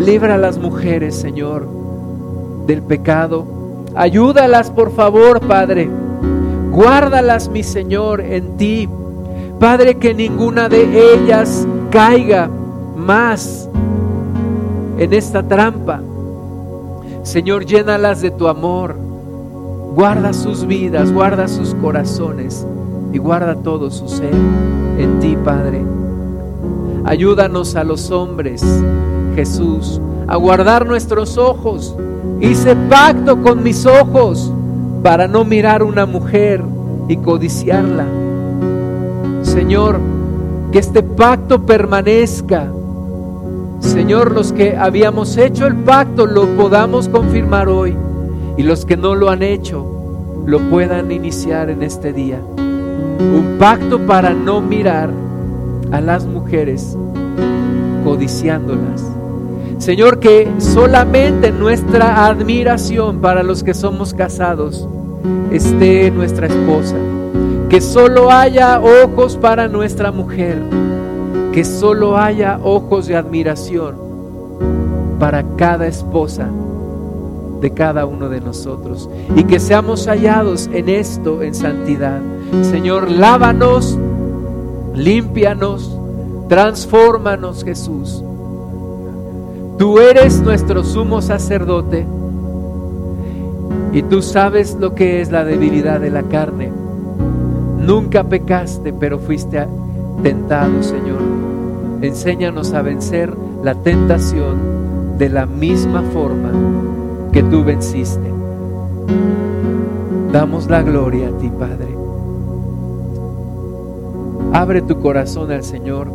Libra 0.00 0.36
a 0.36 0.38
las 0.38 0.56
mujeres, 0.56 1.16
Señor, 1.16 1.68
del 2.66 2.80
pecado. 2.80 3.44
Ayúdalas, 3.94 4.70
por 4.70 4.90
favor, 4.90 5.40
Padre. 5.40 5.90
Guárdalas, 6.70 7.50
mi 7.50 7.62
Señor, 7.62 8.22
en 8.22 8.56
ti. 8.56 8.88
Padre, 9.60 9.96
que 9.96 10.14
ninguna 10.14 10.70
de 10.70 11.12
ellas 11.12 11.68
caiga 11.90 12.48
más 12.96 13.68
en 14.98 15.12
esta 15.12 15.42
trampa. 15.42 16.00
Señor, 17.22 17.66
llénalas 17.66 18.22
de 18.22 18.30
tu 18.30 18.48
amor. 18.48 18.96
Guarda 19.94 20.32
sus 20.32 20.66
vidas, 20.66 21.12
guarda 21.12 21.48
sus 21.48 21.74
corazones 21.74 22.66
y 23.12 23.18
guarda 23.18 23.54
todo 23.56 23.90
su 23.90 24.08
ser 24.08 24.34
en 24.98 25.20
ti, 25.20 25.36
Padre. 25.42 25.82
Ayúdanos 27.04 27.76
a 27.76 27.84
los 27.84 28.10
hombres, 28.10 28.62
Jesús, 29.34 30.00
a 30.26 30.36
guardar 30.36 30.86
nuestros 30.86 31.38
ojos. 31.38 31.96
Hice 32.40 32.76
pacto 32.90 33.40
con 33.42 33.62
mis 33.62 33.86
ojos 33.86 34.52
para 35.02 35.28
no 35.28 35.44
mirar 35.44 35.82
una 35.82 36.04
mujer 36.04 36.62
y 37.08 37.16
codiciarla. 37.16 38.06
Señor, 39.42 40.00
que 40.72 40.78
este 40.78 41.02
pacto 41.02 41.64
permanezca. 41.64 42.70
Señor, 43.80 44.32
los 44.32 44.52
que 44.52 44.76
habíamos 44.76 45.36
hecho 45.36 45.66
el 45.66 45.76
pacto 45.76 46.26
lo 46.26 46.46
podamos 46.56 47.08
confirmar 47.08 47.68
hoy 47.68 47.96
y 48.56 48.62
los 48.62 48.84
que 48.84 48.96
no 48.96 49.14
lo 49.14 49.30
han 49.30 49.42
hecho 49.42 49.86
lo 50.46 50.60
puedan 50.70 51.10
iniciar 51.10 51.70
en 51.70 51.82
este 51.82 52.12
día. 52.12 52.40
Un 52.58 53.56
pacto 53.58 53.98
para 54.06 54.32
no 54.32 54.60
mirar 54.60 55.10
a 55.90 56.00
las 56.00 56.24
mujeres 56.24 56.96
codiciándolas. 58.04 59.04
Señor, 59.78 60.20
que 60.20 60.50
solamente 60.58 61.50
nuestra 61.50 62.26
admiración 62.26 63.20
para 63.20 63.42
los 63.42 63.62
que 63.62 63.74
somos 63.74 64.14
casados 64.14 64.88
esté 65.50 66.10
nuestra 66.10 66.46
esposa. 66.46 66.96
Que 67.68 67.80
solo 67.80 68.30
haya 68.30 68.80
ojos 68.80 69.36
para 69.36 69.68
nuestra 69.68 70.12
mujer. 70.12 70.62
Que 71.56 71.64
solo 71.64 72.18
haya 72.18 72.60
ojos 72.62 73.06
de 73.06 73.16
admiración 73.16 73.96
para 75.18 75.42
cada 75.56 75.86
esposa 75.86 76.50
de 77.62 77.70
cada 77.70 78.04
uno 78.04 78.28
de 78.28 78.42
nosotros 78.42 79.08
y 79.34 79.44
que 79.44 79.58
seamos 79.58 80.06
hallados 80.06 80.68
en 80.70 80.90
esto, 80.90 81.40
en 81.40 81.54
santidad. 81.54 82.20
Señor, 82.60 83.10
lávanos, 83.10 83.98
límpianos, 84.94 85.98
transfórmanos, 86.50 87.64
Jesús. 87.64 88.22
Tú 89.78 89.98
eres 89.98 90.42
nuestro 90.42 90.84
sumo 90.84 91.22
sacerdote 91.22 92.06
y 93.94 94.02
tú 94.02 94.20
sabes 94.20 94.76
lo 94.78 94.94
que 94.94 95.22
es 95.22 95.32
la 95.32 95.42
debilidad 95.42 96.00
de 96.00 96.10
la 96.10 96.24
carne. 96.24 96.70
Nunca 97.78 98.24
pecaste, 98.24 98.92
pero 98.92 99.18
fuiste 99.18 99.66
tentado, 100.22 100.82
Señor. 100.82 101.20
Enséñanos 102.02 102.72
a 102.74 102.82
vencer 102.82 103.34
la 103.62 103.74
tentación 103.74 105.18
de 105.18 105.28
la 105.28 105.46
misma 105.46 106.02
forma 106.02 106.52
que 107.32 107.42
tú 107.42 107.64
venciste. 107.64 108.30
Damos 110.32 110.68
la 110.68 110.82
gloria 110.82 111.28
a 111.28 111.38
ti, 111.38 111.50
Padre. 111.50 111.96
Abre 114.52 114.82
tu 114.82 115.00
corazón 115.00 115.50
al 115.50 115.64
Señor 115.64 116.08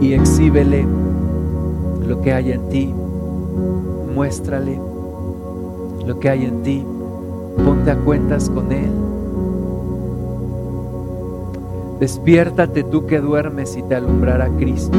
y 0.00 0.12
exhíbele 0.12 0.86
lo 2.06 2.20
que 2.20 2.32
hay 2.32 2.52
en 2.52 2.68
ti. 2.68 2.94
Muéstrale 4.14 4.80
lo 6.06 6.18
que 6.18 6.28
hay 6.28 6.44
en 6.44 6.62
ti. 6.62 6.84
Ponte 7.64 7.90
a 7.90 7.96
cuentas 7.96 8.50
con 8.50 8.70
Él. 8.72 9.05
Despiértate 12.00 12.84
tú 12.84 13.06
que 13.06 13.20
duermes 13.20 13.76
y 13.76 13.82
te 13.82 13.94
alumbrará 13.94 14.48
Cristo. 14.58 14.96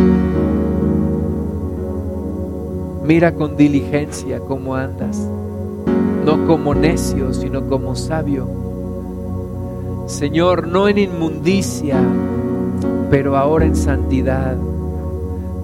Mira 3.03 3.35
con 3.35 3.55
diligencia 3.55 4.39
cómo 4.39 4.75
andas, 4.75 5.25
no 6.25 6.45
como 6.47 6.73
necio, 6.73 7.33
sino 7.33 7.67
como 7.67 7.95
sabio. 7.95 8.47
Señor, 10.07 10.67
no 10.67 10.87
en 10.87 10.97
inmundicia, 10.97 11.97
pero 13.09 13.37
ahora 13.37 13.65
en 13.65 13.75
santidad. 13.75 14.57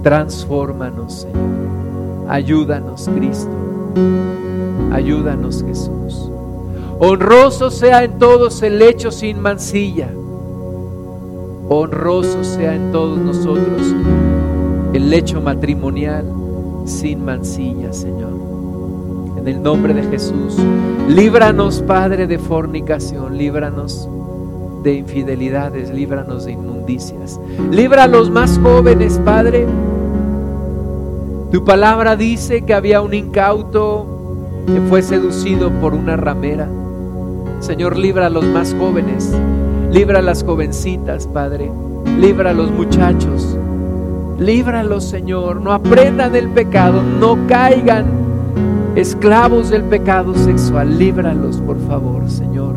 Transfórmanos, 0.04 1.22
Señor. 1.22 2.30
Ayúdanos, 2.30 3.10
Cristo. 3.16 3.52
Ayúdanos, 4.92 5.64
Jesús. 5.64 6.30
Honroso 7.00 7.72
sea 7.72 8.04
en 8.04 8.20
todos 8.20 8.62
el 8.62 8.82
hecho 8.82 9.12
sin 9.12 9.42
mancilla. 9.42 10.10
Honroso 11.70 12.44
sea 12.44 12.76
en 12.76 12.92
todos 12.92 13.18
nosotros 13.18 13.96
el 14.94 15.10
lecho 15.10 15.42
matrimonial 15.42 16.26
sin 16.86 17.24
mancilla, 17.24 17.94
Señor. 17.94 18.34
En 19.38 19.48
el 19.48 19.64
nombre 19.64 19.94
de 19.94 20.04
Jesús, 20.04 20.58
líbranos, 21.08 21.82
Padre, 21.82 22.28
de 22.28 22.38
fornicación, 22.38 23.38
líbranos 23.38 24.08
de 24.84 24.94
infidelidades, 24.96 25.90
líbranos 25.90 26.46
de 26.46 26.52
inmundicias. 26.52 27.40
Libra 27.72 28.04
a 28.04 28.08
los 28.08 28.30
más 28.30 28.60
jóvenes, 28.62 29.20
Padre. 29.24 29.66
Tu 31.52 31.64
palabra 31.64 32.16
dice 32.16 32.64
que 32.64 32.74
había 32.74 33.02
un 33.02 33.14
incauto 33.14 34.06
que 34.68 34.82
fue 34.90 35.02
seducido 35.02 35.72
por 35.80 35.94
una 35.94 36.18
ramera. 36.18 36.68
Señor, 37.60 37.98
libra 37.98 38.28
a 38.28 38.30
los 38.30 38.46
más 38.46 38.76
jóvenes, 38.78 39.34
libra 39.94 40.20
a 40.20 40.22
las 40.22 40.44
jovencitas, 40.44 41.28
Padre, 41.28 41.72
libra 42.20 42.50
a 42.50 42.54
los 42.54 42.70
muchachos, 42.72 43.58
Líbralos, 44.40 45.04
Señor. 45.04 45.62
No 45.62 45.72
aprendan 45.72 46.34
del 46.34 46.50
pecado. 46.50 47.02
No 47.02 47.38
caigan 47.48 48.06
esclavos 48.96 49.70
del 49.70 49.84
pecado 49.84 50.36
sexual. 50.36 50.98
Líbralos, 50.98 51.58
por 51.58 51.80
favor, 51.88 52.30
Señor. 52.30 52.76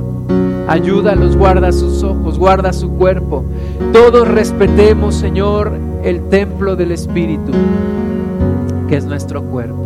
Ayúdalos, 0.68 1.36
guarda 1.36 1.72
sus 1.72 2.02
ojos, 2.02 2.38
guarda 2.38 2.72
su 2.72 2.90
cuerpo. 2.90 3.44
Todos 3.92 4.28
respetemos, 4.28 5.14
Señor, 5.14 5.72
el 6.02 6.28
templo 6.28 6.76
del 6.76 6.92
Espíritu, 6.92 7.52
que 8.88 8.96
es 8.96 9.04
nuestro 9.04 9.42
cuerpo. 9.42 9.85